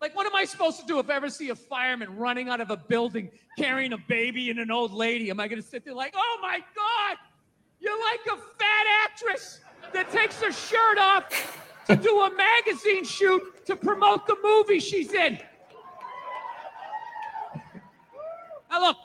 Like, 0.00 0.14
what 0.16 0.26
am 0.26 0.34
I 0.34 0.44
supposed 0.44 0.80
to 0.80 0.86
do 0.86 0.98
if 0.98 1.08
I 1.08 1.14
ever 1.14 1.30
see 1.30 1.50
a 1.50 1.54
fireman 1.54 2.16
running 2.16 2.48
out 2.48 2.60
of 2.60 2.70
a 2.70 2.76
building 2.76 3.30
carrying 3.56 3.92
a 3.92 3.98
baby 3.98 4.50
and 4.50 4.58
an 4.58 4.70
old 4.70 4.92
lady? 4.92 5.30
Am 5.30 5.40
I 5.40 5.48
going 5.48 5.62
to 5.62 5.66
sit 5.66 5.84
there 5.84 5.94
like, 5.94 6.12
oh 6.16 6.38
my 6.42 6.58
God, 6.74 7.16
you're 7.80 7.98
like 7.98 8.20
a 8.26 8.36
fat 8.36 8.86
actress 9.04 9.60
that 9.92 10.10
takes 10.10 10.42
her 10.42 10.52
shirt 10.52 10.98
off 10.98 11.60
to 11.86 11.96
do 11.96 12.20
a 12.20 12.30
magazine 12.34 13.04
shoot 13.04 13.64
to 13.66 13.76
promote 13.76 14.26
the 14.26 14.36
movie 14.42 14.80
she's 14.80 15.12
in? 15.12 15.38
Now, 18.70 18.80
look, 18.80 18.96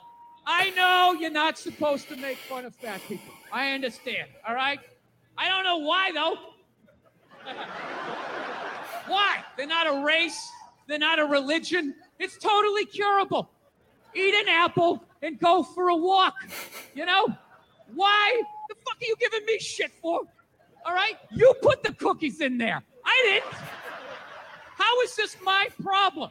I 0.46 0.70
know 0.70 1.16
you're 1.18 1.30
not 1.30 1.56
supposed 1.56 2.08
to 2.08 2.16
make 2.16 2.36
fun 2.36 2.64
of 2.64 2.74
fat 2.74 3.00
people. 3.06 3.32
I 3.52 3.70
understand, 3.70 4.28
all 4.46 4.54
right? 4.54 4.80
I 5.38 5.48
don't 5.48 5.64
know 5.64 5.78
why, 5.78 6.10
though. 6.12 6.36
why? 9.10 9.38
They're 9.56 9.66
not 9.66 9.86
a 9.86 10.04
race, 10.04 10.48
they're 10.86 10.98
not 10.98 11.18
a 11.18 11.24
religion. 11.24 11.94
It's 12.18 12.36
totally 12.38 12.84
curable. 12.86 13.50
Eat 14.14 14.34
an 14.34 14.48
apple 14.48 15.04
and 15.22 15.38
go 15.38 15.62
for 15.62 15.88
a 15.88 15.96
walk. 15.96 16.34
You 16.94 17.06
know? 17.06 17.28
Why 17.94 18.42
the 18.68 18.74
fuck 18.74 18.96
are 19.00 19.04
you 19.04 19.14
giving 19.18 19.44
me 19.46 19.58
shit 19.58 19.90
for? 20.00 20.20
All 20.84 20.94
right? 20.94 21.14
You 21.30 21.52
put 21.62 21.82
the 21.82 21.92
cookies 21.92 22.40
in 22.40 22.58
there. 22.58 22.82
I 23.04 23.22
didn't. 23.24 23.60
How 24.76 25.00
is 25.02 25.14
this 25.16 25.36
my 25.44 25.68
problem? 25.82 26.30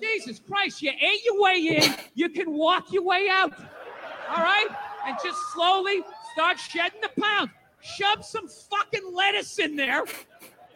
Jesus 0.00 0.40
Christ, 0.40 0.82
you 0.82 0.90
ate 0.90 1.24
your 1.24 1.40
way 1.40 1.56
in, 1.56 1.94
you 2.14 2.28
can 2.28 2.52
walk 2.52 2.92
your 2.92 3.04
way 3.04 3.28
out. 3.30 3.52
All 4.28 4.42
right? 4.42 4.68
And 5.06 5.16
just 5.22 5.38
slowly 5.52 6.02
Start 6.34 6.58
shedding 6.58 7.00
the 7.00 7.22
pounds. 7.22 7.52
Shove 7.80 8.24
some 8.24 8.48
fucking 8.48 9.14
lettuce 9.14 9.58
in 9.60 9.76
there 9.76 10.02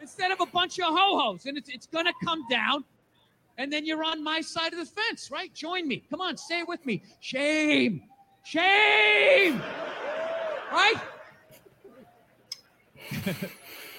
instead 0.01 0.31
of 0.31 0.39
a 0.41 0.45
bunch 0.45 0.79
of 0.79 0.85
ho-hos, 0.85 1.45
and 1.45 1.57
it's, 1.57 1.69
it's 1.69 1.87
gonna 1.87 2.13
come 2.23 2.41
down. 2.49 2.83
And 3.57 3.71
then 3.71 3.85
you're 3.85 4.03
on 4.03 4.23
my 4.23 4.39
side 4.39 4.71
of 4.71 4.79
the 4.79 4.85
fence, 4.85 5.29
right? 5.31 5.53
Join 5.53 5.87
me. 5.87 6.03
Come 6.09 6.21
on, 6.21 6.37
stay 6.37 6.63
with 6.63 6.85
me. 6.85 7.03
Shame. 7.19 8.01
Shame. 8.45 9.61
Right? 10.71 10.95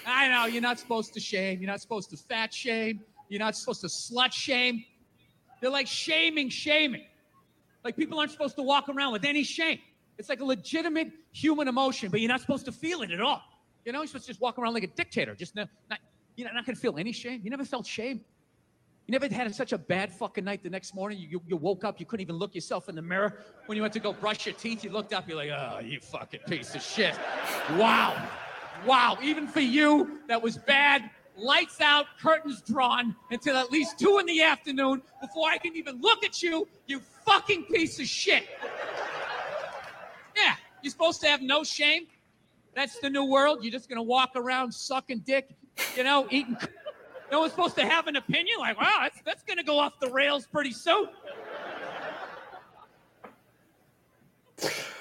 I 0.07 0.29
know 0.29 0.47
you're 0.47 0.63
not 0.63 0.79
supposed 0.79 1.13
to 1.15 1.21
shame. 1.21 1.61
You're 1.61 1.71
not 1.71 1.81
supposed 1.81 2.11
to 2.11 2.17
fat 2.17 2.55
shame. 2.55 3.01
You're 3.29 3.41
not 3.41 3.55
supposed 3.55 3.83
to 3.83 3.87
slut 3.89 4.33
shame. 4.33 4.85
They're 5.61 5.71
like 5.71 5.87
shaming, 5.87 6.49
shaming. 6.49 7.05
Like 7.85 7.97
people 7.97 8.19
aren't 8.19 8.33
supposed 8.33 8.57
to 8.57 8.63
walk 8.63 8.89
around 8.89 9.13
with 9.13 9.25
any 9.25 9.43
shame. 9.43 9.79
It's 10.19 10.29
like 10.29 10.41
a 10.41 10.45
legitimate 10.45 11.13
human 11.33 11.69
emotion, 11.69 12.11
but 12.11 12.21
you're 12.21 12.29
not 12.29 12.41
supposed 12.41 12.65
to 12.67 12.73
feel 12.73 13.03
it 13.03 13.11
at 13.11 13.21
all. 13.21 13.43
You 13.85 13.93
know, 13.93 14.01
you're 14.01 14.09
supposed 14.09 14.27
to 14.27 14.31
just 14.31 14.41
walk 14.41 14.59
around 14.59 14.75
like 14.75 14.85
a 14.85 14.89
dictator, 14.89 15.35
just 15.35 15.55
not, 15.57 15.69
not 15.89 15.99
you're 16.37 16.53
not 16.53 16.67
going 16.67 16.75
to 16.75 16.81
feel 16.81 16.99
any 16.99 17.13
shame. 17.13 17.41
You 17.43 17.51
never 17.51 17.65
felt 17.65 17.87
shame. 17.87 18.21
You 19.07 19.19
never 19.19 19.33
had 19.35 19.53
such 19.55 19.73
a 19.73 19.79
bad 19.79 20.13
fucking 20.13 20.45
night 20.45 20.63
the 20.63 20.71
next 20.71 20.95
morning. 20.95 21.19
You, 21.19 21.29
you, 21.29 21.43
you 21.49 21.57
woke 21.57 21.85
up, 21.85 21.99
you 21.99 22.07
couldn't 22.07 22.23
even 22.23 22.37
look 22.37 22.55
yourself 22.55 22.89
in 22.89 22.95
the 22.95 23.03
mirror. 23.03 23.39
When 23.67 23.75
you 23.75 23.83
went 23.83 23.95
to 23.95 24.01
go 24.01 24.13
brush 24.13 24.47
your 24.47 24.55
teeth, 24.55 24.85
you 24.85 24.91
looked 24.91 25.13
up, 25.13 25.27
you're 25.29 25.37
like, 25.37 25.51
oh, 25.51 25.81
you 25.81 25.99
fucking 26.01 26.41
piece 26.47 26.75
of 26.75 26.83
shit. 26.83 27.17
Wow. 27.73 28.29
Wow. 28.87 29.19
Even 29.23 29.49
for 29.49 29.61
you, 29.61 30.21
that 30.29 30.41
was 30.41 30.59
bad. 30.59 31.11
Lights 31.37 31.81
out, 31.81 32.07
curtains 32.21 32.61
drawn 32.61 33.17
until 33.31 33.57
at 33.57 33.73
least 33.73 33.99
two 33.99 34.19
in 34.19 34.27
the 34.27 34.43
afternoon 34.43 35.03
before 35.21 35.49
I 35.49 35.59
can 35.59 35.75
even 35.75 36.01
look 36.01 36.25
at 36.25 36.43
you, 36.43 36.69
you 36.87 37.01
fucking 37.25 37.65
piece 37.65 37.99
of 37.99 38.07
shit. 38.07 38.45
Yeah, 40.37 40.55
you're 40.83 40.91
supposed 40.91 41.21
to 41.23 41.29
have 41.29 41.43
no 41.43 41.65
shame. 41.65 42.07
That's 42.75 42.99
the 43.01 43.11
new 43.11 43.25
world. 43.25 43.63
You're 43.63 43.73
just 43.73 43.89
gonna 43.89 44.03
walk 44.03 44.33
around 44.37 44.73
sucking 44.73 45.21
dick, 45.21 45.55
you 45.97 46.05
know, 46.05 46.27
eating. 46.31 46.57
No 47.31 47.41
one's 47.41 47.53
supposed 47.53 47.77
to 47.77 47.87
have 47.87 48.07
an 48.07 48.17
opinion. 48.17 48.59
Like, 48.59 48.81
wow, 48.81 48.99
that's, 49.03 49.21
that's 49.25 49.43
gonna 49.43 49.65
go 49.65 49.79
off 49.79 49.93
the 50.01 50.11
rails 50.11 50.47
pretty 50.47 50.73
soon. 50.73 51.09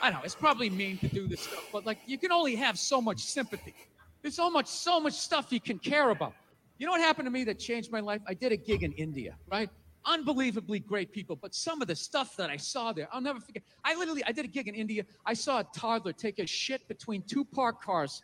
I 0.02 0.12
know 0.12 0.20
it's 0.24 0.36
probably 0.36 0.70
mean 0.70 0.98
to 1.00 1.08
do 1.08 1.28
this 1.28 1.42
stuff, 1.42 1.68
but 1.72 1.86
like 1.86 2.00
you 2.06 2.18
can 2.18 2.32
only 2.32 2.56
have 2.56 2.80
so 2.80 3.02
much 3.02 3.20
sympathy. 3.20 3.76
There's 4.22 4.36
so 4.36 4.50
much, 4.50 4.68
so 4.68 5.00
much 5.00 5.14
stuff 5.14 5.52
you 5.52 5.60
can 5.60 5.80
care 5.80 6.10
about. 6.10 6.34
You 6.78 6.86
know 6.86 6.94
what 6.94 7.02
happened 7.02 7.26
to 7.26 7.32
me 7.32 7.44
that 7.46 7.60
changed 7.60 7.92
my 7.92 8.00
life? 8.00 8.22
I 8.28 8.34
did 8.34 8.52
a 8.52 8.58
gig 8.58 8.84
in 8.84 8.94
India, 8.94 9.36
right? 9.52 9.70
Unbelievably 10.10 10.80
great 10.80 11.12
people, 11.12 11.36
but 11.36 11.54
some 11.54 11.84
of 11.84 11.88
the 11.88 11.96
stuff 11.96 12.36
that 12.36 12.50
I 12.50 12.58
saw 12.58 12.92
there, 12.92 13.08
I'll 13.12 13.22
never 13.22 13.40
forget. 13.40 13.62
I 13.86 13.96
literally, 13.96 14.24
I 14.26 14.32
did 14.32 14.44
a 14.44 14.48
gig 14.48 14.68
in 14.68 14.74
India. 14.74 15.06
I 15.24 15.36
saw 15.36 15.60
a 15.60 15.68
toddler 15.76 16.14
take 16.14 16.40
a 16.40 16.48
shit 16.48 16.88
between 16.88 17.22
two 17.22 17.46
parked 17.46 17.84
cars, 17.84 18.24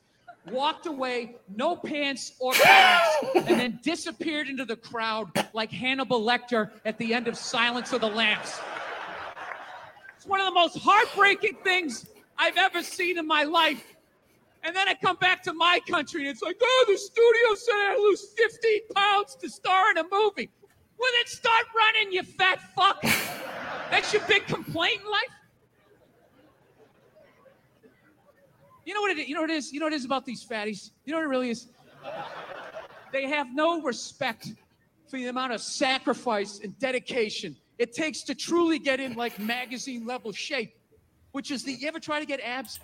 walked 0.49 0.87
away, 0.87 1.35
no 1.55 1.75
pants 1.75 2.33
or 2.39 2.53
pants, 2.63 3.17
and 3.35 3.59
then 3.59 3.79
disappeared 3.83 4.49
into 4.49 4.65
the 4.65 4.75
crowd 4.75 5.29
like 5.53 5.69
Hannibal 5.69 6.21
Lecter 6.21 6.71
at 6.85 6.97
the 6.97 7.13
end 7.13 7.27
of 7.27 7.37
Silence 7.37 7.93
of 7.93 8.01
the 8.01 8.09
Lambs. 8.09 8.59
It's 10.17 10.25
one 10.25 10.39
of 10.39 10.47
the 10.47 10.53
most 10.53 10.79
heartbreaking 10.79 11.57
things 11.63 12.07
I've 12.35 12.57
ever 12.57 12.81
seen 12.81 13.19
in 13.19 13.27
my 13.27 13.43
life. 13.43 13.95
And 14.63 14.75
then 14.75 14.87
I 14.87 14.95
come 14.95 15.17
back 15.17 15.43
to 15.43 15.53
my 15.53 15.79
country 15.87 16.21
and 16.21 16.29
it's 16.31 16.41
like, 16.41 16.57
oh, 16.59 16.85
the 16.87 16.97
studio 16.97 17.53
said 17.53 17.75
I 17.75 17.95
lose 17.99 18.25
15 18.35 18.79
pounds 18.95 19.35
to 19.35 19.49
star 19.49 19.91
in 19.91 19.99
a 19.99 20.05
movie. 20.11 20.49
Well, 20.97 21.11
then 21.17 21.27
start 21.27 21.65
running, 21.75 22.13
you 22.13 22.23
fat 22.23 22.59
fuck. 22.75 23.01
That's 23.91 24.13
your 24.13 24.21
big 24.27 24.45
complaint 24.47 25.01
in 25.01 25.11
life. 25.11 25.23
You 28.85 28.93
know 28.93 29.01
what 29.01 29.11
it 29.11 29.19
is? 29.19 29.27
You 29.27 29.35
know 29.35 29.41
what 29.41 29.49
it 29.49 29.55
is? 29.55 29.73
You 29.73 29.79
know 29.79 29.87
what 29.87 29.93
it 29.93 29.97
is 29.97 30.05
about 30.05 30.25
these 30.25 30.45
fatties? 30.45 30.91
You 31.05 31.13
know 31.13 31.19
what 31.19 31.25
it 31.25 31.29
really 31.29 31.49
is? 31.49 31.67
They 33.11 33.27
have 33.27 33.47
no 33.53 33.81
respect 33.81 34.53
for 35.09 35.17
the 35.17 35.27
amount 35.27 35.53
of 35.53 35.61
sacrifice 35.61 36.59
and 36.63 36.77
dedication 36.79 37.55
it 37.77 37.93
takes 37.93 38.23
to 38.23 38.35
truly 38.35 38.79
get 38.79 38.99
in 38.99 39.15
like 39.15 39.37
magazine 39.39 40.05
level 40.05 40.31
shape, 40.31 40.77
which 41.31 41.51
is 41.51 41.63
the 41.63 41.73
you 41.73 41.87
ever 41.87 41.99
try 41.99 42.19
to 42.19 42.25
get 42.25 42.39
abs? 42.39 42.79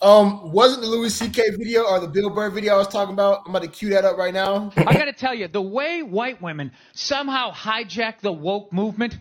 Um, 0.00 0.52
wasn't 0.52 0.82
the 0.82 0.88
Louis 0.88 1.12
C.K. 1.12 1.50
video 1.56 1.82
or 1.82 1.98
the 1.98 2.06
Bill 2.06 2.30
Burr 2.30 2.50
video 2.50 2.74
I 2.74 2.78
was 2.78 2.86
talking 2.86 3.14
about? 3.14 3.42
I'm 3.44 3.50
about 3.50 3.62
to 3.62 3.68
cue 3.68 3.90
that 3.90 4.04
up 4.04 4.16
right 4.16 4.32
now. 4.32 4.72
I 4.76 4.92
got 4.92 5.06
to 5.06 5.12
tell 5.12 5.34
you, 5.34 5.48
the 5.48 5.60
way 5.62 6.02
white 6.04 6.40
women 6.40 6.70
somehow 6.92 7.50
hijack 7.50 8.20
the 8.20 8.32
woke 8.32 8.72
movement, 8.72 9.18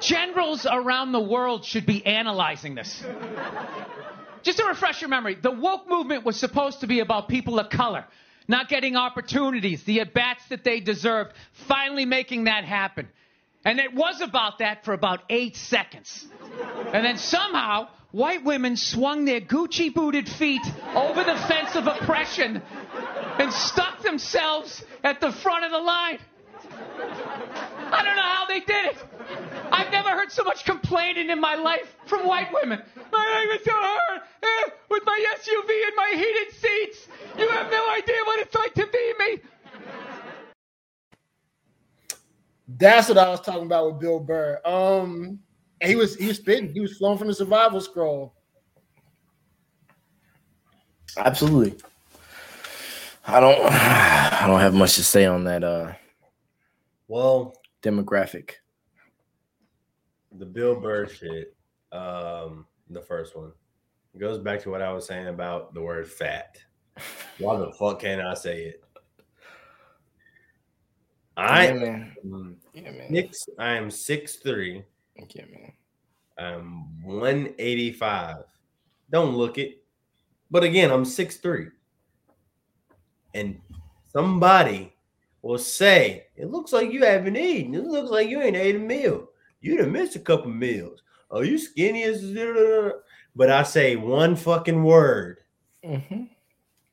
generals 0.00 0.66
around 0.70 1.12
the 1.12 1.20
world 1.20 1.66
should 1.66 1.84
be 1.84 2.04
analyzing 2.06 2.74
this. 2.74 3.04
Just 4.42 4.56
to 4.58 4.64
refresh 4.64 5.02
your 5.02 5.10
memory, 5.10 5.34
the 5.34 5.50
woke 5.50 5.86
movement 5.86 6.24
was 6.24 6.38
supposed 6.38 6.80
to 6.80 6.86
be 6.86 7.00
about 7.00 7.28
people 7.28 7.58
of 7.58 7.68
color, 7.68 8.06
not 8.48 8.70
getting 8.70 8.96
opportunities, 8.96 9.84
the 9.84 10.00
at 10.00 10.14
bats 10.14 10.46
that 10.48 10.64
they 10.64 10.80
deserved, 10.80 11.32
finally 11.52 12.06
making 12.06 12.44
that 12.44 12.64
happen. 12.64 13.06
And 13.66 13.78
it 13.78 13.94
was 13.94 14.22
about 14.22 14.58
that 14.58 14.84
for 14.84 14.94
about 14.94 15.22
eight 15.28 15.56
seconds. 15.56 16.26
And 16.92 17.04
then 17.04 17.16
somehow, 17.18 17.88
white 18.14 18.44
women 18.44 18.76
swung 18.76 19.24
their 19.24 19.40
Gucci 19.40 19.92
booted 19.92 20.28
feet 20.28 20.62
over 20.94 21.24
the 21.24 21.36
fence 21.48 21.74
of 21.74 21.88
oppression 21.88 22.62
and 23.40 23.52
stuck 23.52 24.02
themselves 24.02 24.84
at 25.02 25.20
the 25.20 25.32
front 25.32 25.64
of 25.64 25.72
the 25.72 25.80
line. 25.80 26.20
I 27.90 28.02
don't 28.04 28.14
know 28.14 28.22
how 28.22 28.46
they 28.46 28.60
did 28.60 28.86
it. 28.86 29.04
I've 29.72 29.90
never 29.90 30.10
heard 30.10 30.30
so 30.30 30.44
much 30.44 30.64
complaining 30.64 31.28
in 31.28 31.40
my 31.40 31.56
life 31.56 31.96
from 32.06 32.24
white 32.24 32.52
women. 32.54 32.80
My 33.10 33.46
life 33.48 33.58
is 33.58 33.64
so 33.64 33.72
hard 33.74 34.22
eh, 34.44 34.70
with 34.88 35.02
my 35.04 35.24
SUV 35.36 35.86
and 35.86 35.96
my 35.96 36.12
heated 36.14 36.54
seats. 36.54 37.08
You 37.36 37.48
have 37.48 37.68
no 37.68 37.90
idea 37.90 38.16
what 38.26 38.38
it's 38.38 38.54
like 38.54 38.74
to 38.74 38.86
be 38.86 39.14
me. 39.18 39.42
That's 42.68 43.08
what 43.08 43.18
I 43.18 43.28
was 43.28 43.40
talking 43.40 43.66
about 43.66 43.86
with 43.86 44.00
Bill 44.00 44.20
Burr. 44.20 44.60
Um, 44.64 45.40
he 45.86 45.96
was 45.96 46.16
he 46.16 46.28
was 46.28 46.38
spitting. 46.38 46.72
He 46.72 46.80
was 46.80 46.96
flowing 46.96 47.18
from 47.18 47.28
the 47.28 47.34
survival 47.34 47.80
scroll. 47.80 48.34
Absolutely. 51.16 51.78
I 53.26 53.40
don't 53.40 53.60
I 53.72 54.46
don't 54.46 54.60
have 54.60 54.74
much 54.74 54.94
to 54.96 55.04
say 55.04 55.26
on 55.26 55.44
that 55.44 55.64
uh 55.64 55.92
Well, 57.08 57.54
demographic. 57.82 58.52
the 60.36 60.46
Bill 60.46 60.74
Burr 60.80 61.06
shit, 61.06 61.54
um, 61.92 62.66
the 62.90 63.00
first 63.00 63.36
one, 63.36 63.52
goes 64.18 64.38
back 64.38 64.60
to 64.62 64.70
what 64.70 64.82
I 64.82 64.92
was 64.92 65.06
saying 65.06 65.28
about 65.28 65.74
the 65.74 65.80
word 65.80 66.08
fat. 66.08 66.56
Why 67.38 67.56
the 67.56 67.70
fuck 67.72 68.00
can't 68.00 68.20
I 68.20 68.34
say 68.34 68.64
it? 68.64 68.84
I 71.36 71.66
yeah, 71.68 71.72
man. 71.74 72.16
Yeah, 72.72 72.90
man. 72.90 73.08
six. 73.12 73.46
I 73.58 73.70
am 73.70 73.90
six 73.90 74.36
three. 74.36 74.84
Yeah, 75.16 75.44
man. 75.50 75.72
I'm 76.38 77.02
185. 77.04 78.38
Don't 79.10 79.36
look 79.36 79.58
it. 79.58 79.82
But 80.50 80.64
again, 80.64 80.90
I'm 80.90 81.04
six 81.04 81.36
three. 81.36 81.68
And 83.34 83.60
somebody 84.12 84.92
will 85.42 85.58
say, 85.58 86.26
It 86.36 86.50
looks 86.50 86.72
like 86.72 86.92
you 86.92 87.04
haven't 87.04 87.36
eaten. 87.36 87.74
It 87.74 87.84
looks 87.84 88.10
like 88.10 88.28
you 88.28 88.42
ain't 88.42 88.56
ate 88.56 88.76
a 88.76 88.78
meal. 88.78 89.28
You 89.60 89.76
done 89.76 89.92
missed 89.92 90.16
a 90.16 90.20
couple 90.20 90.50
meals. 90.50 91.02
Are 91.30 91.44
you 91.44 91.58
skinny 91.58 92.04
as 92.04 92.22
but 93.34 93.50
I 93.50 93.62
say 93.64 93.96
one 93.96 94.36
fucking 94.36 94.82
word 94.84 95.38
Mm-hmm. 95.84 96.24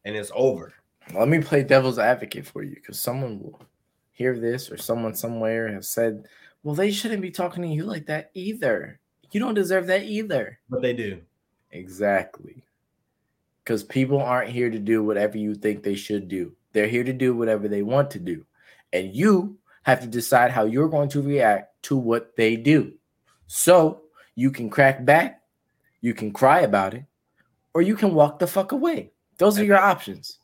and 0.03 0.15
it's 0.15 0.31
over. 0.35 0.73
Let 1.13 1.29
me 1.29 1.39
play 1.41 1.63
devil's 1.63 1.97
advocate 1.99 2.45
for 2.45 2.61
you 2.63 2.75
because 2.75 2.99
someone 2.99 3.39
will 3.39 3.61
hear 4.11 4.37
this 4.37 4.69
or 4.69 4.77
someone 4.77 5.15
somewhere 5.15 5.71
have 5.71 5.85
said, 5.85 6.27
well, 6.63 6.75
they 6.75 6.91
shouldn't 6.91 7.21
be 7.21 7.31
talking 7.31 7.63
to 7.63 7.69
you 7.69 7.83
like 7.83 8.05
that 8.07 8.31
either. 8.33 8.99
You 9.31 9.39
don't 9.39 9.53
deserve 9.53 9.87
that 9.87 10.03
either. 10.03 10.59
But 10.69 10.81
they 10.81 10.93
do. 10.93 11.21
Exactly. 11.71 12.63
Because 13.63 13.83
people 13.83 14.21
aren't 14.21 14.51
here 14.51 14.69
to 14.69 14.79
do 14.79 15.03
whatever 15.03 15.37
you 15.37 15.55
think 15.55 15.83
they 15.83 15.95
should 15.95 16.27
do, 16.27 16.53
they're 16.73 16.87
here 16.87 17.03
to 17.03 17.13
do 17.13 17.35
whatever 17.35 17.67
they 17.67 17.81
want 17.81 18.11
to 18.11 18.19
do. 18.19 18.45
And 18.93 19.15
you 19.15 19.57
have 19.83 20.01
to 20.01 20.07
decide 20.07 20.51
how 20.51 20.65
you're 20.65 20.89
going 20.89 21.09
to 21.09 21.21
react 21.21 21.81
to 21.83 21.95
what 21.95 22.35
they 22.35 22.55
do. 22.55 22.93
So 23.47 24.01
you 24.35 24.51
can 24.51 24.69
crack 24.69 25.03
back, 25.05 25.41
you 26.01 26.13
can 26.13 26.31
cry 26.31 26.61
about 26.61 26.93
it, 26.93 27.05
or 27.73 27.81
you 27.81 27.95
can 27.95 28.13
walk 28.13 28.39
the 28.39 28.47
fuck 28.47 28.71
away. 28.71 29.11
Those 29.37 29.57
are 29.57 29.63
your 29.63 29.79
options. 29.79 30.39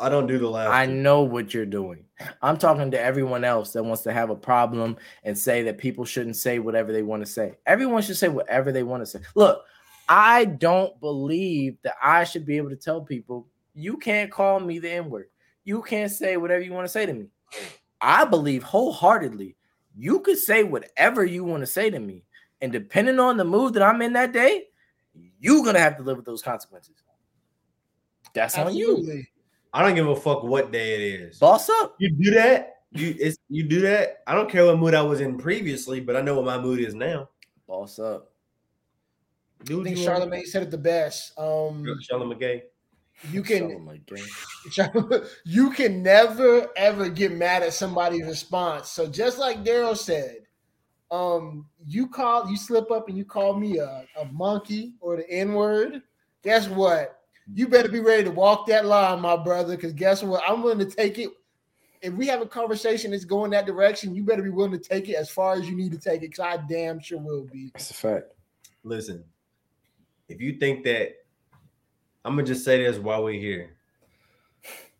I 0.00 0.08
don't 0.08 0.26
do 0.26 0.38
the 0.38 0.48
last. 0.48 0.70
I 0.70 0.86
know 0.86 1.22
what 1.22 1.52
you're 1.54 1.66
doing. 1.66 2.04
I'm 2.42 2.56
talking 2.56 2.90
to 2.90 3.00
everyone 3.00 3.44
else 3.44 3.72
that 3.72 3.82
wants 3.82 4.02
to 4.02 4.12
have 4.12 4.30
a 4.30 4.34
problem 4.34 4.96
and 5.24 5.38
say 5.38 5.62
that 5.64 5.78
people 5.78 6.04
shouldn't 6.04 6.36
say 6.36 6.58
whatever 6.58 6.92
they 6.92 7.02
want 7.02 7.24
to 7.24 7.30
say. 7.30 7.56
Everyone 7.66 8.02
should 8.02 8.16
say 8.16 8.28
whatever 8.28 8.72
they 8.72 8.82
want 8.82 9.02
to 9.02 9.06
say. 9.06 9.20
Look, 9.34 9.62
I 10.08 10.46
don't 10.46 10.98
believe 11.00 11.76
that 11.82 11.94
I 12.02 12.24
should 12.24 12.46
be 12.46 12.56
able 12.56 12.70
to 12.70 12.76
tell 12.76 13.00
people, 13.02 13.46
you 13.74 13.96
can't 13.96 14.30
call 14.30 14.58
me 14.58 14.78
the 14.78 14.90
N 14.90 15.10
word. 15.10 15.28
You 15.64 15.82
can't 15.82 16.10
say 16.10 16.36
whatever 16.36 16.62
you 16.62 16.72
want 16.72 16.86
to 16.86 16.92
say 16.92 17.06
to 17.06 17.12
me. 17.12 17.26
I 18.00 18.24
believe 18.24 18.62
wholeheartedly 18.62 19.56
you 19.96 20.20
could 20.20 20.38
say 20.38 20.64
whatever 20.64 21.24
you 21.24 21.44
want 21.44 21.60
to 21.60 21.66
say 21.66 21.90
to 21.90 21.98
me. 21.98 22.24
And 22.60 22.72
depending 22.72 23.18
on 23.18 23.36
the 23.36 23.44
mood 23.44 23.74
that 23.74 23.82
I'm 23.82 24.02
in 24.02 24.12
that 24.14 24.32
day, 24.32 24.64
you're 25.38 25.64
gonna 25.64 25.80
have 25.80 25.96
to 25.96 26.02
live 26.02 26.16
with 26.16 26.26
those 26.26 26.42
consequences. 26.42 26.94
That's 28.34 28.56
on 28.56 28.74
you. 28.74 29.24
Absolutely. 29.72 30.02
I 30.02 30.04
don't 30.04 30.12
give 30.12 30.18
a 30.18 30.20
fuck 30.20 30.42
what 30.42 30.72
day 30.72 30.94
it 30.94 31.20
is. 31.20 31.38
Boss 31.38 31.68
up. 31.68 31.96
You 31.98 32.10
do 32.10 32.30
that. 32.32 32.76
You 32.92 33.14
it's 33.18 33.38
you 33.48 33.64
do 33.64 33.80
that. 33.82 34.22
I 34.26 34.34
don't 34.34 34.50
care 34.50 34.66
what 34.66 34.78
mood 34.78 34.94
I 34.94 35.02
was 35.02 35.20
in 35.20 35.38
previously, 35.38 36.00
but 36.00 36.16
I 36.16 36.22
know 36.22 36.34
what 36.34 36.44
my 36.44 36.58
mood 36.58 36.80
is 36.80 36.94
now. 36.94 37.28
Boss 37.68 37.98
up. 37.98 38.32
Do 39.64 39.80
I 39.80 39.84
think 39.84 39.98
you 39.98 40.06
want. 40.08 40.22
Charlamagne 40.22 40.46
said 40.46 40.62
it 40.64 40.70
the 40.70 40.78
best. 40.78 41.38
Um, 41.38 41.84
Charlamagne 42.10 42.40
Gay. 42.40 42.62
you 43.30 43.42
can 43.42 43.68
Charlamagne. 44.70 45.28
you 45.44 45.70
can 45.70 46.02
never 46.02 46.68
ever 46.76 47.08
get 47.08 47.32
mad 47.32 47.62
at 47.62 47.72
somebody's 47.74 48.26
response. 48.26 48.88
So 48.88 49.06
just 49.06 49.38
like 49.38 49.62
Darell 49.62 49.94
said, 49.94 50.38
um, 51.12 51.66
you 51.86 52.08
call 52.08 52.50
you 52.50 52.56
slip 52.56 52.90
up 52.90 53.08
and 53.08 53.16
you 53.16 53.24
call 53.24 53.54
me 53.54 53.78
a, 53.78 54.04
a 54.20 54.24
monkey 54.32 54.94
or 55.00 55.16
the 55.16 55.30
N 55.30 55.52
word. 55.54 56.02
Guess 56.42 56.68
what? 56.68 57.19
You 57.54 57.68
better 57.68 57.88
be 57.88 58.00
ready 58.00 58.24
to 58.24 58.30
walk 58.30 58.66
that 58.66 58.86
line, 58.86 59.20
my 59.20 59.36
brother. 59.36 59.76
Because 59.76 59.92
guess 59.92 60.22
what? 60.22 60.42
I'm 60.46 60.62
willing 60.62 60.78
to 60.78 60.96
take 60.96 61.18
it. 61.18 61.30
If 62.02 62.14
we 62.14 62.26
have 62.28 62.40
a 62.40 62.46
conversation 62.46 63.10
that's 63.10 63.24
going 63.24 63.50
that 63.50 63.66
direction, 63.66 64.14
you 64.14 64.22
better 64.22 64.42
be 64.42 64.50
willing 64.50 64.72
to 64.72 64.78
take 64.78 65.08
it 65.08 65.16
as 65.16 65.30
far 65.30 65.54
as 65.54 65.68
you 65.68 65.76
need 65.76 65.92
to 65.92 65.98
take 65.98 66.22
it. 66.22 66.30
Because 66.30 66.40
I 66.40 66.56
damn 66.68 67.00
sure 67.00 67.18
will 67.18 67.44
be. 67.44 67.70
That's 67.74 67.90
a 67.90 67.94
fact. 67.94 68.32
Listen, 68.84 69.24
if 70.28 70.40
you 70.40 70.54
think 70.54 70.84
that, 70.84 71.12
I'm 72.24 72.36
gonna 72.36 72.46
just 72.46 72.64
say 72.64 72.82
this 72.82 72.98
while 72.98 73.24
we're 73.24 73.40
here. 73.40 73.76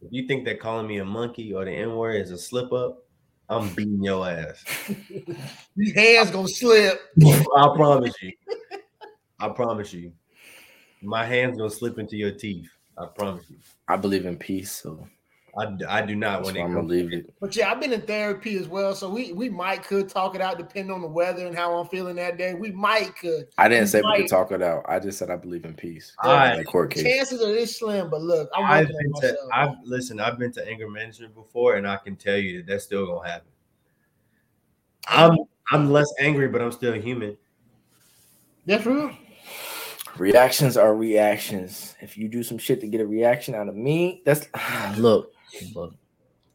If 0.02 0.08
you 0.10 0.26
think 0.26 0.44
that 0.46 0.60
calling 0.60 0.86
me 0.86 0.98
a 0.98 1.04
monkey 1.04 1.52
or 1.52 1.64
the 1.64 1.70
N 1.70 1.94
word 1.94 2.16
is 2.16 2.30
a 2.30 2.38
slip 2.38 2.72
up, 2.72 3.04
I'm 3.48 3.68
beating 3.74 4.02
your 4.02 4.28
ass. 4.28 4.64
These 5.76 5.94
hands 5.94 6.30
gonna 6.30 6.48
slip. 6.48 7.00
I 7.22 7.72
promise 7.74 8.14
you. 8.22 8.32
I 9.38 9.48
promise 9.48 9.92
you. 9.92 10.12
My 11.02 11.24
hands 11.24 11.56
gonna 11.56 11.70
slip 11.70 11.98
into 11.98 12.16
your 12.16 12.32
teeth. 12.32 12.68
I 12.98 13.06
promise 13.06 13.44
you. 13.48 13.56
I 13.88 13.96
believe 13.96 14.26
in 14.26 14.36
peace, 14.36 14.70
so 14.72 15.06
I, 15.58 15.66
I 15.88 16.02
do 16.02 16.14
not 16.14 16.42
want 16.42 16.56
it 16.56 16.60
gonna 16.60 16.74
comes. 16.74 16.90
leave 16.90 17.12
it. 17.12 17.34
But 17.40 17.56
yeah, 17.56 17.70
I've 17.70 17.80
been 17.80 17.92
in 17.92 18.02
therapy 18.02 18.56
as 18.58 18.68
well, 18.68 18.94
so 18.94 19.08
we 19.08 19.32
we 19.32 19.48
might 19.48 19.82
could 19.82 20.08
talk 20.08 20.34
it 20.34 20.40
out 20.40 20.58
depending 20.58 20.92
on 20.92 21.00
the 21.00 21.08
weather 21.08 21.46
and 21.46 21.56
how 21.56 21.74
I'm 21.74 21.88
feeling 21.88 22.16
that 22.16 22.36
day. 22.36 22.54
We 22.54 22.70
might 22.70 23.16
could. 23.16 23.46
I 23.56 23.68
didn't 23.68 23.84
We 23.84 23.88
say 23.88 24.02
we 24.02 24.16
could 24.22 24.28
talk 24.30 24.52
it 24.52 24.62
out. 24.62 24.84
I 24.88 24.98
just 25.00 25.18
said 25.18 25.30
I 25.30 25.36
believe 25.36 25.64
in 25.64 25.74
peace. 25.74 26.14
I- 26.22 26.58
in 26.58 26.64
court 26.64 26.90
case. 26.90 27.02
Chances 27.04 27.42
are 27.42 27.52
this 27.52 27.78
slim, 27.78 28.10
but 28.10 28.20
look, 28.20 28.50
I'm 28.54 28.64
I've 28.64 28.88
working 28.88 28.96
been 28.98 29.12
on 29.14 29.22
to. 29.22 29.36
I've 29.52 29.74
listen, 29.84 30.20
I've 30.20 30.38
been 30.38 30.52
to 30.52 30.68
anger 30.68 30.88
management 30.88 31.34
before, 31.34 31.76
and 31.76 31.86
I 31.86 31.96
can 31.96 32.16
tell 32.16 32.36
you 32.36 32.58
that 32.58 32.66
that's 32.66 32.84
still 32.84 33.06
gonna 33.06 33.28
happen. 33.28 33.48
I'm 35.08 35.36
I'm 35.72 35.90
less 35.90 36.12
angry, 36.18 36.48
but 36.48 36.60
I'm 36.60 36.72
still 36.72 36.92
human. 36.94 37.36
That's 38.66 38.84
real. 38.86 39.16
Reactions 40.18 40.76
are 40.76 40.94
reactions. 40.94 41.94
If 42.00 42.16
you 42.18 42.28
do 42.28 42.42
some 42.42 42.58
shit 42.58 42.80
to 42.80 42.86
get 42.86 43.00
a 43.00 43.06
reaction 43.06 43.54
out 43.54 43.68
of 43.68 43.76
me, 43.76 44.22
that's 44.24 44.48
look, 44.98 45.32
look. 45.74 45.94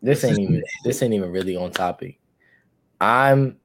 This 0.02 0.24
ain't 0.24 0.40
even 0.40 0.64
this 0.84 1.02
ain't 1.02 1.14
even 1.14 1.32
really 1.32 1.56
on 1.56 1.72
topic. 1.72 2.20
I'm 3.02 3.58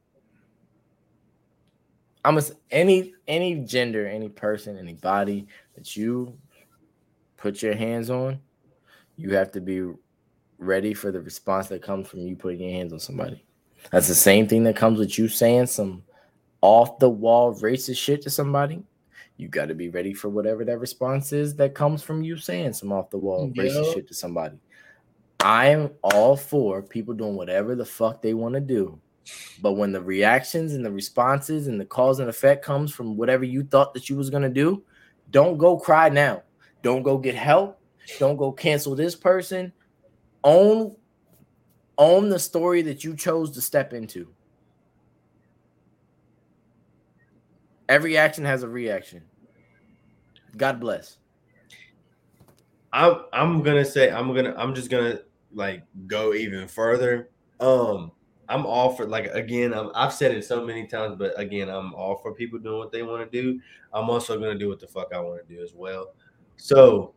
I'm 2.24 2.38
a, 2.38 2.42
any 2.70 3.14
any 3.28 3.56
gender, 3.56 4.06
any 4.06 4.28
person, 4.28 4.78
any 4.78 4.94
body 4.94 5.46
that 5.74 5.96
you 5.96 6.38
put 7.36 7.62
your 7.62 7.74
hands 7.74 8.10
on, 8.10 8.40
you 9.16 9.34
have 9.34 9.52
to 9.52 9.60
be 9.60 9.82
ready 10.58 10.94
for 10.94 11.10
the 11.10 11.20
response 11.20 11.68
that 11.68 11.82
comes 11.82 12.08
from 12.08 12.20
you 12.20 12.36
putting 12.36 12.60
your 12.60 12.72
hands 12.72 12.92
on 12.92 13.00
somebody. 13.00 13.44
That's 13.90 14.08
the 14.08 14.14
same 14.14 14.46
thing 14.46 14.64
that 14.64 14.76
comes 14.76 14.98
with 14.98 15.18
you 15.18 15.28
saying 15.28 15.66
some 15.66 16.02
off 16.60 16.98
the 16.98 17.08
wall 17.08 17.54
racist 17.54 17.98
shit 17.98 18.22
to 18.22 18.30
somebody. 18.30 18.82
You 19.40 19.48
got 19.48 19.68
to 19.68 19.74
be 19.74 19.88
ready 19.88 20.12
for 20.12 20.28
whatever 20.28 20.66
that 20.66 20.78
response 20.78 21.32
is 21.32 21.56
that 21.56 21.74
comes 21.74 22.02
from 22.02 22.22
you 22.22 22.36
saying 22.36 22.74
some 22.74 22.92
off 22.92 23.08
the 23.08 23.16
wall 23.16 23.50
racist 23.56 23.94
shit 23.94 24.06
to 24.08 24.14
somebody. 24.14 24.58
I'm 25.40 25.92
all 26.02 26.36
for 26.36 26.82
people 26.82 27.14
doing 27.14 27.36
whatever 27.36 27.74
the 27.74 27.86
fuck 27.86 28.20
they 28.20 28.34
want 28.34 28.54
to 28.54 28.60
do. 28.60 29.00
But 29.62 29.72
when 29.72 29.92
the 29.92 30.02
reactions 30.02 30.74
and 30.74 30.84
the 30.84 30.92
responses 30.92 31.68
and 31.68 31.80
the 31.80 31.86
cause 31.86 32.20
and 32.20 32.28
effect 32.28 32.62
comes 32.62 32.92
from 32.92 33.16
whatever 33.16 33.44
you 33.44 33.62
thought 33.62 33.94
that 33.94 34.10
you 34.10 34.16
was 34.16 34.28
gonna 34.28 34.50
do, 34.50 34.82
don't 35.30 35.56
go 35.56 35.78
cry 35.78 36.10
now. 36.10 36.42
Don't 36.82 37.02
go 37.02 37.16
get 37.16 37.34
help. 37.34 37.80
Don't 38.18 38.36
go 38.36 38.52
cancel 38.52 38.94
this 38.94 39.14
person. 39.14 39.72
Own 40.44 40.96
own 41.96 42.28
the 42.28 42.38
story 42.38 42.82
that 42.82 43.04
you 43.04 43.16
chose 43.16 43.50
to 43.52 43.62
step 43.62 43.94
into. 43.94 44.28
Every 47.88 48.18
action 48.18 48.44
has 48.44 48.62
a 48.62 48.68
reaction. 48.68 49.22
God 50.56 50.80
bless. 50.80 51.18
I'm 52.92 53.24
I'm 53.32 53.62
gonna 53.62 53.84
say 53.84 54.10
I'm 54.10 54.34
gonna 54.34 54.54
I'm 54.56 54.74
just 54.74 54.90
gonna 54.90 55.20
like 55.52 55.84
go 56.06 56.34
even 56.34 56.66
further. 56.66 57.30
Um, 57.60 58.12
I'm 58.48 58.66
all 58.66 58.92
for 58.92 59.06
like 59.06 59.26
again. 59.26 59.72
I'm, 59.72 59.90
I've 59.94 60.12
said 60.12 60.32
it 60.32 60.44
so 60.44 60.64
many 60.64 60.86
times, 60.86 61.14
but 61.16 61.38
again, 61.38 61.68
I'm 61.68 61.94
all 61.94 62.16
for 62.16 62.34
people 62.34 62.58
doing 62.58 62.78
what 62.78 62.90
they 62.90 63.02
want 63.02 63.30
to 63.30 63.42
do. 63.42 63.60
I'm 63.92 64.10
also 64.10 64.38
gonna 64.38 64.58
do 64.58 64.68
what 64.68 64.80
the 64.80 64.88
fuck 64.88 65.12
I 65.14 65.20
want 65.20 65.46
to 65.46 65.54
do 65.54 65.62
as 65.62 65.72
well. 65.74 66.14
So, 66.56 67.14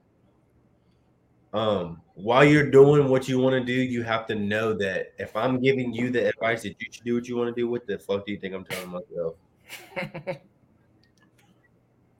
um, 1.53 2.01
while 2.13 2.43
you're 2.45 2.69
doing 2.69 3.09
what 3.09 3.27
you 3.27 3.39
want 3.39 3.53
to 3.53 3.65
do, 3.65 3.73
you 3.73 4.03
have 4.03 4.27
to 4.27 4.35
know 4.35 4.73
that 4.73 5.13
if 5.17 5.35
I'm 5.35 5.59
giving 5.59 5.91
you 5.91 6.11
the 6.11 6.29
advice 6.29 6.61
that 6.63 6.75
you 6.79 6.87
should 6.91 7.03
do 7.03 7.15
what 7.15 7.27
you 7.27 7.35
want 7.35 7.53
to 7.53 7.59
do, 7.59 7.67
what 7.67 7.87
the 7.87 7.97
fuck 7.97 8.25
do 8.25 8.31
you 8.31 8.37
think 8.37 8.53
I'm 8.53 8.65
telling 8.65 8.89
myself? 8.89 9.35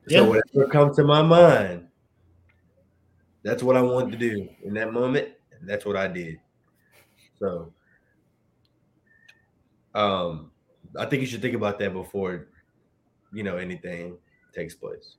Yeah. 0.08 0.20
So 0.20 0.30
whatever 0.30 0.72
comes 0.72 0.96
to 0.98 1.04
my 1.04 1.22
mind, 1.22 1.88
that's 3.44 3.64
what 3.64 3.76
I 3.76 3.82
wanted 3.82 4.12
to 4.12 4.18
do 4.18 4.50
in 4.64 4.74
that 4.76 4.92
moment. 4.92 5.30
And 5.60 5.68
that's 5.70 5.86
what 5.86 5.96
I 5.96 6.08
did. 6.08 6.40
So 7.40 7.74
um 9.96 10.52
I 10.98 11.06
think 11.06 11.22
you 11.22 11.28
should 11.28 11.42
think 11.42 11.56
about 11.56 11.80
that 11.80 11.94
before 11.94 12.48
you 13.32 13.44
know 13.44 13.58
anything 13.58 14.18
takes 14.54 14.76
place. 14.76 15.16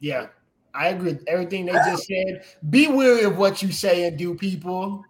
Yeah, 0.00 0.28
I 0.74 0.88
agree 0.88 1.12
with 1.12 1.24
everything 1.28 1.66
they 1.66 1.72
just 1.72 2.06
said. 2.06 2.44
Be 2.70 2.88
wary 2.88 3.22
of 3.22 3.38
what 3.38 3.62
you 3.62 3.70
say 3.70 4.04
and 4.04 4.18
do, 4.18 4.34
people. 4.34 5.04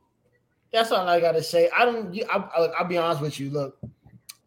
That's 0.73 0.91
all 0.91 1.09
I 1.09 1.21
gotta 1.21 1.43
say. 1.43 1.71
I 1.77 1.85
don't. 1.85 2.15
I, 2.31 2.37
I, 2.37 2.67
I'll 2.79 2.85
be 2.87 2.99
honest 2.99 3.23
with 3.23 3.39
you. 3.39 3.51
Look, 3.51 3.79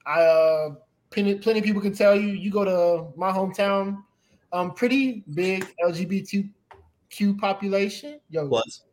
I 0.05 0.22
uh, 0.22 0.76
plenty, 1.10 1.36
plenty 1.36 1.60
of 1.60 1.66
people 1.66 1.82
can 1.82 1.93
tell 1.93 2.16
you. 2.16 2.28
You 2.28 2.51
go 2.51 2.66
to 2.66 3.18
my 3.18 3.32
hometown, 3.32 4.03
um, 4.51 4.74
pretty 4.74 5.24
big 5.34 5.66
LGBTQ 5.84 7.39
population. 7.39 8.20
Yo, 8.30 8.47
Plus, 8.47 8.84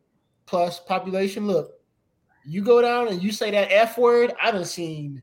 plus 0.46 0.80
population. 0.80 1.46
Look, 1.46 1.80
you 2.44 2.62
go 2.62 2.82
down 2.82 3.08
and 3.08 3.22
you 3.22 3.32
say 3.32 3.50
that 3.50 3.72
F 3.72 3.98
word, 3.98 4.32
I 4.40 4.50
done 4.50 4.64
seen 4.64 5.22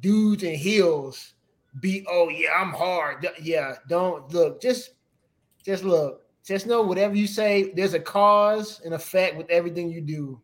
dudes 0.00 0.42
in 0.42 0.54
heels 0.54 1.34
be, 1.80 2.04
oh 2.08 2.28
yeah, 2.28 2.52
I'm 2.56 2.72
hard. 2.72 3.26
Yeah, 3.40 3.76
don't 3.88 4.32
look, 4.32 4.60
just 4.60 4.90
just 5.64 5.84
look. 5.84 6.24
Just 6.44 6.66
know 6.66 6.80
whatever 6.80 7.14
you 7.14 7.26
say, 7.26 7.72
there's 7.74 7.92
a 7.92 8.00
cause 8.00 8.80
and 8.82 8.94
effect 8.94 9.36
with 9.36 9.50
everything 9.50 9.90
you 9.90 10.00
do. 10.00 10.40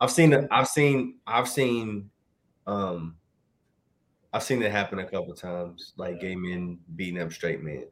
I've 0.00 0.10
seen 0.10 0.48
I've 0.50 0.68
seen 0.68 1.16
I've 1.26 1.48
seen 1.48 2.10
um 2.66 3.16
I've 4.32 4.42
seen 4.42 4.62
it 4.62 4.70
happen 4.70 4.98
a 5.00 5.04
couple 5.04 5.34
times, 5.34 5.92
like 5.96 6.20
gay 6.20 6.36
men 6.36 6.78
beating 6.96 7.20
up 7.20 7.32
straight 7.32 7.62
men. 7.62 7.84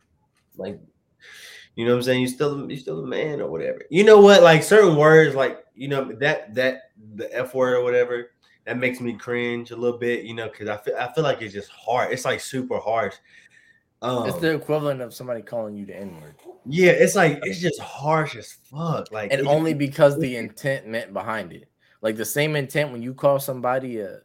Like 0.56 0.80
you 1.74 1.84
know 1.84 1.92
what 1.92 1.98
I'm 1.98 2.02
saying? 2.02 2.20
You 2.22 2.28
still 2.28 2.70
you 2.70 2.76
still 2.76 3.04
a 3.04 3.06
man 3.06 3.40
or 3.40 3.50
whatever. 3.50 3.82
You 3.90 4.04
know 4.04 4.20
what? 4.20 4.42
Like 4.42 4.62
certain 4.62 4.96
words, 4.96 5.34
like 5.34 5.64
you 5.74 5.88
know, 5.88 6.12
that 6.14 6.54
that 6.54 6.90
the 7.14 7.32
F 7.36 7.54
word 7.54 7.74
or 7.74 7.84
whatever, 7.84 8.30
that 8.64 8.78
makes 8.78 9.00
me 9.00 9.14
cringe 9.14 9.70
a 9.70 9.76
little 9.76 9.98
bit, 9.98 10.24
you 10.24 10.34
know, 10.34 10.48
because 10.48 10.68
I 10.68 10.76
feel 10.76 10.96
I 10.96 11.12
feel 11.12 11.24
like 11.24 11.40
it's 11.40 11.54
just 11.54 11.70
hard. 11.70 12.12
It's 12.12 12.24
like 12.24 12.40
super 12.40 12.78
harsh. 12.78 13.14
Um, 14.02 14.28
it's 14.28 14.38
the 14.38 14.54
equivalent 14.54 15.00
of 15.00 15.12
somebody 15.12 15.42
calling 15.42 15.76
you 15.76 15.86
the 15.86 15.96
N 15.96 16.20
word. 16.20 16.34
yeah, 16.66 16.90
it's 16.90 17.16
like 17.16 17.40
it's 17.42 17.60
just 17.60 17.80
harsh 17.80 18.36
as 18.36 18.52
fuck. 18.52 19.10
Like 19.10 19.32
and 19.32 19.46
only 19.46 19.74
because 19.74 20.18
the 20.18 20.36
intent 20.36 20.86
meant 20.86 21.12
behind 21.12 21.52
it. 21.52 21.68
Like 22.00 22.16
the 22.16 22.24
same 22.24 22.54
intent 22.54 22.92
when 22.92 23.02
you 23.02 23.14
call 23.14 23.40
somebody 23.40 23.98
a 23.98 24.20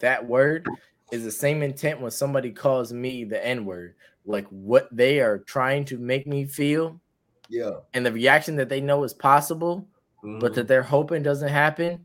that 0.00 0.26
word 0.26 0.66
is 1.12 1.24
the 1.24 1.30
same 1.30 1.62
intent 1.62 2.00
when 2.00 2.10
somebody 2.10 2.50
calls 2.50 2.92
me 2.92 3.24
the 3.24 3.44
N 3.44 3.64
word. 3.64 3.94
Like 4.24 4.46
what 4.48 4.88
they 4.90 5.20
are 5.20 5.38
trying 5.38 5.84
to 5.86 5.98
make 5.98 6.26
me 6.26 6.44
feel 6.44 7.00
yeah, 7.48 7.72
and 7.94 8.04
the 8.04 8.12
reaction 8.12 8.56
that 8.56 8.68
they 8.68 8.80
know 8.80 9.04
is 9.04 9.14
possible, 9.14 9.86
but 10.22 10.52
mhm. 10.52 10.54
that 10.54 10.68
they're 10.68 10.82
hoping 10.82 11.22
doesn't 11.22 11.48
happen. 11.48 12.04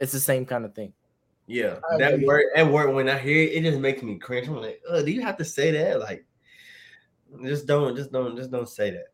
It's 0.00 0.12
the 0.12 0.20
same 0.20 0.44
kind 0.44 0.64
of 0.64 0.74
thing. 0.74 0.92
Yeah, 1.46 1.78
I 1.90 1.96
that 1.96 2.20
word, 2.20 2.44
that 2.54 2.70
word, 2.70 2.94
when 2.94 3.08
I 3.08 3.18
hear 3.18 3.42
it, 3.42 3.52
it 3.52 3.62
just 3.62 3.80
makes 3.80 4.02
me 4.02 4.18
cringe. 4.18 4.48
I'm 4.48 4.56
like, 4.56 4.82
oh, 4.88 5.02
do 5.02 5.10
you 5.10 5.22
have 5.22 5.38
to 5.38 5.44
say 5.44 5.70
that? 5.70 5.98
Like, 5.98 6.26
just 7.42 7.66
don't, 7.66 7.96
just 7.96 8.12
don't, 8.12 8.36
just 8.36 8.50
don't 8.50 8.68
say 8.68 8.90
that. 8.90 9.06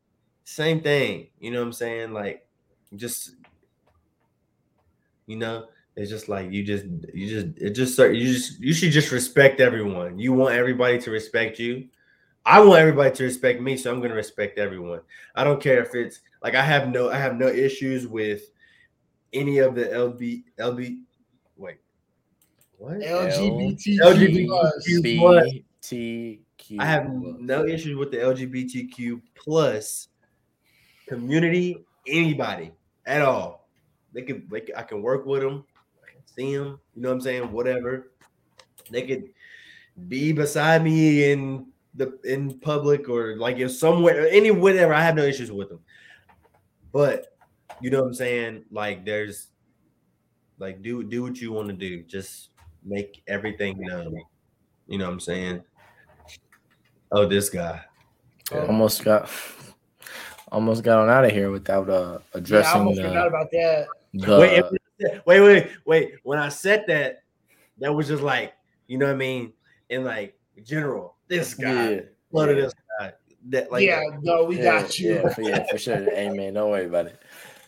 Same 0.42 0.80
thing, 0.80 1.28
you 1.38 1.52
know 1.52 1.60
what 1.60 1.66
I'm 1.66 1.72
saying? 1.72 2.12
Like, 2.12 2.46
just, 2.96 3.36
you 5.26 5.36
know, 5.36 5.66
It's 5.96 6.10
just 6.10 6.28
like 6.28 6.50
you 6.50 6.64
just 6.64 6.86
you 7.12 7.28
just 7.28 7.58
it 7.58 7.70
just 7.70 7.94
start 7.94 8.14
you 8.14 8.32
just 8.32 8.60
you 8.60 8.72
should 8.72 8.90
just 8.90 9.12
respect 9.12 9.60
everyone. 9.60 10.18
You 10.18 10.32
want 10.32 10.54
everybody 10.54 10.98
to 11.00 11.10
respect 11.10 11.58
you. 11.58 11.88
I 12.44 12.60
want 12.60 12.80
everybody 12.80 13.14
to 13.14 13.24
respect 13.24 13.60
me, 13.60 13.76
so 13.76 13.92
I'm 13.92 14.00
gonna 14.00 14.14
respect 14.14 14.58
everyone. 14.58 15.00
I 15.34 15.44
don't 15.44 15.62
care 15.62 15.82
if 15.82 15.94
it's 15.94 16.20
like 16.42 16.54
I 16.54 16.62
have 16.62 16.88
no 16.88 17.10
I 17.10 17.16
have 17.16 17.36
no 17.36 17.46
issues 17.46 18.08
with 18.08 18.42
any 19.32 19.58
of 19.58 19.74
the 19.74 19.84
LB 19.84 20.44
LB 20.58 20.98
wait 21.56 21.78
what 22.78 22.98
LGBTQ. 22.98 23.98
LGBTQ 23.98 25.18
plus. 25.18 25.44
BTQ. 25.84 26.80
I 26.80 26.86
have 26.86 27.08
no 27.08 27.66
issues 27.66 27.96
with 27.96 28.10
the 28.10 28.18
LGBTQ 28.18 29.20
plus 29.34 30.08
community, 31.06 31.84
anybody 32.06 32.72
at 33.06 33.22
all. 33.22 33.68
They 34.12 34.22
could, 34.22 34.48
they 34.50 34.60
could 34.60 34.76
I 34.76 34.82
can 34.82 35.02
work 35.02 35.26
with 35.26 35.42
them, 35.42 35.64
I 35.68 35.72
can 35.72 35.73
see 36.34 36.56
them, 36.56 36.80
you 36.94 37.02
know 37.02 37.08
what 37.08 37.14
I'm 37.14 37.20
saying? 37.20 37.52
Whatever. 37.52 38.12
They 38.90 39.06
could 39.06 39.30
be 40.08 40.32
beside 40.32 40.82
me 40.82 41.32
in 41.32 41.66
the 41.94 42.18
in 42.24 42.58
public 42.58 43.08
or 43.08 43.36
like 43.36 43.58
if 43.58 43.72
somewhere, 43.72 44.28
any 44.28 44.50
whatever. 44.50 44.92
I 44.92 45.02
have 45.02 45.14
no 45.14 45.22
issues 45.24 45.50
with 45.50 45.68
them. 45.68 45.80
But 46.92 47.36
you 47.80 47.90
know 47.90 48.00
what 48.00 48.08
I'm 48.08 48.14
saying? 48.14 48.64
Like 48.70 49.04
there's 49.04 49.48
like 50.58 50.82
do 50.82 51.02
do 51.02 51.22
what 51.22 51.40
you 51.40 51.52
want 51.52 51.68
to 51.68 51.74
do. 51.74 52.02
Just 52.02 52.50
make 52.84 53.22
everything 53.26 53.78
known. 53.80 54.20
You 54.86 54.98
know 54.98 55.06
what 55.06 55.12
I'm 55.14 55.20
saying? 55.20 55.62
Oh, 57.10 57.26
this 57.26 57.48
guy. 57.48 57.84
almost 58.52 59.04
got 59.04 59.30
almost 60.52 60.82
got 60.82 60.98
on 60.98 61.08
out 61.08 61.24
of 61.24 61.32
here 61.32 61.50
without 61.50 61.88
uh 61.88 62.18
Yeah, 62.34 62.36
I 62.36 62.38
addressing 62.38 62.80
almost 62.80 63.00
forgot 63.00 63.14
the, 63.14 63.26
about 63.26 63.50
that. 63.52 63.86
the 64.14 64.38
wait, 64.38 64.64
wait, 65.26 65.40
wait, 65.40 65.70
wait. 65.84 66.14
When 66.22 66.38
I 66.38 66.48
said 66.48 66.84
that, 66.88 67.22
that 67.78 67.92
was 67.92 68.08
just 68.08 68.22
like, 68.22 68.54
you 68.86 68.98
know 68.98 69.06
what 69.06 69.14
I 69.14 69.18
mean? 69.18 69.52
In 69.88 70.04
like 70.04 70.38
general, 70.64 71.16
this 71.28 71.54
guy, 71.54 71.90
yeah, 71.90 72.00
blood 72.30 72.50
of 72.50 72.56
yeah. 72.56 72.62
this 72.62 72.74
guy. 72.98 73.12
That 73.48 73.70
like 73.70 73.84
yeah, 73.84 74.02
no, 74.22 74.44
we 74.44 74.56
yeah, 74.56 74.80
got 74.80 74.98
you. 74.98 75.14
Yeah, 75.14 75.28
for, 75.28 75.42
yeah, 75.42 75.66
for 75.70 75.78
sure. 75.78 76.08
Amen. 76.12 76.54
don't 76.54 76.70
worry 76.70 76.86
about 76.86 77.06
it. 77.06 77.20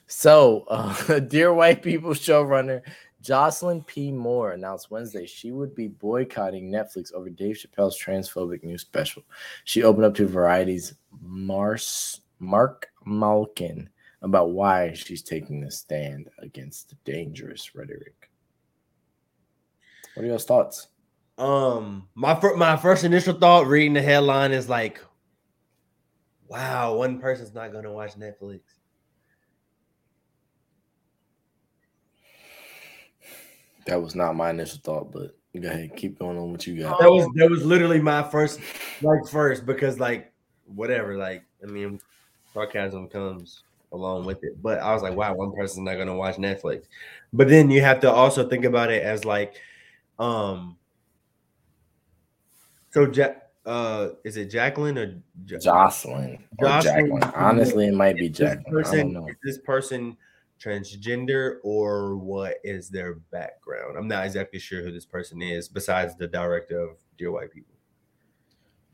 So, 0.06 0.64
uh, 0.68 1.18
dear 1.28 1.52
white 1.52 1.82
people 1.82 2.10
showrunner 2.10 2.82
Jocelyn 3.26 3.82
P. 3.82 4.12
Moore 4.12 4.52
announced 4.52 4.90
Wednesday 4.90 5.26
she 5.26 5.50
would 5.50 5.74
be 5.74 5.88
boycotting 5.88 6.70
Netflix 6.70 7.12
over 7.12 7.28
Dave 7.28 7.56
Chappelle's 7.56 8.00
transphobic 8.00 8.62
new 8.62 8.78
special. 8.78 9.24
She 9.64 9.82
opened 9.82 10.04
up 10.04 10.14
to 10.14 10.28
Variety's 10.28 10.94
Mars 11.20 12.20
Marc 12.38 12.86
Malkin 13.04 13.90
about 14.22 14.50
why 14.50 14.92
she's 14.92 15.22
taking 15.22 15.64
a 15.64 15.70
stand 15.70 16.28
against 16.38 16.88
the 16.90 16.96
dangerous 17.04 17.74
rhetoric. 17.74 18.30
What 20.14 20.24
are 20.24 20.28
your 20.28 20.38
thoughts? 20.38 20.88
um 21.38 22.08
my 22.14 22.34
fir- 22.34 22.56
my 22.56 22.76
first 22.76 23.04
initial 23.04 23.34
thought 23.34 23.66
reading 23.66 23.92
the 23.92 24.02
headline 24.02 24.52
is 24.52 24.68
like, 24.68 25.00
wow, 26.48 26.94
one 26.94 27.20
person's 27.20 27.54
not 27.54 27.72
gonna 27.72 27.92
watch 27.92 28.14
Netflix. 28.14 28.60
That 33.86 34.02
was 34.02 34.14
not 34.14 34.34
my 34.34 34.50
initial 34.50 34.80
thought, 34.82 35.12
but 35.12 35.36
go 35.60 35.68
ahead, 35.68 35.94
keep 35.96 36.18
going 36.18 36.38
on 36.38 36.50
what 36.50 36.66
you 36.66 36.80
got. 36.80 36.98
That 36.98 37.10
was 37.10 37.28
that 37.34 37.50
was 37.50 37.64
literally 37.64 38.00
my 38.00 38.22
first 38.22 38.60
like 39.02 39.26
first 39.30 39.66
because 39.66 40.00
like 40.00 40.32
whatever, 40.64 41.16
like 41.18 41.44
I 41.62 41.66
mean 41.66 42.00
sarcasm 42.54 43.08
comes 43.08 43.62
along 43.92 44.24
with 44.24 44.42
it. 44.44 44.60
But 44.62 44.78
I 44.80 44.92
was 44.92 45.02
like, 45.02 45.16
wow, 45.16 45.34
one 45.34 45.52
person's 45.52 45.84
not 45.84 45.96
gonna 45.96 46.16
watch 46.16 46.36
Netflix. 46.36 46.86
But 47.32 47.48
then 47.48 47.70
you 47.70 47.80
have 47.82 48.00
to 48.00 48.10
also 48.10 48.48
think 48.48 48.64
about 48.64 48.90
it 48.90 49.02
as 49.02 49.24
like 49.24 49.60
um 50.18 50.76
so 52.90 53.10
ja- 53.10 53.34
uh 53.64 54.10
is 54.24 54.36
it 54.36 54.46
Jacqueline 54.46 54.96
or 54.98 55.22
Ja- 55.46 55.58
Jocelyn 55.58 56.44
or 56.58 56.66
Jocelyn, 56.66 57.08
Jacqueline. 57.08 57.34
Honestly, 57.34 57.86
it 57.88 57.94
might 57.94 58.16
be 58.16 58.26
is 58.26 58.38
this 58.38 58.38
Jacqueline. 58.38 58.66
I 58.66 58.70
don't 58.70 58.82
person 58.82 59.12
know. 59.12 59.28
is 59.28 59.36
this 59.42 59.58
person 59.58 60.16
transgender 60.58 61.56
or 61.64 62.16
what 62.16 62.56
is 62.64 62.88
their 62.88 63.14
background? 63.30 63.98
I'm 63.98 64.08
not 64.08 64.24
exactly 64.24 64.58
sure 64.58 64.82
who 64.82 64.90
this 64.90 65.04
person 65.04 65.42
is 65.42 65.68
besides 65.68 66.16
the 66.16 66.26
director 66.26 66.80
of 66.80 66.96
Dear 67.18 67.30
White 67.32 67.52
People. 67.52 67.74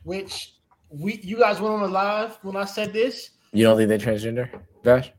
Which 0.02 0.54
we 0.90 1.20
you 1.22 1.38
guys 1.38 1.60
went 1.60 1.74
on 1.74 1.80
the 1.82 1.88
live 1.88 2.38
when 2.42 2.56
I 2.56 2.64
said 2.64 2.92
this. 2.92 3.30
You 3.52 3.64
don't 3.64 3.76
think 3.76 3.88
they're 3.88 3.98
transgender, 3.98 4.48
Josh? 4.84 5.12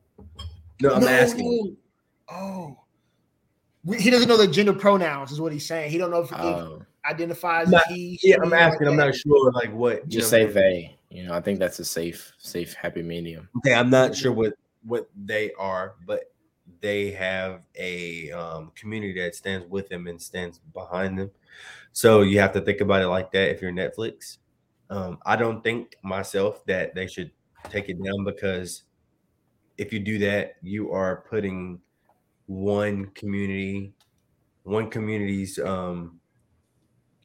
No, 0.82 0.96
I'm 0.96 1.02
No, 1.02 1.08
asking. 1.08 1.78
Oh, 2.30 2.80
we, 3.86 4.02
he 4.02 4.10
doesn't 4.10 4.28
know 4.28 4.38
the 4.38 4.48
gender 4.48 4.74
pronouns, 4.74 5.32
is 5.32 5.40
what 5.40 5.52
he's 5.54 5.66
saying. 5.68 5.92
He 5.92 5.98
don't 5.98 6.10
know 6.10 6.22
if 6.22 6.30
he 6.30 6.36
Oh, 6.36 6.82
identifies 7.10 7.70
Not- 7.70 7.86
he. 7.88 8.20
Yeah, 8.24 8.38
I'm 8.42 8.50
like 8.50 8.60
asking. 8.62 8.88
I'm 8.88 8.98
that. 8.98 9.06
not 9.08 9.16
sure, 9.16 9.52
like 9.52 9.72
what. 9.74 10.08
just 10.08 10.30
say 10.30 10.42
what 10.46 10.50
I'm 10.50 10.54
they. 10.56 10.98
You 11.10 11.26
know, 11.28 11.34
I 11.34 11.42
think 11.42 11.60
that's 11.60 11.78
a 11.80 11.86
safe, 11.86 12.32
safe, 12.40 12.74
happy 12.74 13.04
medium. 13.04 13.48
Okay, 13.58 13.74
I'm 13.76 13.90
not 13.92 14.16
sure 14.16 14.32
what 14.32 14.54
what 14.84 15.10
they 15.26 15.52
are, 15.60 15.94
but 16.08 16.32
they 16.82 17.12
have 17.12 17.62
a 17.76 18.32
um, 18.32 18.72
community 18.76 19.22
that 19.22 19.36
stands 19.36 19.66
with 19.70 19.88
them 19.90 20.08
and 20.08 20.20
stands 20.20 20.60
behind 20.74 21.20
them. 21.20 21.30
So 21.92 22.22
you 22.24 22.40
have 22.40 22.52
to 22.54 22.62
think 22.62 22.82
about 22.82 23.04
it 23.04 23.08
like 23.08 23.32
that. 23.34 23.52
If 23.52 23.62
you're 23.62 23.72
Netflix, 23.72 24.40
um, 24.90 25.20
I 25.26 25.36
don't 25.36 25.64
think 25.64 25.96
myself 26.04 26.66
that 26.66 26.96
they 26.96 27.06
should 27.06 27.30
take 27.70 27.90
it 27.90 28.02
down 28.04 28.24
because 28.24 28.84
if 29.78 29.92
you 29.92 30.00
do 30.00 30.18
that, 30.20 30.56
you 30.62 30.92
are 30.92 31.26
putting 31.30 31.80
one 32.48 33.08
community, 33.16 33.94
one 34.64 34.90
community's 34.90 35.60
um, 35.60 36.20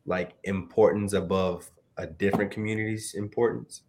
like 0.07 0.32
importance 0.45 1.12
above 1.12 1.70
a 1.97 2.07
different 2.07 2.51
community's 2.51 3.14
importance. 3.14 3.82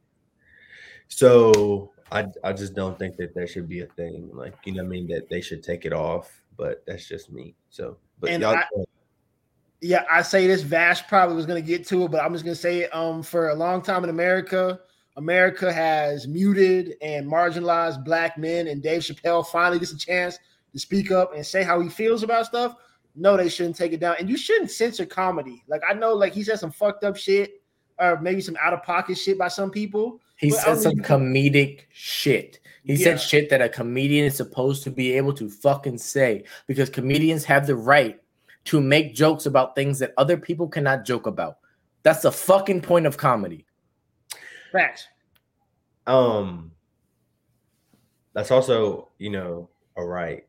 So 1.08 1.92
I 2.12 2.26
I 2.44 2.54
just 2.54 2.76
don't 2.76 2.98
think 3.00 3.18
that 3.18 3.34
that 3.36 3.50
should 3.50 3.70
be 3.70 3.82
a 3.82 3.86
thing. 3.86 4.30
Like 4.34 4.56
you 4.66 4.74
know 4.74 4.84
I 4.84 4.88
mean 4.88 5.08
that 5.08 5.30
they 5.30 5.42
should 5.42 5.64
take 5.64 5.86
it 5.86 5.94
off. 5.94 6.32
But 6.58 6.84
that's 6.86 7.08
just 7.08 7.32
me. 7.32 7.56
So 7.70 7.98
but 8.20 8.32
And 8.32 8.42
y'all 8.42 8.56
I- 8.56 8.66
Yeah, 9.82 10.04
I 10.12 10.22
say 10.24 10.46
this. 10.46 10.62
Vash 10.62 11.08
probably 11.08 11.38
was 11.38 11.46
going 11.46 11.64
to 11.64 11.66
get 11.66 11.88
to 11.88 12.04
it, 12.04 12.12
but 12.12 12.22
I'm 12.22 12.34
just 12.34 12.44
going 12.44 12.56
to 12.56 12.62
say 12.62 12.80
it. 12.80 12.94
Um, 12.94 13.24
for 13.24 13.50
a 13.50 13.56
long 13.56 13.82
time 13.82 14.04
in 14.04 14.10
America, 14.10 14.82
America 15.20 15.72
has 15.72 16.30
muted 16.30 16.96
and 17.02 17.28
marginalized 17.30 18.06
black 18.06 18.38
men, 18.38 18.68
and 18.68 18.82
Dave 18.82 19.02
Chappelle 19.02 19.46
finally 19.46 19.78
gets 19.78 19.92
a 19.92 19.98
chance 19.98 20.40
to 20.72 20.80
speak 20.80 21.12
up 21.12 21.36
and 21.36 21.46
say 21.46 21.62
how 21.62 21.82
he 21.82 21.90
feels 21.90 22.24
about 22.24 22.46
stuff. 22.46 22.76
No, 23.16 23.36
they 23.36 23.50
shouldn't 23.50 23.76
take 23.76 23.92
it 23.92 24.00
down, 24.00 24.16
and 24.18 24.30
you 24.30 24.38
shouldn't 24.38 24.72
censor 24.72 25.06
comedy. 25.06 25.62
Like 25.68 25.82
I 25.88 25.94
know, 25.94 26.14
like 26.14 26.34
he 26.34 26.42
said 26.42 26.58
some 26.58 26.72
fucked 26.72 27.04
up 27.04 27.18
shit, 27.18 27.62
or 28.00 28.18
maybe 28.22 28.40
some 28.40 28.56
out 28.62 28.72
of 28.72 28.82
pocket 28.84 29.18
shit 29.18 29.38
by 29.38 29.50
some 29.50 29.72
people. 29.72 30.22
He 30.38 30.52
said 30.52 30.78
some 30.78 30.96
comedic 30.96 31.82
shit. 31.92 32.62
He 32.86 32.94
Yeah. 32.94 33.04
said 33.04 33.20
shit 33.20 33.50
that 33.50 33.62
a 33.62 33.68
comedian 33.68 34.26
is 34.26 34.38
supposed 34.38 34.84
to 34.86 34.90
be 34.90 35.12
able 35.18 35.34
to 35.34 35.50
fucking 35.50 35.98
say 35.98 36.46
because 36.66 36.90
comedians 36.90 37.44
have 37.44 37.68
the 37.68 37.76
right 37.76 38.22
to 38.66 38.80
make 38.80 39.14
jokes 39.14 39.46
about 39.46 39.76
things 39.76 40.00
that 40.00 40.14
other 40.18 40.38
people 40.38 40.70
cannot 40.70 41.04
joke 41.04 41.28
about. 41.28 41.58
That's 42.04 42.22
the 42.22 42.32
fucking 42.32 42.82
point 42.82 43.06
of 43.06 43.18
comedy. 43.18 43.66
Facts. 44.72 45.08
um 46.08 46.72
that's 48.34 48.52
also, 48.52 49.10
you 49.18 49.30
know, 49.30 49.70
a 49.98 50.06
right. 50.06 50.46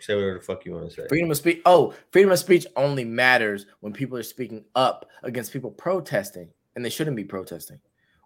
Say 0.00 0.14
whatever 0.14 0.34
the 0.34 0.40
fuck 0.40 0.64
you 0.64 0.72
want 0.72 0.90
to 0.90 0.94
say. 0.94 1.08
Freedom 1.08 1.30
of 1.30 1.36
speech. 1.36 1.60
Oh, 1.64 1.94
freedom 2.12 2.30
of 2.30 2.38
speech 2.38 2.66
only 2.76 3.04
matters 3.04 3.66
when 3.80 3.92
people 3.92 4.16
are 4.18 4.22
speaking 4.22 4.64
up 4.74 5.08
against 5.22 5.52
people 5.52 5.70
protesting, 5.70 6.50
and 6.74 6.84
they 6.84 6.90
shouldn't 6.90 7.16
be 7.16 7.24
protesting. 7.24 7.80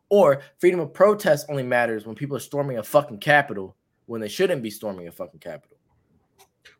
Or 0.08 0.42
freedom 0.58 0.80
of 0.80 0.92
protest 0.92 1.46
only 1.48 1.62
matters 1.62 2.06
when 2.06 2.16
people 2.16 2.36
are 2.36 2.40
storming 2.40 2.78
a 2.78 2.82
fucking 2.82 3.18
capital 3.18 3.76
when 4.06 4.20
they 4.20 4.28
shouldn't 4.28 4.62
be 4.62 4.70
storming 4.70 5.06
a 5.06 5.12
fucking 5.12 5.38
capital. 5.38 5.76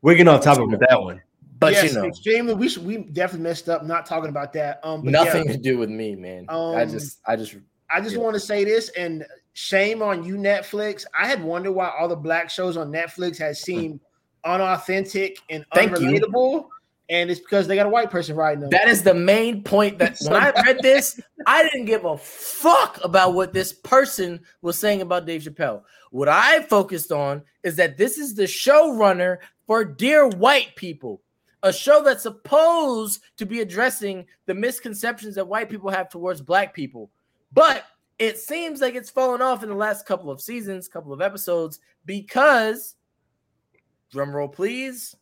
We're 0.03 0.15
getting 0.15 0.29
off 0.29 0.43
topic 0.43 0.67
with 0.67 0.81
that 0.89 1.01
one. 1.01 1.23
But 1.61 1.75
yes, 1.75 1.93
you 1.93 2.01
know, 2.01 2.07
extremely. 2.07 2.55
We 2.55 2.69
should, 2.69 2.85
we 2.85 2.99
definitely 2.99 3.45
messed 3.45 3.69
up 3.69 3.85
not 3.85 4.07
talking 4.07 4.31
about 4.31 4.53
that. 4.55 4.81
Um, 4.83 5.03
but 5.03 5.13
nothing 5.13 5.45
yeah. 5.47 5.53
to 5.53 5.59
do 5.59 5.79
with 5.79 5.91
me, 5.91 6.17
man. 6.17 6.47
Um, 6.49 6.75
I 6.75 6.85
just, 6.85 7.21
I 7.27 7.37
just, 7.37 7.55
I 7.93 8.01
just 8.01 8.16
Yeah. 8.16 8.22
want 8.22 8.34
to 8.34 8.41
say 8.41 8.64
this 8.64 8.88
and 8.91 9.26
shame 9.53 10.03
on 10.03 10.24
you, 10.24 10.36
Netflix. 10.36 11.05
I 11.18 11.26
had 11.26 11.43
wondered 11.43 11.72
why 11.72 11.91
all 11.99 12.09
the 12.09 12.16
black 12.16 12.51
shows 12.51 12.76
on 12.76 12.91
Netflix 12.91 13.38
had 13.38 13.57
hmm. 13.57 13.62
seemed 13.62 14.01
unauthentic 14.45 15.38
and 15.51 15.64
Thank 15.74 15.99
you. 15.99 16.68
And 17.09 17.28
it's 17.28 17.41
because 17.41 17.66
they 17.66 17.74
got 17.74 17.86
a 17.86 17.91
white 17.91 18.09
person 18.09 18.36
writing 18.36 18.61
them. 18.61 18.70
that 18.70 18.88
is 18.88 19.03
the 19.03 19.12
main 19.12 19.64
point. 19.64 19.99
That 19.99 20.16
when 20.22 20.41
I 20.41 20.53
read 20.64 20.78
this, 20.80 21.20
I 21.45 21.64
didn't 21.64 21.86
give 21.86 22.05
a 22.05 22.16
fuck 22.16 23.01
about 23.03 23.34
what 23.34 23.53
this 23.53 23.72
person 23.72 24.41
was 24.62 24.78
saying 24.78 25.03
about 25.03 25.26
Dave 25.26 25.43
Chappelle. 25.43 25.82
What 26.12 26.28
I 26.28 26.62
focused 26.62 27.11
on 27.11 27.43
is 27.64 27.74
that 27.76 27.97
this 27.97 28.16
is 28.16 28.34
the 28.34 28.45
showrunner 28.45 29.38
for 29.66 29.84
Dear 29.84 30.28
White 30.28 30.76
People, 30.76 31.20
a 31.64 31.72
show 31.72 32.01
that's 32.01 32.22
supposed 32.22 33.22
to 33.38 33.45
be 33.45 33.61
addressing 33.61 34.24
the 34.47 34.55
misconceptions 34.55 35.34
that 35.34 35.49
white 35.49 35.68
people 35.68 35.91
have 35.91 36.09
towards 36.09 36.41
black 36.41 36.74
people. 36.74 37.11
But 37.53 37.84
it 38.18 38.38
seems 38.38 38.80
like 38.80 38.94
it's 38.94 39.11
fallen 39.11 39.42
off 39.42 39.62
in 39.62 39.68
the 39.68 39.74
last 39.74 40.07
couple 40.07 40.30
of 40.30 40.40
seasons, 40.40 40.88
couple 40.88 41.12
of 41.12 41.20
episodes, 41.20 41.80
because 42.05 42.96
drum 44.11 44.34
roll 44.34 44.48
please. 44.48 45.16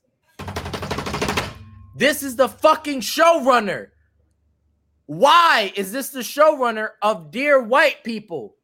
This 1.95 2.23
is 2.23 2.37
the 2.37 2.49
fucking 2.49 3.01
showrunner. 3.01 3.89
Why 5.07 5.73
is 5.75 5.91
this 5.91 6.11
the 6.11 6.21
showrunner 6.21 6.91
of 7.03 7.31
Dear 7.31 7.63
White 7.63 8.05
People? 8.05 8.57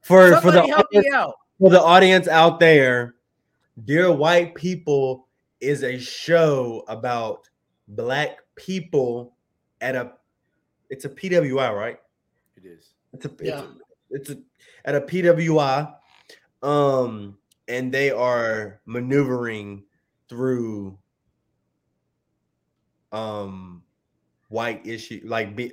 For 0.00 0.40
for 0.40 0.50
the 0.50 0.62
Somebody 0.62 0.68
help 0.70 0.86
me 0.92 1.10
out. 1.12 1.34
for 1.58 1.70
the 1.70 1.82
audience 1.82 2.28
out 2.28 2.60
there, 2.60 3.16
Dear 3.84 4.12
White 4.12 4.54
People 4.54 5.28
is 5.60 5.82
a 5.82 5.98
show 5.98 6.84
about 6.88 7.48
black 7.88 8.38
people 8.54 9.34
at 9.80 9.96
a 9.96 10.12
it's 10.88 11.04
a 11.04 11.08
PWI, 11.08 11.74
right? 11.74 11.98
It 13.12 13.24
is. 13.24 13.30
A 13.40 13.44
Yeah. 13.44 13.66
it's 14.10 14.30
a, 14.30 14.34
it's 14.34 14.40
a 14.40 14.42
at 14.84 14.94
a 14.94 15.00
PWI. 15.00 15.94
Um 16.62 17.38
and 17.68 17.92
they 17.92 18.10
are 18.10 18.80
maneuvering 18.86 19.84
through 20.28 20.98
um 23.12 23.82
white 24.48 24.86
issue 24.86 25.20
like 25.24 25.54
be, 25.54 25.72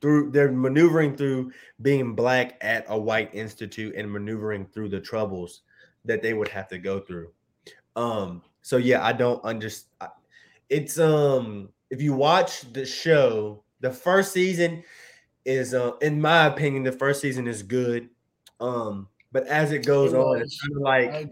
through 0.00 0.30
they're 0.30 0.52
maneuvering 0.52 1.16
through 1.16 1.50
being 1.82 2.14
black 2.14 2.56
at 2.60 2.84
a 2.88 2.98
white 2.98 3.30
institute 3.34 3.94
and 3.96 4.10
maneuvering 4.10 4.64
through 4.66 4.88
the 4.88 5.00
troubles 5.00 5.62
that 6.04 6.22
they 6.22 6.32
would 6.32 6.48
have 6.48 6.68
to 6.68 6.78
go 6.78 7.00
through 7.00 7.30
um 7.96 8.40
so 8.62 8.76
yeah 8.76 9.04
i 9.04 9.12
don't 9.12 9.42
understand 9.44 10.10
it's 10.70 10.98
um 10.98 11.68
if 11.90 12.00
you 12.00 12.12
watch 12.12 12.72
the 12.72 12.86
show 12.86 13.62
the 13.80 13.90
first 13.90 14.32
season 14.32 14.82
is 15.44 15.74
uh 15.74 15.92
in 16.00 16.20
my 16.20 16.46
opinion 16.46 16.82
the 16.82 16.92
first 16.92 17.20
season 17.20 17.48
is 17.48 17.62
good 17.62 18.08
um 18.60 19.08
but 19.32 19.46
as 19.46 19.72
it 19.72 19.84
goes 19.84 20.12
It 20.12 20.18
on 20.18 20.40
it's 20.40 20.60
kind 20.60 20.76
of 20.76 20.82
like 20.82 21.30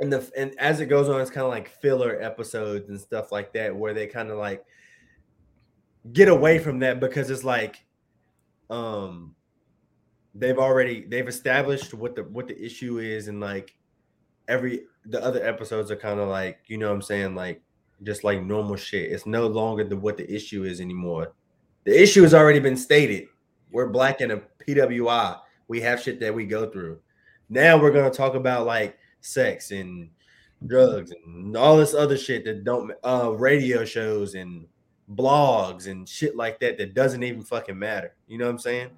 and 0.00 0.12
the 0.12 0.30
and 0.36 0.54
as 0.58 0.80
it 0.80 0.86
goes 0.86 1.08
on, 1.08 1.20
it's 1.20 1.30
kind 1.30 1.44
of 1.44 1.50
like 1.50 1.68
filler 1.68 2.20
episodes 2.20 2.88
and 2.88 3.00
stuff 3.00 3.32
like 3.32 3.52
that, 3.54 3.74
where 3.74 3.92
they 3.92 4.06
kind 4.06 4.30
of 4.30 4.38
like 4.38 4.64
get 6.12 6.28
away 6.28 6.58
from 6.58 6.78
that 6.80 7.00
because 7.00 7.30
it's 7.30 7.44
like, 7.44 7.84
um, 8.70 9.34
they've 10.34 10.58
already 10.58 11.04
they've 11.08 11.26
established 11.26 11.94
what 11.94 12.14
the 12.14 12.22
what 12.24 12.46
the 12.46 12.64
issue 12.64 12.98
is, 12.98 13.28
and 13.28 13.40
like 13.40 13.76
every 14.46 14.84
the 15.04 15.22
other 15.22 15.44
episodes 15.44 15.90
are 15.90 15.96
kind 15.96 16.20
of 16.20 16.28
like 16.28 16.60
you 16.68 16.78
know 16.78 16.88
what 16.88 16.94
I'm 16.94 17.02
saying 17.02 17.34
like 17.34 17.60
just 18.04 18.22
like 18.22 18.40
normal 18.42 18.76
shit. 18.76 19.10
It's 19.10 19.26
no 19.26 19.48
longer 19.48 19.82
the 19.82 19.96
what 19.96 20.16
the 20.16 20.32
issue 20.32 20.62
is 20.62 20.80
anymore. 20.80 21.32
The 21.88 22.02
issue 22.02 22.20
has 22.20 22.34
already 22.34 22.60
been 22.60 22.76
stated. 22.76 23.28
We're 23.70 23.88
black 23.88 24.20
in 24.20 24.30
a 24.30 24.42
PWI. 24.62 25.38
We 25.68 25.80
have 25.80 26.02
shit 26.02 26.20
that 26.20 26.34
we 26.34 26.44
go 26.44 26.68
through. 26.68 26.98
Now 27.48 27.80
we're 27.80 27.92
gonna 27.92 28.10
talk 28.10 28.34
about 28.34 28.66
like 28.66 28.98
sex 29.22 29.70
and 29.70 30.10
drugs 30.66 31.12
and 31.12 31.56
all 31.56 31.78
this 31.78 31.94
other 31.94 32.18
shit 32.18 32.44
that 32.44 32.62
don't 32.62 32.92
uh 33.06 33.32
radio 33.34 33.86
shows 33.86 34.34
and 34.34 34.66
blogs 35.14 35.86
and 35.86 36.06
shit 36.06 36.36
like 36.36 36.60
that 36.60 36.76
that 36.76 36.92
doesn't 36.92 37.22
even 37.22 37.40
fucking 37.40 37.78
matter. 37.78 38.14
You 38.26 38.36
know 38.36 38.44
what 38.44 38.50
I'm 38.50 38.58
saying? 38.58 38.90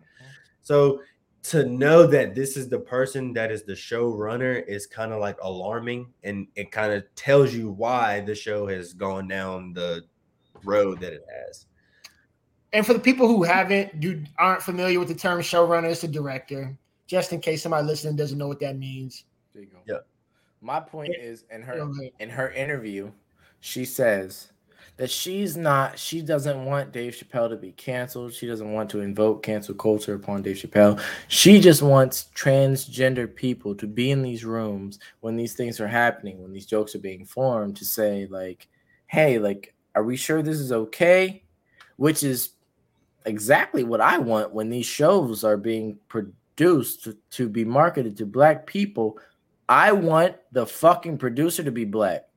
So 0.61 1.01
to 1.45 1.67
know 1.67 2.09
that 2.09 2.35
this 2.35 2.57
is 2.57 2.69
the 2.69 2.81
person 2.81 3.33
that 3.35 3.53
is 3.53 3.63
the 3.63 3.75
showrunner 3.75 4.67
is 4.67 4.89
kind 4.89 5.13
of 5.13 5.21
like 5.21 5.37
alarming 5.43 6.13
and 6.25 6.49
it 6.57 6.73
kind 6.73 6.93
of 6.93 7.05
tells 7.15 7.55
you 7.55 7.71
why 7.71 8.19
the 8.19 8.35
show 8.35 8.67
has 8.67 8.95
gone 8.95 9.29
down 9.29 9.75
the 9.75 10.07
road 10.65 10.99
that 10.99 11.13
it 11.13 11.25
has. 11.47 11.67
And 12.73 12.87
for 12.87 12.93
the 12.93 13.01
people 13.01 13.27
who 13.27 13.43
haven't, 13.43 14.03
you 14.03 14.23
aren't 14.39 14.63
familiar 14.63 14.99
with 14.99 15.09
the 15.09 15.15
term 15.15 15.41
showrunner, 15.41 15.91
it's 15.91 16.05
a 16.05 16.09
director. 16.09 16.77
Just 17.07 17.33
in 17.33 17.41
case 17.41 17.63
somebody 17.63 17.87
listening 17.87 18.15
doesn't 18.17 18.39
know 18.39 18.47
what 18.49 18.61
that 18.61 18.77
means. 18.79 19.25
There 19.53 19.63
you 19.63 19.69
go. 19.69 19.79
Yeah. 19.87 19.99
My 20.61 20.79
point 20.79 21.15
is 21.19 21.45
in 21.51 21.63
her 21.63 21.75
Okay. 21.75 22.13
in 22.21 22.29
her 22.31 22.51
interview, 22.53 23.11
she 23.61 23.85
says 23.85 24.53
that 24.97 25.11
she's 25.11 25.57
not 25.57 25.99
she 25.99 26.21
doesn't 26.23 26.65
want 26.65 26.93
Dave 26.93 27.15
Chappelle 27.15 27.49
to 27.49 27.57
be 27.57 27.73
canceled. 27.73 28.33
She 28.35 28.47
doesn't 28.47 28.73
want 28.73 28.91
to 28.91 29.01
invoke 29.01 29.43
cancel 29.43 29.75
culture 29.75 30.15
upon 30.15 30.43
Dave 30.43 30.57
Chappelle. 30.57 31.03
She 31.29 31.59
just 31.61 31.83
wants 31.83 32.29
transgender 32.37 33.35
people 33.35 33.75
to 33.77 33.87
be 33.87 34.11
in 34.11 34.23
these 34.23 34.45
rooms 34.45 34.99
when 35.21 35.35
these 35.35 35.55
things 35.55 35.81
are 35.81 35.89
happening, 35.89 36.41
when 36.43 36.53
these 36.53 36.67
jokes 36.67 36.95
are 36.95 37.01
being 37.01 37.25
formed 37.25 37.77
to 37.79 37.85
say 37.85 38.27
like, 38.31 38.69
"Hey, 39.07 39.39
like 39.39 39.75
are 39.97 40.05
we 40.05 40.17
sure 40.17 40.43
this 40.43 40.59
is 40.59 40.71
okay?" 40.71 41.43
Which 41.97 42.23
is 42.23 42.51
exactly 43.27 43.85
what 43.85 44.01
I 44.01 44.19
want 44.19 44.53
when 44.53 44.71
these 44.71 44.87
shows 44.87 45.45
are 45.45 45.57
being 45.57 45.99
produced 46.09 47.05
to, 47.05 47.17
to 47.33 47.49
be 47.49 47.65
marketed 47.65 48.17
to 48.19 48.27
black 48.27 48.67
people. 48.67 49.19
I 49.69 49.93
want 49.93 50.37
the 50.53 50.67
fucking 50.67 51.19
producer 51.19 51.63
to 51.63 51.71
be 51.71 51.85
black, 51.85 52.29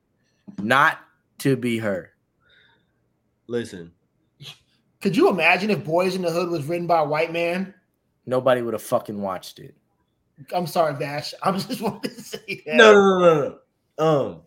not 0.61 0.99
to 1.39 1.55
be 1.55 1.77
her. 1.79 2.11
Listen, 3.47 3.91
Could 5.01 5.17
you 5.17 5.29
imagine 5.29 5.69
if 5.69 5.83
Boyz 5.83 6.15
n 6.15 6.21
the 6.21 6.31
Hood 6.31 6.49
was 6.49 6.65
written 6.65 6.87
by 6.87 6.99
a 6.99 7.05
white 7.05 7.33
man? 7.33 7.73
Nobody 8.25 8.61
would 8.61 8.73
have 8.73 8.83
fucking 8.83 9.21
watched 9.21 9.59
it. 9.59 9.75
I'm 10.53 10.67
sorry, 10.67 10.95
Vash. 10.95 11.33
I'm 11.43 11.59
just 11.59 11.81
wanted 11.81 12.15
to 12.15 12.21
say 12.21 12.63
that. 12.65 12.75
no, 12.75 12.93
no, 12.93 13.19
no, 13.19 13.19
no, 13.19 13.57
no. 13.99 14.05
Um, 14.05 14.41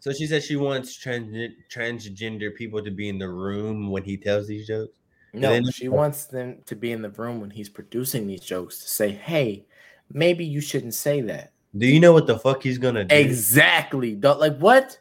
so 0.00 0.12
she 0.12 0.26
said 0.26 0.42
she 0.42 0.56
wants 0.56 0.96
trans- 0.96 1.54
transgender 1.72 2.54
people 2.54 2.82
to 2.82 2.90
be 2.90 3.08
in 3.08 3.18
the 3.18 3.28
room 3.28 3.90
when 3.90 4.02
he 4.02 4.16
tells 4.16 4.48
these 4.48 4.66
jokes. 4.66 4.96
No, 5.34 5.50
then- 5.50 5.70
she 5.70 5.88
wants 5.88 6.26
them 6.26 6.58
to 6.66 6.76
be 6.76 6.92
in 6.92 7.00
the 7.02 7.10
room 7.10 7.40
when 7.40 7.50
he's 7.50 7.68
producing 7.68 8.26
these 8.26 8.40
jokes 8.42 8.78
to 8.80 8.88
say, 8.88 9.10
"Hey, 9.10 9.64
maybe 10.12 10.44
you 10.44 10.60
shouldn't 10.60 10.94
say 10.94 11.20
that." 11.22 11.52
Do 11.76 11.86
you 11.86 12.00
know 12.00 12.12
what 12.12 12.26
the 12.26 12.38
fuck 12.38 12.62
he's 12.62 12.76
gonna 12.78 13.04
do? 13.04 13.14
Exactly. 13.14 14.14
Don't- 14.14 14.38
Like 14.40 14.58
what? 14.58 14.98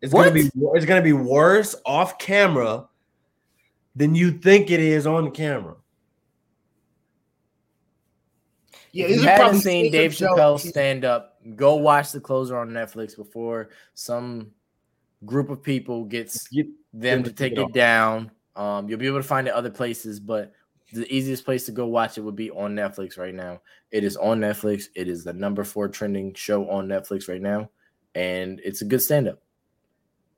It's 0.00 0.12
gonna 0.12 0.30
be 0.30 0.50
it's 0.74 0.84
gonna 0.84 1.02
be 1.02 1.12
worse 1.14 1.74
off 1.86 2.18
camera 2.18 2.86
than 3.96 4.14
you 4.14 4.30
think 4.32 4.70
it 4.70 4.80
is 4.80 5.06
on 5.06 5.30
camera. 5.30 5.76
Yeah, 8.92 9.04
if 9.06 9.10
you 9.10 9.16
these 9.16 9.26
are 9.26 9.30
haven't 9.30 9.60
seen 9.60 9.90
Dave 9.90 10.14
stand-up 10.14 10.36
Chappelle 10.38 10.54
jokes. 10.58 10.68
stand 10.68 11.04
up, 11.04 11.38
go 11.56 11.74
watch 11.76 12.12
the 12.12 12.20
closer 12.20 12.56
on 12.56 12.68
Netflix 12.70 13.16
before 13.16 13.70
some 13.94 14.52
group 15.24 15.48
of 15.50 15.62
people 15.62 16.04
gets 16.04 16.46
Get 16.48 16.66
them 16.92 17.22
them 17.22 17.22
to 17.24 17.30
to 17.30 17.34
take 17.36 17.52
take 17.52 17.58
it 17.58 17.62
it 17.62 17.64
off. 17.64 17.72
down. 17.72 18.30
Um, 18.56 18.88
you'll 18.88 18.98
be 18.98 19.06
able 19.06 19.18
to 19.18 19.22
find 19.22 19.46
it 19.48 19.54
other 19.54 19.70
places, 19.70 20.20
but 20.20 20.52
the 20.92 21.12
easiest 21.12 21.44
place 21.44 21.64
to 21.66 21.72
go 21.72 21.86
watch 21.86 22.18
it 22.18 22.20
would 22.20 22.36
be 22.36 22.50
on 22.50 22.74
Netflix 22.74 23.18
right 23.18 23.34
now. 23.34 23.60
It 23.90 24.04
is 24.04 24.16
on 24.16 24.40
Netflix. 24.40 24.84
It 24.94 25.08
is 25.08 25.24
the 25.24 25.32
number 25.32 25.64
four 25.64 25.88
trending 25.88 26.34
show 26.34 26.68
on 26.70 26.86
Netflix 26.86 27.28
right 27.28 27.42
now, 27.42 27.70
and 28.14 28.60
it's 28.64 28.82
a 28.82 28.84
good 28.84 29.02
stand 29.02 29.28
up. 29.28 29.42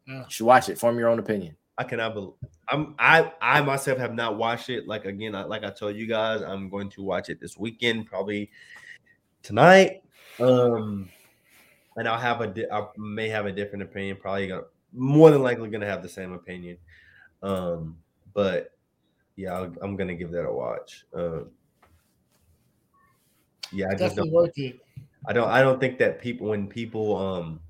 Yeah. 0.06 0.20
You 0.20 0.24
should 0.28 0.46
watch 0.46 0.68
it. 0.68 0.78
Form 0.78 0.98
your 0.98 1.08
own 1.08 1.18
opinion. 1.18 1.56
I 1.78 1.84
cannot 1.84 2.14
believe 2.14 2.32
I'm 2.68 2.94
I 2.98 3.32
I 3.40 3.60
myself 3.60 3.98
have 3.98 4.14
not 4.14 4.38
watched 4.38 4.70
it. 4.70 4.86
Like 4.86 5.04
again, 5.04 5.34
I, 5.34 5.44
like 5.44 5.64
I 5.64 5.70
told 5.70 5.96
you 5.96 6.06
guys, 6.06 6.42
I'm 6.42 6.68
going 6.68 6.90
to 6.90 7.02
watch 7.02 7.28
it 7.28 7.40
this 7.40 7.56
weekend, 7.56 8.06
probably 8.06 8.50
tonight. 9.42 10.02
Um, 10.40 11.08
and 11.96 12.08
I'll 12.08 12.18
have 12.18 12.40
a 12.40 12.46
di- 12.48 12.70
I 12.70 12.86
may 12.96 13.28
have 13.28 13.46
a 13.46 13.52
different 13.52 13.82
opinion. 13.82 14.16
Probably 14.20 14.48
gonna 14.48 14.62
more 14.92 15.30
than 15.30 15.42
likely 15.42 15.68
gonna 15.68 15.86
have 15.86 16.02
the 16.02 16.08
same 16.08 16.32
opinion. 16.32 16.78
Um, 17.42 17.98
but 18.36 18.72
yeah, 19.36 19.54
I'll, 19.54 19.74
I'm 19.80 19.96
gonna 19.96 20.14
give 20.14 20.30
that 20.32 20.44
a 20.46 20.52
watch. 20.52 21.06
Um, 21.14 21.50
yeah, 23.72 23.86
I 23.86 23.94
just 23.94 24.14
Definitely 24.14 24.30
don't. 24.30 24.32
worth 24.32 24.58
it. 24.58 24.80
I 25.26 25.32
don't 25.32 25.48
I 25.48 25.62
don't 25.62 25.80
think 25.80 25.98
that 25.98 26.20
people 26.20 26.48
when 26.48 26.68
people 26.68 27.16
um 27.16 27.60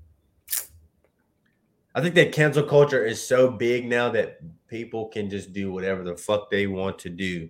I 1.95 2.01
think 2.01 2.13
that 2.15 2.33
cancel 2.33 2.63
culture 2.63 3.03
is 3.03 3.25
so 3.25 3.49
big 3.49 3.87
now 3.87 4.09
that 4.11 4.39
people 4.67 5.07
can 5.07 5.29
just 5.29 5.53
do 5.53 5.71
whatever 5.71 6.03
the 6.03 6.17
fuck 6.17 6.51
they 6.51 6.67
want 6.67 6.99
to 6.99 7.09
do. 7.09 7.49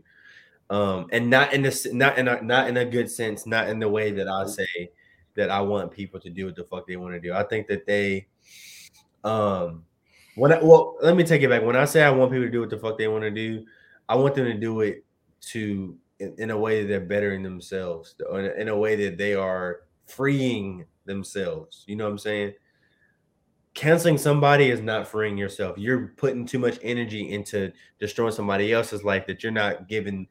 Um 0.70 1.08
and 1.12 1.30
not 1.30 1.54
in 1.54 1.64
this 1.64 1.92
not 1.92 2.20
in 2.20 2.28
a 2.28 2.42
not 2.42 2.70
in 2.70 2.78
a 2.78 2.86
good 2.86 3.10
sense, 3.10 3.48
not 3.48 3.68
in 3.68 3.80
the 3.80 3.90
way 3.90 4.12
that 4.12 4.28
I 4.28 4.46
say 4.46 4.92
that 5.34 5.50
I 5.50 5.62
want 5.62 5.92
people 5.92 6.20
to 6.20 6.30
do 6.30 6.46
what 6.46 6.56
the 6.56 6.64
fuck 6.64 6.88
they 6.88 6.98
want 6.98 7.16
to 7.16 7.20
do. 7.20 7.34
I 7.34 7.44
think 7.44 7.68
that 7.68 7.88
they 7.88 8.28
um 9.24 9.86
when 10.38 10.54
I, 10.54 10.60
well 10.62 10.96
let 11.02 11.16
me 11.16 11.24
take 11.24 11.42
it 11.42 11.50
back. 11.50 11.64
When 11.64 11.76
I 11.76 11.86
say 11.86 12.04
I 12.04 12.10
want 12.12 12.32
people 12.32 12.46
to 12.46 12.52
do 12.52 12.62
what 12.62 12.70
the 12.70 12.78
fuck 12.78 12.98
they 12.98 13.08
want 13.08 13.24
to 13.24 13.32
do, 13.32 13.66
I 14.08 14.16
want 14.16 14.36
them 14.36 14.46
to 14.46 14.54
do 14.54 14.82
it 14.82 15.04
to 15.50 15.98
in, 16.20 16.36
in 16.38 16.52
a 16.52 16.58
way 16.58 16.82
that 16.82 16.88
they're 16.88 17.02
bettering 17.02 17.44
themselves, 17.44 18.16
in 18.34 18.46
a, 18.46 18.50
in 18.54 18.68
a 18.70 18.78
way 18.78 18.96
that 19.08 19.18
they 19.18 19.34
are 19.34 19.82
freeing 20.06 20.86
themselves. 21.06 21.84
You 21.88 21.96
know 21.96 22.06
what 22.06 22.12
I'm 22.12 22.18
saying? 22.18 22.54
Canceling 23.74 24.18
somebody 24.18 24.72
is 24.72 24.82
not 24.82 25.08
freeing 25.08 25.38
yourself. 25.38 25.78
You're 25.78 26.14
putting 26.18 26.46
too 26.46 26.60
much 26.60 26.80
energy 26.82 27.32
into 27.32 27.72
destroying 28.00 28.32
somebody 28.32 28.74
else's 28.74 29.04
life 29.04 29.28
that 29.28 29.44
you're 29.44 29.52
not 29.52 29.88
giving 29.88 30.28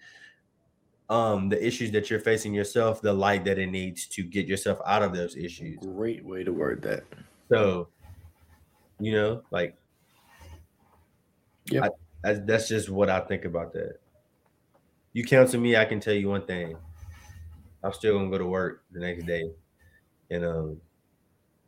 um 1.09 1.49
the 1.49 1.65
issues 1.65 1.93
that 1.93 2.11
you're 2.11 2.19
facing 2.19 2.53
yourself 2.53 3.01
the 3.01 3.13
light 3.13 3.45
that 3.45 3.61
it 3.61 3.69
needs 3.69 4.09
to 4.09 4.25
get 4.25 4.45
yourself 4.45 4.81
out 4.85 5.03
of 5.03 5.15
those 5.15 5.37
issues. 5.37 5.79
Great 5.79 6.25
way 6.25 6.43
to 6.43 6.53
word 6.53 6.83
that. 6.83 7.05
So, 7.49 7.89
you 8.99 9.13
know, 9.13 9.43
like, 9.53 9.77
Yep. 11.71 11.85
I, 11.85 11.89
that's, 12.23 12.41
that's 12.47 12.69
just 12.69 12.91
what 12.91 13.11
I 13.11 13.21
think 13.21 13.45
about 13.45 13.73
that. 13.75 13.99
You 15.13 15.25
counsel 15.25 15.61
me, 15.61 15.77
I 15.77 15.85
can 15.85 16.01
tell 16.01 16.15
you 16.15 16.29
one 16.29 16.47
thing. 16.47 16.77
I'm 17.83 17.93
still 17.93 18.19
gonna 18.19 18.31
go 18.31 18.39
to 18.39 18.47
work 18.47 18.85
the 18.91 19.01
next 19.01 19.27
day, 19.27 19.51
and 20.31 20.45
um, 20.45 20.81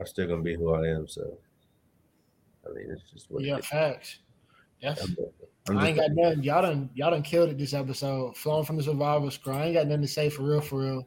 I'm 0.01 0.07
still 0.07 0.27
gonna 0.27 0.43
be 0.43 0.55
who 0.55 0.75
I 0.75 0.89
am. 0.89 1.07
So, 1.07 1.39
I 2.67 2.75
mean, 2.75 2.89
it's 2.91 3.11
just 3.11 3.31
what 3.31 3.43
Yeah, 3.43 3.57
it 3.57 3.65
facts. 3.65 4.19
Yes. 4.81 5.07
I 5.71 5.89
ain't 5.89 5.99
got 5.99 6.13
nothing. 6.13 6.43
Y'all 6.43 6.63
done 6.63 6.91
y'all 6.95 7.11
done 7.11 7.23
killed 7.23 7.51
it 7.51 7.59
this 7.59 7.75
episode. 7.75 8.37
Flown 8.37 8.65
from 8.65 8.77
the 8.77 8.83
survival 8.83 9.31
squad. 9.31 9.59
I 9.59 9.65
ain't 9.67 9.75
got 9.75 9.87
nothing 9.87 10.03
to 10.03 10.09
say 10.09 10.29
for 10.29 10.43
real, 10.43 10.61
for 10.61 10.81
real. 10.81 11.07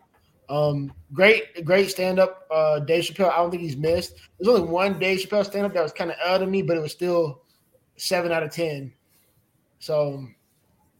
Um, 0.49 0.93
great, 1.13 1.65
great 1.65 1.89
stand 1.89 2.19
up. 2.19 2.47
Uh, 2.51 2.79
Dave 2.79 3.03
Chappelle. 3.05 3.31
I 3.31 3.37
don't 3.37 3.51
think 3.51 3.63
he's 3.63 3.77
missed. 3.77 4.15
There's 4.39 4.53
only 4.53 4.69
one 4.69 4.99
Dave 4.99 5.19
Chappelle 5.19 5.45
stand 5.45 5.65
up 5.65 5.73
that 5.73 5.83
was 5.83 5.93
kind 5.93 6.11
of 6.11 6.17
out 6.25 6.41
of 6.41 6.49
me, 6.49 6.61
but 6.61 6.77
it 6.77 6.81
was 6.81 6.91
still 6.91 7.43
seven 7.97 8.31
out 8.31 8.43
of 8.43 8.51
ten. 8.51 8.93
So 9.79 10.25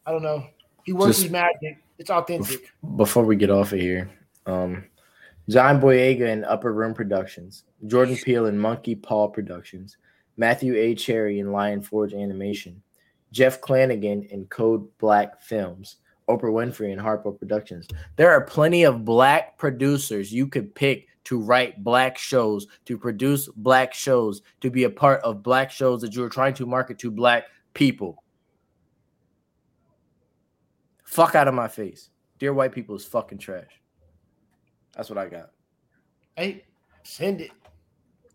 I 0.06 0.12
don't 0.12 0.24
know. 0.24 0.46
He 0.84 0.94
works 0.94 1.18
Just- 1.18 1.24
his 1.24 1.32
magic. 1.32 1.78
It's 1.98 2.10
authentic. 2.10 2.72
Before 2.96 3.24
we 3.24 3.36
get 3.36 3.52
off 3.52 3.74
of 3.74 3.80
here, 3.80 4.10
um, 4.48 4.86
John 5.50 5.80
Boyega 5.80 6.32
and 6.32 6.44
Upper 6.46 6.74
Room 6.74 6.96
Productions, 6.96 7.64
Jordan 7.86 8.18
Peele 8.18 8.48
and 8.48 8.60
Monkey 8.60 8.96
Paw 8.96 9.28
Productions, 9.28 9.98
Matthew 10.36 10.76
A. 10.76 10.96
Cherry 10.96 11.39
and 11.39 11.52
Lion 11.52 11.82
Forge 11.82 12.14
Animation, 12.16 12.82
Jeff 13.32 13.62
Clanagan 13.62 14.32
and 14.34 14.50
Code 14.50 14.88
Black 14.98 15.39
Films, 15.42 15.98
Oprah 16.28 16.46
Winfrey 16.46 16.92
and 16.92 17.00
Harpo 17.00 17.38
Productions. 17.38 17.88
There 18.16 18.32
are 18.32 18.42
plenty 18.42 18.84
of 18.84 19.06
black 19.06 19.60
producers 19.60 20.34
you 20.34 20.48
could 20.48 20.74
pick 20.74 21.08
to 21.26 21.39
write 21.39 21.84
black 21.84 22.17
shows, 22.17 22.67
to 22.86 22.97
produce 22.97 23.47
black 23.55 23.93
shows, 23.93 24.41
to 24.61 24.69
be 24.69 24.86
a 24.86 24.89
part 24.89 25.22
of 25.22 25.43
black 25.43 25.72
shows 25.72 26.01
that 26.01 26.15
you're 26.15 26.30
trying 26.30 26.53
to 26.55 26.65
market 26.65 26.99
to 26.99 27.11
black 27.11 27.45
people. 27.74 28.24
Fuck 31.03 31.36
out 31.36 31.47
of 31.47 31.53
my 31.53 31.67
face. 31.67 32.09
Dear 32.39 32.53
white 32.53 32.72
people 32.72 32.95
is 32.95 33.05
fucking 33.05 33.38
trash. 33.38 33.82
That's 34.95 35.09
what 35.09 35.19
I 35.19 35.28
got. 35.28 35.51
Hey, 36.36 36.65
send 37.03 37.41
it. 37.41 37.51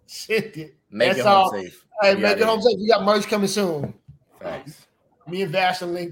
Send 0.07 0.57
it. 0.57 0.77
Make 0.91 1.09
That's 1.09 1.21
it 1.21 1.27
home 1.27 1.35
all. 1.35 1.51
safe. 1.51 1.85
Hey, 2.03 2.15
make 2.15 2.37
it 2.37 2.45
home 2.45 2.61
safe. 2.61 2.77
We 2.79 2.89
got 2.89 3.05
merch 3.05 3.27
coming 3.27 3.49
soon. 3.49 3.95
Facts. 4.41 4.87
Me 5.27 5.43
and 5.43 5.51
Vash 5.51 5.83
link 5.83 6.05